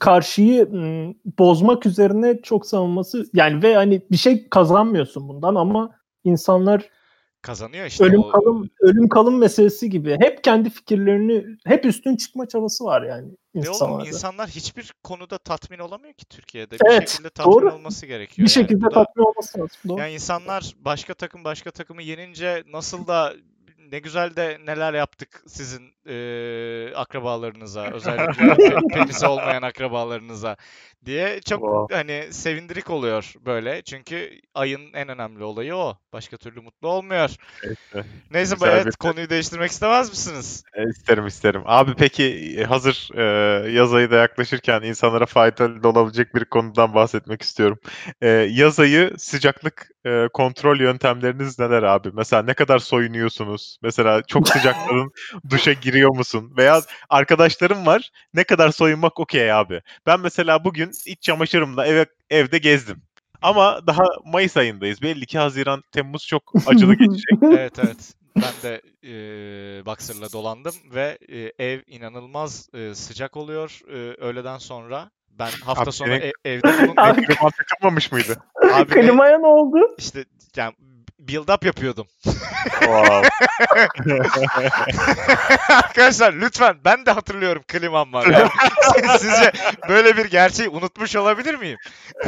karşıyı 0.00 0.68
bozmak 1.38 1.86
üzerine 1.86 2.42
çok 2.42 2.66
savunması 2.66 3.24
yani 3.34 3.62
ve 3.62 3.74
hani 3.74 4.02
bir 4.10 4.16
şey 4.16 4.48
kazanmıyorsun 4.48 5.28
bundan 5.28 5.54
ama 5.54 5.90
insanlar 6.24 6.82
Kazanıyor 7.46 7.86
işte 7.86 8.04
ölüm 8.04 8.20
o. 8.20 8.30
kalım 8.30 8.70
ölüm 8.80 9.08
kalım 9.08 9.38
meselesi 9.38 9.90
gibi 9.90 10.16
hep 10.20 10.44
kendi 10.44 10.70
fikirlerini 10.70 11.44
hep 11.66 11.84
üstün 11.84 12.16
çıkma 12.16 12.48
çabası 12.48 12.84
var 12.84 13.02
yani 13.02 13.28
Ne 13.54 13.60
oğlum 13.60 13.68
insanlarda. 13.74 14.08
insanlar 14.08 14.48
hiçbir 14.48 14.92
konuda 15.04 15.38
tatmin 15.38 15.78
olamıyor 15.78 16.14
ki 16.14 16.24
Türkiye'de. 16.26 16.76
Evet, 16.88 17.02
bir 17.02 17.06
şekilde 17.06 17.30
tatmin 17.30 17.52
doğru. 17.54 17.72
olması 17.74 18.06
gerekiyor. 18.06 18.36
bir 18.48 18.50
yani. 18.56 18.66
şekilde 18.66 18.84
da- 18.84 18.88
tatmin 18.88 19.24
olması 19.24 19.58
lazım. 19.58 19.76
Doğru. 19.88 20.00
Yani 20.00 20.12
insanlar 20.12 20.72
başka 20.80 21.14
takım 21.14 21.44
başka 21.44 21.70
takımı 21.70 22.02
yenince 22.02 22.64
nasıl 22.72 23.06
da 23.06 23.34
ne 23.92 23.98
güzel 23.98 24.36
de 24.36 24.58
neler 24.66 24.94
yaptık 24.94 25.42
sizin 25.46 25.95
e, 26.08 26.94
akrabalarınıza, 26.94 27.90
özellikle 27.92 28.42
pe- 28.44 28.94
penisi 28.94 29.26
olmayan 29.26 29.62
akrabalarınıza 29.62 30.56
diye 31.04 31.40
çok 31.40 31.60
Wow. 31.60 31.96
hani 31.96 32.32
sevindirik 32.32 32.90
oluyor 32.90 33.32
böyle. 33.46 33.82
Çünkü 33.82 34.30
ayın 34.54 34.92
en 34.94 35.08
önemli 35.08 35.44
olayı 35.44 35.74
o. 35.76 35.98
Başka 36.12 36.36
türlü 36.36 36.60
mutlu 36.60 36.88
olmuyor. 36.88 37.30
Neyse. 37.64 38.08
Neyse 38.30 38.54
Güzel 38.54 38.72
evet 38.72 38.86
bir- 38.86 38.92
konuyu 38.92 39.30
değiştirmek 39.30 39.70
istemez 39.70 40.10
misiniz? 40.10 40.64
E, 40.74 40.82
İsterim 40.90 41.26
isterim. 41.26 41.62
Abi 41.66 41.94
peki 41.98 42.56
e, 42.58 42.64
hazır 42.64 43.08
e, 43.14 43.22
yaz 43.70 43.94
ayı 43.94 44.10
da 44.10 44.16
yaklaşırken 44.16 44.82
insanlara 44.82 45.26
faydalı 45.26 45.88
olabilecek 45.88 46.34
bir 46.34 46.44
konudan 46.44 46.94
bahsetmek 46.94 47.42
istiyorum. 47.42 47.78
E, 48.22 48.28
yaz 48.28 48.80
ayı 48.80 49.12
sıcaklık 49.18 49.88
e, 50.06 50.28
kontrol 50.32 50.80
yöntemleriniz 50.80 51.58
neler 51.58 51.82
abi? 51.82 52.10
Mesela 52.12 52.42
ne 52.42 52.54
kadar 52.54 52.78
soyunuyorsunuz? 52.78 53.78
Mesela 53.82 54.22
çok 54.22 54.48
sıcakladın 54.48 55.12
duşa 55.50 55.72
giriyor 55.96 56.16
musun? 56.16 56.52
Veya 56.56 56.82
arkadaşlarım 57.10 57.86
var 57.86 58.10
ne 58.34 58.44
kadar 58.44 58.70
soyunmak 58.70 59.20
okey 59.20 59.52
abi. 59.52 59.82
Ben 60.06 60.20
mesela 60.20 60.64
bugün 60.64 60.90
iç 61.06 61.22
çamaşırımla 61.22 61.86
eve, 61.86 62.06
evde 62.30 62.58
gezdim. 62.58 63.02
Ama 63.42 63.86
daha 63.86 64.04
Mayıs 64.24 64.56
ayındayız. 64.56 65.02
Belli 65.02 65.26
ki 65.26 65.38
Haziran, 65.38 65.82
Temmuz 65.92 66.26
çok 66.26 66.52
acılı 66.66 66.94
geçecek. 66.98 67.38
Evet 67.42 67.78
evet. 67.78 68.14
Ben 68.36 68.52
de 68.70 68.82
e, 69.04 69.10
boxer'la 69.86 70.32
dolandım 70.32 70.74
ve 70.94 71.18
e, 71.28 71.64
ev 71.66 71.80
inanılmaz 71.86 72.68
e, 72.74 72.94
sıcak 72.94 73.36
oluyor 73.36 73.80
e, 73.88 73.94
öğleden 74.24 74.58
sonra. 74.58 75.10
Ben 75.30 75.50
hafta 75.64 75.82
Abi 75.82 75.92
sonu 75.92 76.08
senin- 76.08 76.20
e- 76.20 76.32
evde 76.50 76.68
bunun 76.82 76.94
Abi- 76.96 77.26
Kliman 77.26 77.50
takılmamış 77.50 78.12
mıydı? 78.12 78.36
abi 78.74 78.90
Klimaya 78.94 79.38
ne 79.38 79.46
oldu? 79.46 79.94
işte 79.98 80.24
yani 80.56 80.74
build 81.18 81.48
up 81.48 81.64
yapıyordum. 81.64 82.06
Wow. 82.80 83.28
Arkadaşlar 85.68 86.32
lütfen 86.32 86.76
ben 86.84 87.06
de 87.06 87.10
hatırlıyorum 87.10 87.62
klimam 87.68 88.12
var. 88.12 88.26
Yani 88.26 88.48
sizce 89.18 89.52
böyle 89.88 90.16
bir 90.16 90.24
gerçeği 90.24 90.68
unutmuş 90.68 91.16
olabilir 91.16 91.54
miyim? 91.54 91.78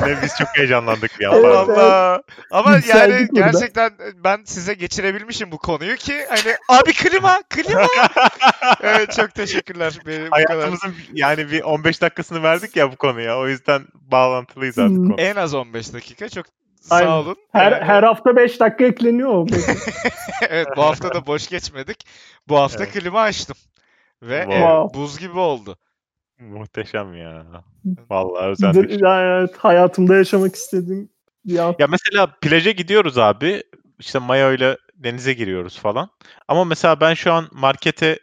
Ne, 0.00 0.22
biz 0.22 0.32
çok 0.38 0.48
heyecanlandık 0.56 1.20
ya. 1.20 1.30
Evet. 1.34 1.44
Allah. 1.44 2.22
Ama 2.50 2.70
yani 2.70 2.76
Yükseldik 2.76 3.32
burada. 3.32 3.50
gerçekten 3.50 3.92
ben 4.14 4.42
size 4.44 4.74
geçirebilmişim 4.74 5.52
bu 5.52 5.58
konuyu 5.58 5.96
ki 5.96 6.26
hani 6.28 6.56
abi 6.68 6.92
klima 6.92 7.42
klima. 7.50 7.86
evet 8.82 9.12
çok 9.12 9.34
teşekkürler. 9.34 9.98
Benim 10.06 10.26
bu 10.26 10.30
kadar. 10.30 10.46
Hayatımızın 10.46 10.94
yani 11.12 11.50
bir 11.50 11.62
15 11.62 12.02
dakikasını 12.02 12.42
verdik 12.42 12.76
ya 12.76 12.92
bu 12.92 12.96
konuya. 12.96 13.38
O 13.38 13.48
yüzden 13.48 13.86
bağlantılıyız 13.94 14.78
artık 14.78 14.96
Hmm. 14.96 15.08
konu. 15.10 15.20
En 15.20 15.36
az 15.36 15.54
15 15.54 15.92
dakika. 15.92 16.28
Çok 16.28 16.46
Aynen. 16.90 17.06
sağ 17.06 17.20
olun. 17.20 17.36
Her 17.52 17.72
Yani- 17.72 17.84
her 17.84 18.02
hafta 18.02 18.36
5 18.36 18.60
dakika 18.60 18.84
ekleniyor 18.84 19.28
o. 19.30 19.46
evet 20.48 20.66
bu 20.76 20.82
hafta 20.82 21.14
da 21.14 21.26
boş 21.26 21.48
geçmedik. 21.48 22.06
Bu 22.48 22.56
hafta 22.56 22.84
Evet. 22.84 22.92
klima 22.94 23.20
açtım. 23.20 23.56
Ve 24.22 24.38
Wow. 24.40 24.54
ev 24.54 24.60
Wow. 24.60 25.00
buz 25.00 25.18
gibi 25.18 25.38
oldu. 25.38 25.76
Muhteşem 26.40 27.14
ya. 27.14 27.46
Vallahi 28.10 28.44
özendik. 28.46 29.00
Yani 29.02 29.38
evet, 29.40 29.56
hayatımda 29.58 30.16
yaşamak 30.16 30.54
istediğim 30.54 31.08
bir. 31.44 31.54
Ya 31.54 31.86
mesela 31.88 32.26
plaja 32.40 32.70
gidiyoruz 32.70 33.18
abi. 33.18 33.62
İşte 33.98 34.18
mayo 34.18 34.52
ile 34.52 34.76
denize 34.94 35.32
giriyoruz 35.32 35.78
falan. 35.78 36.10
Ama 36.48 36.64
mesela 36.64 37.00
ben 37.00 37.14
şu 37.14 37.32
an 37.32 37.48
markete 37.52 38.18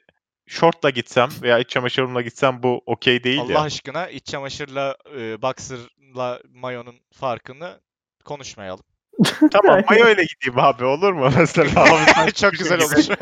şortla 0.47 0.89
gitsem 0.89 1.29
veya 1.41 1.59
iç 1.59 1.69
çamaşırımla 1.69 2.21
gitsem 2.21 2.63
bu 2.63 2.81
okey 2.85 3.23
değil 3.23 3.39
Allah 3.41 3.51
ya. 3.53 3.61
aşkına 3.61 4.07
iç 4.09 4.25
çamaşırla 4.25 4.95
e, 5.17 5.41
boxer'la 5.41 6.39
mayonun 6.53 6.95
farkını 7.13 7.79
konuşmayalım. 8.25 8.83
Tamam 9.51 9.81
mayo 9.89 10.09
ile 10.09 10.23
gideyim 10.23 10.59
abi 10.59 10.85
olur 10.85 11.13
mu 11.13 11.29
mesela? 11.37 11.83
Abi, 12.23 12.33
Çok 12.33 12.51
güzel 12.51 12.79
gibi. 12.79 12.85
olur. 12.85 13.17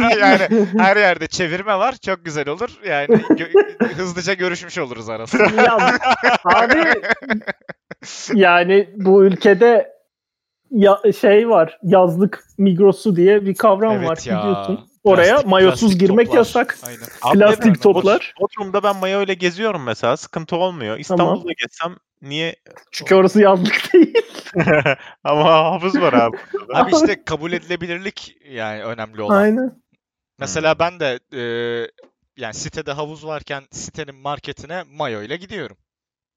yani 0.20 0.66
her 0.78 0.96
yerde 0.96 1.26
çevirme 1.26 1.78
var. 1.78 1.94
Çok 2.06 2.24
güzel 2.24 2.48
olur. 2.48 2.70
Yani 2.86 3.06
gö- 3.08 3.84
hızlıca 3.94 4.34
görüşmüş 4.34 4.78
oluruz 4.78 5.08
arasında. 5.08 5.62
Ya, 5.62 5.98
abi 6.44 7.02
yani 8.34 8.90
bu 8.96 9.24
ülkede 9.24 9.92
ya, 10.70 10.98
şey 11.20 11.48
var 11.48 11.78
yazlık 11.82 12.44
migrosu 12.58 13.16
diye 13.16 13.46
bir 13.46 13.54
kavram 13.54 13.92
Evet 13.92 14.08
var 14.08 14.18
ya. 14.24 14.38
biliyorsun. 14.38 14.88
Oraya 15.04 15.34
Plastik- 15.34 15.46
mayosuz 15.48 15.80
plastik 15.80 16.00
girmek 16.00 16.26
toplar. 16.26 16.38
yasak. 16.38 16.78
Aynen. 16.82 17.06
Abi 17.22 17.38
Plastik 17.38 17.66
evet, 17.66 17.82
toplar. 17.82 18.34
Bodrum'da 18.40 18.82
ben 18.82 18.96
mayo 18.96 19.22
ile 19.22 19.34
geziyorum 19.34 19.82
mesela. 19.82 20.16
Sıkıntı 20.16 20.56
olmuyor. 20.56 20.98
İstanbul'da 20.98 21.52
geçsem 21.52 21.96
niye? 22.22 22.56
Çünkü 22.92 23.14
orası 23.14 23.40
yazlık 23.40 23.88
değil. 23.92 24.14
Ama 25.24 25.44
havuz 25.44 26.00
var 26.00 26.12
abi. 26.12 26.36
Abi 26.74 26.92
işte 26.94 27.24
kabul 27.24 27.52
edilebilirlik 27.52 28.36
yani 28.48 28.84
önemli 28.84 29.22
olan. 29.22 29.36
Aynen. 29.36 29.82
Mesela 30.38 30.78
ben 30.78 31.00
de 31.00 31.20
e, 31.34 31.42
yani 32.36 32.54
sitede 32.54 32.92
havuz 32.92 33.26
varken 33.26 33.64
sitenin 33.70 34.14
marketine 34.14 34.82
mayo 34.82 35.22
ile 35.22 35.36
gidiyorum. 35.36 35.76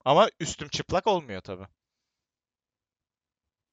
Ama 0.05 0.30
üstüm 0.39 0.68
çıplak 0.68 1.07
olmuyor 1.07 1.41
tabii. 1.41 1.68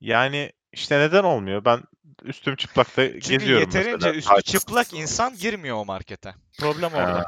Yani 0.00 0.52
işte 0.72 0.98
neden 0.98 1.24
olmuyor? 1.24 1.64
Ben 1.64 1.82
üstüm 2.24 2.56
çıplakta 2.56 3.06
Çünkü 3.06 3.18
geziyorum 3.18 3.60
yeterince 3.60 3.92
mesela. 3.92 4.14
üstü 4.38 4.42
çıplak 4.42 4.94
insan 4.94 5.34
girmiyor 5.36 5.76
o 5.76 5.84
markete. 5.84 6.34
Problem 6.60 6.90
orada. 6.94 7.24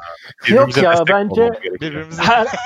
birbirimize 0.46 0.80
ya, 0.80 1.04
bence-. 1.08 1.50
Birbirimize 1.80 2.22
Her. 2.22 2.46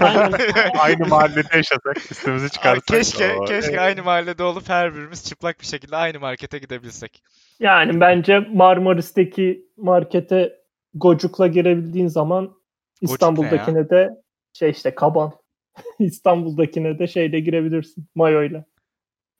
Aynı 0.78 1.06
mahallede 1.08 1.56
yaşasak 1.56 2.10
üstümüzü 2.10 2.48
çıkarsak. 2.50 2.86
keşke 2.86 3.34
o- 3.34 3.44
keşke 3.44 3.80
aynı 3.80 4.02
mahallede 4.02 4.42
olup 4.42 4.68
her 4.68 4.94
birimiz 4.94 5.24
çıplak 5.24 5.60
bir 5.60 5.66
şekilde 5.66 5.96
aynı 5.96 6.20
markete 6.20 6.58
gidebilsek. 6.58 7.22
Yani 7.60 8.00
bence 8.00 8.38
Marmaris'teki 8.38 9.66
markete 9.76 10.52
gocukla 10.94 11.46
girebildiğin 11.46 12.08
zaman 12.08 12.56
İstanbul'dakine 13.00 13.90
de 13.90 14.10
şey 14.52 14.70
işte 14.70 14.94
kaban. 14.94 15.32
İstanbul'dakine 15.98 16.98
de 16.98 17.06
şeyle 17.06 17.40
girebilirsin 17.40 18.06
mayoyla. 18.14 18.64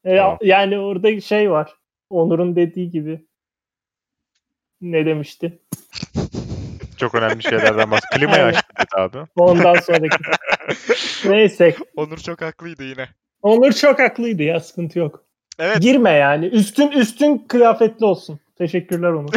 E, 0.05 0.17
Tamam. 0.17 0.39
Yani 0.43 0.79
orada 0.79 1.21
şey 1.21 1.51
var. 1.51 1.75
Onur'un 2.15 2.57
dediği 2.57 2.91
gibi. 2.91 3.25
Ne 4.81 5.07
demişti? 5.07 5.59
Çok 6.97 7.15
önemli 7.15 7.43
şeylerden 7.43 7.91
bahsediyor. 7.91 8.33
Klimayı 8.33 8.45
açtık 8.45 8.99
abi. 8.99 9.19
Ondan 9.37 9.75
sonraki. 9.75 10.17
Neyse. 11.29 11.77
Onur 11.97 12.19
çok 12.19 12.43
haklıydı 12.43 12.85
yine. 12.85 13.09
Onur 13.43 13.73
çok 13.73 13.99
haklıydı 13.99 14.43
ya 14.43 14.61
sıkıntı 14.61 14.99
yok. 14.99 15.25
Evet. 15.59 15.81
Girme 15.81 16.11
yani. 16.11 16.47
Üstün 16.47 16.91
üstün 16.91 17.39
kıyafetli 17.39 18.07
olsun. 18.07 18.41
Teşekkürler 18.59 19.09
Onur. 19.09 19.29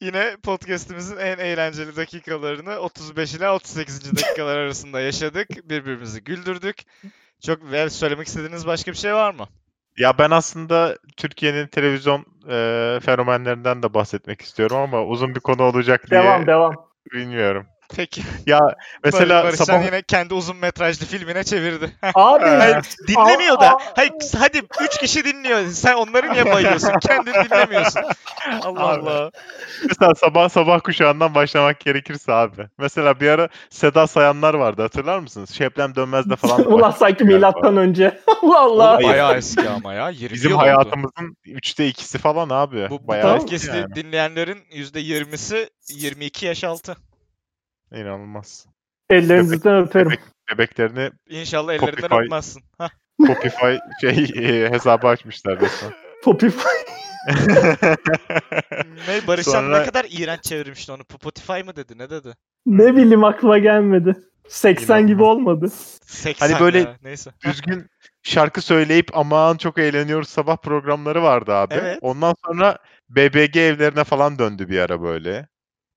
Yine 0.00 0.36
podcast'imizin 0.42 1.16
en 1.16 1.38
eğlenceli 1.38 1.96
dakikalarını 1.96 2.78
35 2.78 3.34
ile 3.34 3.50
38. 3.50 4.16
dakikalar 4.16 4.58
arasında 4.58 5.00
yaşadık. 5.00 5.48
Birbirimizi 5.70 6.24
güldürdük. 6.24 6.76
Çok 7.46 7.60
söylemek 7.88 8.26
istediğiniz 8.26 8.66
başka 8.66 8.92
bir 8.92 8.96
şey 8.96 9.14
var 9.14 9.34
mı? 9.34 9.48
Ya 9.98 10.18
ben 10.18 10.30
aslında 10.30 10.98
Türkiye'nin 11.16 11.66
televizyon 11.66 12.26
e, 12.50 12.98
fenomenlerinden 13.02 13.82
de 13.82 13.94
bahsetmek 13.94 14.42
istiyorum 14.42 14.76
ama 14.76 15.04
uzun 15.04 15.34
bir 15.34 15.40
konu 15.40 15.62
olacak 15.62 16.10
diye 16.10 16.20
devam 16.20 16.46
devam. 16.46 16.74
bilmiyorum. 17.12 17.66
Peki. 17.96 18.22
Ya 18.46 18.60
mesela 19.04 19.44
Barış 19.44 19.56
sabah 19.56 19.84
yine 19.84 20.02
kendi 20.02 20.34
uzun 20.34 20.56
metrajlı 20.56 21.06
filmine 21.06 21.44
çevirdi. 21.44 21.90
Abi 22.14 22.44
Hayır, 22.44 22.76
dinlemiyor 23.08 23.60
da. 23.60 23.78
Hayır, 23.96 24.12
hadi 24.38 24.62
3 24.80 24.98
kişi 24.98 25.24
dinliyor. 25.24 25.66
Sen 25.66 25.94
onları 25.94 26.32
niye 26.32 26.52
bayıyorsun? 26.52 26.92
Kendin 27.00 27.32
dinlemiyorsun. 27.32 28.02
Allah 28.62 28.88
Abi. 28.88 29.10
Allah. 29.10 29.30
mesela 29.88 30.14
sabah 30.14 30.48
sabah 30.48 30.80
kuşağından 30.80 31.34
başlamak 31.34 31.80
gerekirse 31.80 32.32
abi. 32.32 32.62
Mesela 32.78 33.20
bir 33.20 33.28
ara 33.28 33.48
Seda 33.70 34.06
Sayanlar 34.06 34.54
vardı 34.54 34.82
hatırlar 34.82 35.18
mısınız? 35.18 35.50
Şebnem 35.50 35.94
Dönmez'de 35.94 36.36
falan. 36.36 36.64
da 36.64 36.68
Ulan 36.68 36.90
sanki 36.90 37.24
milattan 37.24 37.76
önce. 37.76 38.20
Allah 38.42 38.60
Allah. 38.60 38.94
Hayır. 38.96 39.08
Bayağı 39.08 39.34
eski 39.36 39.68
ama 39.68 39.94
ya. 39.94 40.08
20 40.10 40.34
Bizim 40.34 40.50
yıl 40.50 40.56
oldu. 40.56 40.64
hayatımızın 40.64 41.36
üçte 41.46 41.86
ikisi 41.88 42.18
falan 42.18 42.48
abi. 42.50 42.86
Bu, 42.90 43.02
bu 43.02 43.08
Bayağı 43.08 43.38
podcast'i 43.38 43.76
yani. 43.76 43.94
dinleyenlerin 43.94 44.58
%20'si 44.72 45.68
22 45.88 46.46
yaş 46.46 46.64
altı. 46.64 46.96
İnanılmaz. 47.92 48.66
Ellerinizden 49.10 49.82
öperim. 49.82 50.12
Bebeklerini 50.52 51.10
İnşallah 51.28 51.74
ellerinden 51.74 52.08
Copify- 52.08 52.24
öpmezsin. 52.24 52.62
Hah. 52.78 52.90
Copify 53.26 53.74
şey 54.00 54.24
e, 54.36 54.70
hesabı 54.70 55.08
açmışlar 55.08 55.60
resmen. 55.60 55.92
Popify. 56.24 56.68
Ne 59.08 59.26
Barışan 59.26 59.52
Sonra- 59.52 59.78
ne 59.78 59.84
kadar 59.86 60.06
iğrenç 60.10 60.42
çevirmişti 60.42 60.92
onu. 60.92 61.02
Spotify 61.12 61.52
mı 61.62 61.76
dedi? 61.76 61.98
Ne 61.98 62.10
dedi? 62.10 62.34
ne 62.66 62.96
bileyim 62.96 63.24
aklıma 63.24 63.58
gelmedi. 63.58 64.16
80 64.48 65.06
gibi 65.06 65.22
olmadı. 65.22 65.68
80 66.06 66.48
Hani 66.48 66.60
böyle 66.60 66.78
ya. 66.78 66.96
Neyse. 67.02 67.30
Düzgün 67.44 67.86
şarkı 68.22 68.62
söyleyip 68.62 69.16
aman 69.16 69.56
çok 69.56 69.78
eğleniyoruz 69.78 70.28
sabah 70.28 70.56
programları 70.56 71.22
vardı 71.22 71.54
abi. 71.54 71.74
Evet. 71.74 71.98
Ondan 72.00 72.34
sonra 72.46 72.78
BBG 73.08 73.56
evlerine 73.56 74.04
falan 74.04 74.38
döndü 74.38 74.68
bir 74.68 74.78
ara 74.78 75.02
böyle. 75.02 75.48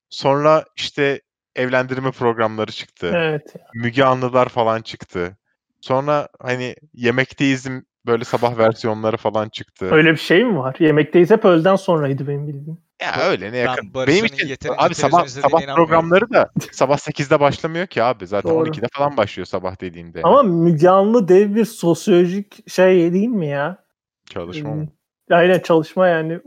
Sonra 0.10 0.66
işte 0.76 1.22
evlendirme 1.58 2.12
programları 2.12 2.72
çıktı. 2.72 3.12
Evet. 3.16 3.54
Müge 3.74 4.04
Anlılar 4.04 4.50
falan 4.50 4.82
çıktı. 4.82 5.38
Sonra 5.82 6.28
hani 6.40 6.76
Yemekteyiz'in 6.94 7.88
böyle 8.06 8.24
sabah 8.24 8.58
versiyonları 8.58 9.18
falan 9.18 9.50
çıktı. 9.50 9.86
Öyle 9.92 10.12
bir 10.12 10.18
şey 10.18 10.44
mi 10.46 10.58
var? 10.58 10.76
Yemekteyiz 10.80 11.32
hep 11.32 11.46
öğleden 11.46 11.76
sonraydı 11.76 12.28
benim 12.28 12.48
bildiğim. 12.48 12.78
Ya 13.02 13.30
öyle 13.30 13.52
ne 13.52 13.58
yakın. 13.58 13.94
Benim 13.94 14.26
için 14.26 14.48
yeterince 14.48 14.82
abi 14.82 14.96
sabah 14.96 15.26
sabah 15.28 15.76
programları 15.76 16.30
da 16.30 16.50
sabah 16.72 16.98
8'de 16.98 17.40
başlamıyor 17.40 17.88
ki 17.88 18.04
abi. 18.04 18.28
Zaten 18.28 18.52
Doğru. 18.52 18.70
12'de 18.70 18.88
falan 18.94 19.18
başlıyor 19.18 19.46
sabah 19.46 19.82
dediğinde. 19.82 20.22
Ama 20.24 20.44
Müge 20.44 20.90
Anlı 20.90 21.28
dev 21.28 21.56
bir 21.56 21.66
sosyolojik 21.66 22.70
şey 22.70 23.14
değil 23.14 23.28
mi 23.28 23.48
ya? 23.48 23.84
çalışma 24.30 24.70
Hmm. 24.70 24.78
mı? 24.78 24.88
Aynen 25.32 25.60
çalışma 25.60 26.08
yani. 26.08 26.40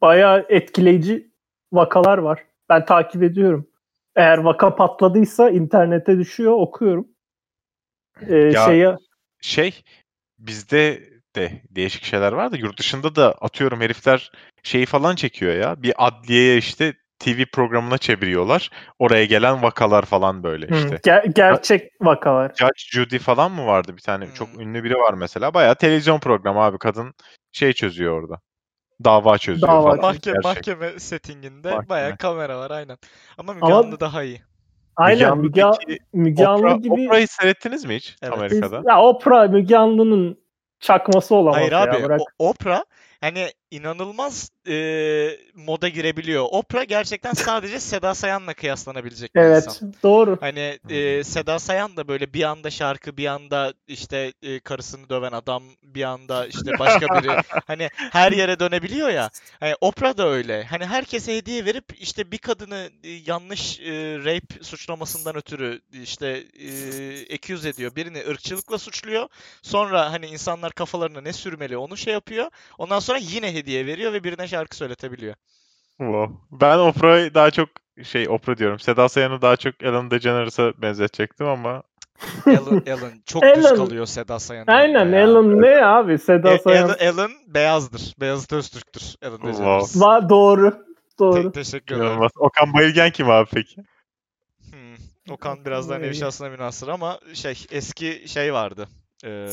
Bayağı 0.00 0.46
etkileyici 0.48 1.30
vakalar 1.72 2.18
var. 2.18 2.44
Ben 2.68 2.84
takip 2.84 3.22
ediyorum. 3.22 3.66
Eğer 4.16 4.38
vaka 4.38 4.74
patladıysa 4.76 5.50
internete 5.50 6.18
düşüyor 6.18 6.52
okuyorum. 6.52 7.08
Ee, 8.28 8.34
Ya- 8.36 8.64
şeye 8.64 8.96
Şey 9.40 9.82
bizde 10.38 11.02
de 11.36 11.62
değişik 11.70 12.04
şeyler 12.04 12.32
var 12.32 12.52
da 12.52 12.56
yurt 12.56 12.78
dışında 12.78 13.14
da 13.14 13.32
atıyorum 13.32 13.80
herifler 13.80 14.30
şeyi 14.62 14.86
falan 14.86 15.14
çekiyor 15.14 15.54
ya. 15.54 15.82
Bir 15.82 15.94
adliyeye 15.98 16.56
işte 16.56 16.94
TV 17.18 17.44
programına 17.52 17.98
çeviriyorlar. 17.98 18.70
Oraya 18.98 19.24
gelen 19.24 19.62
vakalar 19.62 20.04
falan 20.04 20.42
böyle 20.42 20.66
Hı, 20.66 20.74
işte. 20.74 20.94
ger- 20.96 21.32
gerçek 21.34 21.92
vakalar. 22.00 22.52
Judge 22.56 22.72
Judy 22.90 23.18
falan 23.18 23.52
mı 23.52 23.66
vardı 23.66 23.96
bir 23.96 24.02
tane 24.02 24.26
çok 24.34 24.48
Hmm. 24.54 24.60
ünlü 24.60 24.84
biri 24.84 24.94
var 24.94 25.14
mesela. 25.14 25.54
Bayağı 25.54 25.74
televizyon 25.74 26.18
programı 26.20 26.60
abi 26.60 26.78
kadın 26.78 27.14
şey 27.52 27.72
çözüyor 27.72 28.22
orada. 28.22 28.40
Dava 29.04 29.38
çözüyor 29.38 29.68
Dava 29.72 29.82
falan. 29.82 29.96
Mahkeme, 30.00 30.34
Gerçek. 30.34 30.44
mahkeme 30.44 30.98
settinginde 31.00 31.70
Mahkeme. 31.70 31.88
bayağı 31.88 32.16
kamera 32.16 32.58
var 32.58 32.70
aynen. 32.70 32.98
Ama 33.38 33.54
Müge 33.54 33.66
Ama- 33.66 33.76
Anlı 33.78 34.00
daha 34.00 34.22
iyi. 34.22 34.42
Aynen 34.96 35.38
Müge, 35.38 35.62
Anlı'daki 35.64 35.98
Müge 36.12 36.46
Anlı 36.46 36.82
gibi 36.82 36.92
Oprah'yı 37.06 37.28
seyrettiniz 37.28 37.84
mi 37.84 37.96
hiç 37.96 38.16
Evet. 38.22 38.32
Amerika'da? 38.34 38.82
ya 38.88 39.00
Oprah 39.02 39.48
Müge 39.48 39.76
Anlı'nın 39.76 40.38
çakması 40.80 41.34
olamaz 41.34 41.56
Hayır 41.60 41.72
ya. 41.72 41.80
abi 41.82 42.02
Bırak. 42.04 42.20
o- 42.38 42.48
Oprah 42.48 42.82
hani 43.20 43.46
inanılmaz 43.74 44.50
e, 44.68 44.74
moda 45.54 45.88
girebiliyor. 45.88 46.46
Oprah 46.50 46.88
gerçekten 46.88 47.32
sadece 47.34 47.80
Seda 47.80 48.14
Sayan'la 48.14 48.54
kıyaslanabilecek 48.54 49.34
bir 49.34 49.40
evet 49.40 49.64
insan. 49.66 49.94
doğru. 50.02 50.38
Hani 50.40 50.78
e, 50.90 51.24
Seda 51.24 51.58
Sayan 51.58 51.96
da 51.96 52.08
böyle 52.08 52.32
bir 52.32 52.42
anda 52.42 52.70
şarkı, 52.70 53.16
bir 53.16 53.26
anda 53.26 53.74
işte 53.88 54.32
e, 54.42 54.60
karısını 54.60 55.08
döven 55.08 55.32
adam, 55.32 55.62
bir 55.82 56.02
anda 56.02 56.46
işte 56.46 56.72
başka 56.78 57.06
biri. 57.06 57.42
hani 57.66 57.88
her 57.96 58.32
yere 58.32 58.60
dönebiliyor 58.60 59.08
ya. 59.08 59.30
Hani 59.60 59.74
Oprah 59.80 60.16
da 60.16 60.28
öyle. 60.28 60.64
Hani 60.64 60.86
herkese 60.86 61.36
hediye 61.36 61.64
verip 61.64 61.84
işte 62.00 62.30
bir 62.32 62.38
kadını 62.38 62.90
e, 63.04 63.10
yanlış 63.10 63.80
e, 63.80 64.18
rape 64.18 64.64
suçlamasından 64.64 65.36
ötürü 65.36 65.80
işte 66.02 66.44
e, 66.60 67.34
accuse 67.34 67.68
ediyor. 67.68 67.96
Birini 67.96 68.22
ırkçılıkla 68.28 68.78
suçluyor. 68.78 69.28
Sonra 69.62 70.12
hani 70.12 70.26
insanlar 70.26 70.72
kafalarına 70.72 71.20
ne 71.20 71.32
sürmeli 71.32 71.76
onu 71.76 71.96
şey 71.96 72.12
yapıyor. 72.12 72.50
Ondan 72.78 72.98
sonra 72.98 73.18
yine 73.18 73.54
hediye 73.54 73.63
veriyor 73.66 74.12
ve 74.12 74.24
birine 74.24 74.48
şarkı 74.48 74.76
söyletebiliyor. 74.76 75.34
Wow. 75.98 76.34
Ben 76.52 76.78
Oprah'ı 76.78 77.34
daha 77.34 77.50
çok 77.50 77.68
şey 78.02 78.28
Oprah 78.28 78.56
diyorum. 78.56 78.78
Seda 78.78 79.08
Sayan'ı 79.08 79.42
daha 79.42 79.56
çok 79.56 79.82
Ellen 79.82 80.10
DeGeneres'a 80.10 80.72
benzetecektim 80.82 81.46
ama 81.46 81.82
Ellen, 82.46 82.82
Ellen 82.86 83.22
çok 83.26 83.42
düz 83.42 83.64
Ellen- 83.64 83.76
kalıyor 83.76 84.06
Seda 84.06 84.38
Sayan'ın. 84.38 84.72
Aynen 84.72 85.08
ya. 85.12 85.20
Ellen 85.20 85.62
ne 85.62 85.84
abi 85.86 86.18
Seda 86.18 86.52
E- 86.54 86.58
Sayan. 86.58 86.88
Alan, 86.88 86.96
Alan 87.12 87.30
beyazdır. 87.46 88.14
Beyazıt 88.20 88.52
Öztürk'tür. 88.52 89.00
Wow. 89.02 89.46
DeGeneres. 89.52 89.96
Va- 89.96 90.28
doğru. 90.28 90.70
Te- 90.70 91.18
Doğru. 91.18 91.52
teşekkür 91.52 91.94
ederim. 91.94 92.06
inanılmaz. 92.08 92.30
Okan 92.36 92.74
Bayülgen 92.74 93.10
kim 93.10 93.30
abi 93.30 93.48
peki? 93.52 93.76
Hmm. 94.70 95.34
Okan 95.34 95.64
biraz 95.64 95.88
daha 95.90 95.98
Vay. 95.98 96.06
nevi 96.06 96.14
şahsına 96.14 96.48
münhasır 96.48 96.88
ama 96.88 97.18
şey 97.34 97.66
eski 97.70 98.22
şey 98.28 98.52
vardı. 98.54 98.88
Ee, 99.24 99.48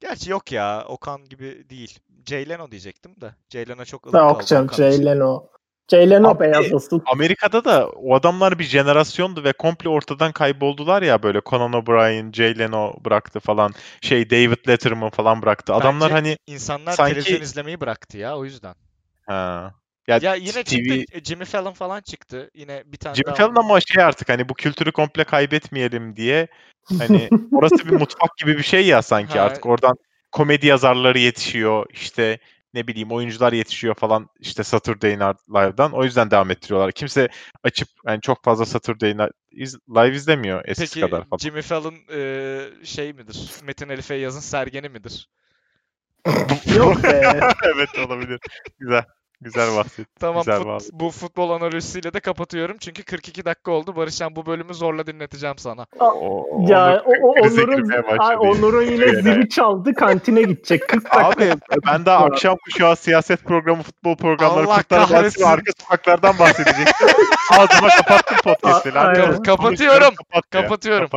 gerçi 0.00 0.30
yok 0.30 0.52
ya 0.52 0.84
Okan 0.88 1.24
gibi 1.24 1.64
değil. 1.70 1.98
Jay 2.26 2.48
Leno 2.48 2.70
diyecektim 2.70 3.20
de. 3.20 3.34
Jay 3.52 3.68
Leno 3.68 3.84
çok 3.84 4.06
ılık 4.06 4.14
Da 4.14 4.18
kaldı 4.18 4.32
okuyacağım 4.32 4.64
Okan 4.64 4.74
için. 4.74 4.90
Jay 5.02 5.04
Leno. 5.06 5.46
Jay 5.90 6.10
Leno 6.10 6.28
Abi- 6.28 6.40
beyaz 6.40 6.74
asıl. 6.74 7.00
Amerika'da 7.12 7.64
da 7.64 7.88
o 7.88 8.14
adamlar 8.14 8.58
bir 8.58 8.64
jenerasyondu 8.64 9.44
ve 9.44 9.52
komple 9.52 9.88
ortadan 9.88 10.32
kayboldular 10.32 11.02
ya 11.02 11.22
böyle 11.22 11.40
Conan 11.46 11.72
O'Brien, 11.72 12.32
Jay 12.32 12.58
Leno 12.58 12.94
bıraktı 13.04 13.40
falan. 13.40 13.72
Şey 14.00 14.30
David 14.30 14.68
Letterman 14.68 15.10
falan 15.10 15.42
bıraktı. 15.42 15.74
Adamlar 15.74 16.10
Bence 16.10 16.14
hani 16.14 16.36
İnsanlar 16.46 16.92
sanki- 16.92 17.14
televizyon 17.14 17.40
izlemeyi 17.40 17.80
bıraktı 17.80 18.18
ya 18.18 18.38
o 18.38 18.44
yüzden. 18.44 18.74
ha. 19.26 19.74
Ya, 20.08 20.18
Ya 20.22 20.34
yine 20.34 20.64
TV 20.64 20.64
çıktı. 20.64 21.20
Jimmy 21.24 21.44
Fallon 21.44 21.72
falan 21.72 22.00
çıktı. 22.00 22.50
Yine 22.54 22.82
bir 22.86 22.96
tane 22.96 23.14
Jimmy 23.14 23.26
daha. 23.26 23.34
Fallon 23.34 23.54
ama 23.56 23.80
şey 23.80 24.02
artık 24.02 24.28
hani 24.28 24.48
bu 24.48 24.54
kültürü 24.54 24.92
komple 24.92 25.24
kaybetmeyelim 25.24 26.16
diye 26.16 26.48
hani 26.98 27.30
orası 27.52 27.78
bir 27.88 27.92
mutfak 27.92 28.36
gibi 28.36 28.58
bir 28.58 28.62
şey 28.62 28.86
ya 28.86 29.02
sanki 29.02 29.38
Ha. 29.38 29.44
artık 29.44 29.66
oradan 29.66 29.96
komedi 30.32 30.66
yazarları 30.66 31.18
yetişiyor 31.18 31.86
işte 31.90 32.38
ne 32.74 32.86
bileyim 32.86 33.12
oyuncular 33.12 33.52
yetişiyor 33.52 33.94
falan 33.94 34.28
işte 34.40 34.64
Saturday 34.64 35.10
Night 35.10 35.48
Live'dan 35.50 35.92
o 35.92 36.04
yüzden 36.04 36.30
devam 36.30 36.50
ettiriyorlar. 36.50 36.92
Kimse 36.92 37.28
açıp 37.62 37.88
yani 38.06 38.20
çok 38.20 38.44
fazla 38.44 38.66
Saturday 38.66 39.10
Night 39.16 39.32
Live 39.88 40.16
izlemiyor 40.16 40.64
eskisi 40.64 40.94
Peki 40.94 41.00
kadar 41.00 41.24
falan. 41.24 41.38
Jimmy 41.38 41.62
Fallon 41.62 41.94
e, 42.12 42.60
şey 42.84 43.12
midir? 43.12 43.50
Metin 43.64 43.88
Elif'e 43.88 44.14
yazın 44.14 44.40
sergeni 44.40 44.88
midir? 44.88 45.28
Yok 46.76 47.02
be. 47.02 47.40
evet 47.74 47.98
olabilir. 47.98 48.40
Güzel. 48.78 49.04
Güzel 49.40 49.76
bahset. 49.76 50.06
Tamam 50.20 50.42
Güzel 50.42 50.60
fut- 50.60 50.66
vallahi. 50.66 50.84
bu 50.92 51.10
futbol 51.10 51.50
analojisiyle 51.50 52.12
de 52.12 52.20
kapatıyorum. 52.20 52.76
Çünkü 52.80 53.02
42 53.02 53.44
dakika 53.44 53.70
oldu. 53.70 53.96
Barışcan 53.96 54.36
bu 54.36 54.46
bölümü 54.46 54.74
zorla 54.74 55.06
dinleteceğim 55.06 55.58
sana. 55.58 55.86
O, 56.00 56.46
ya 56.68 57.02
o, 57.06 57.28
o, 57.28 57.34
krize 57.34 57.62
Onur'un, 57.64 57.90
Ay, 58.18 58.36
yine. 58.36 58.50
Onur'un 58.50 58.82
yine 58.82 59.04
Yani. 59.06 59.22
zili 59.22 59.48
çaldı 59.48 59.94
kantine 59.94 60.42
gidecek. 60.42 60.88
40 60.88 61.04
dakika. 61.04 61.26
Abi 61.28 61.50
ben 61.86 62.06
daha 62.06 62.24
akşam 62.24 62.56
kuşağı 62.64 62.96
siyaset 62.96 63.44
programı, 63.44 63.82
futbol 63.82 64.16
programları, 64.16 64.66
Allah 64.66 64.76
kurtlar 64.76 65.10
vadisi 65.10 65.40
ve 65.40 65.46
arka 65.46 65.72
sokaklardan 65.82 66.38
bahsedecektim. 66.38 67.08
Ağzıma 67.52 67.88
kapattım 67.88 68.36
podcast'i. 68.44 68.92
A- 68.92 68.94
Lanet 68.94 69.18
aynen. 69.18 69.30
olsun. 69.30 69.42
Kapatıyorum. 69.42 70.14
Kapat 70.14 70.54
ya, 70.54 70.62
Kapatıyorum. 70.62 71.06
kapat. 71.08 71.12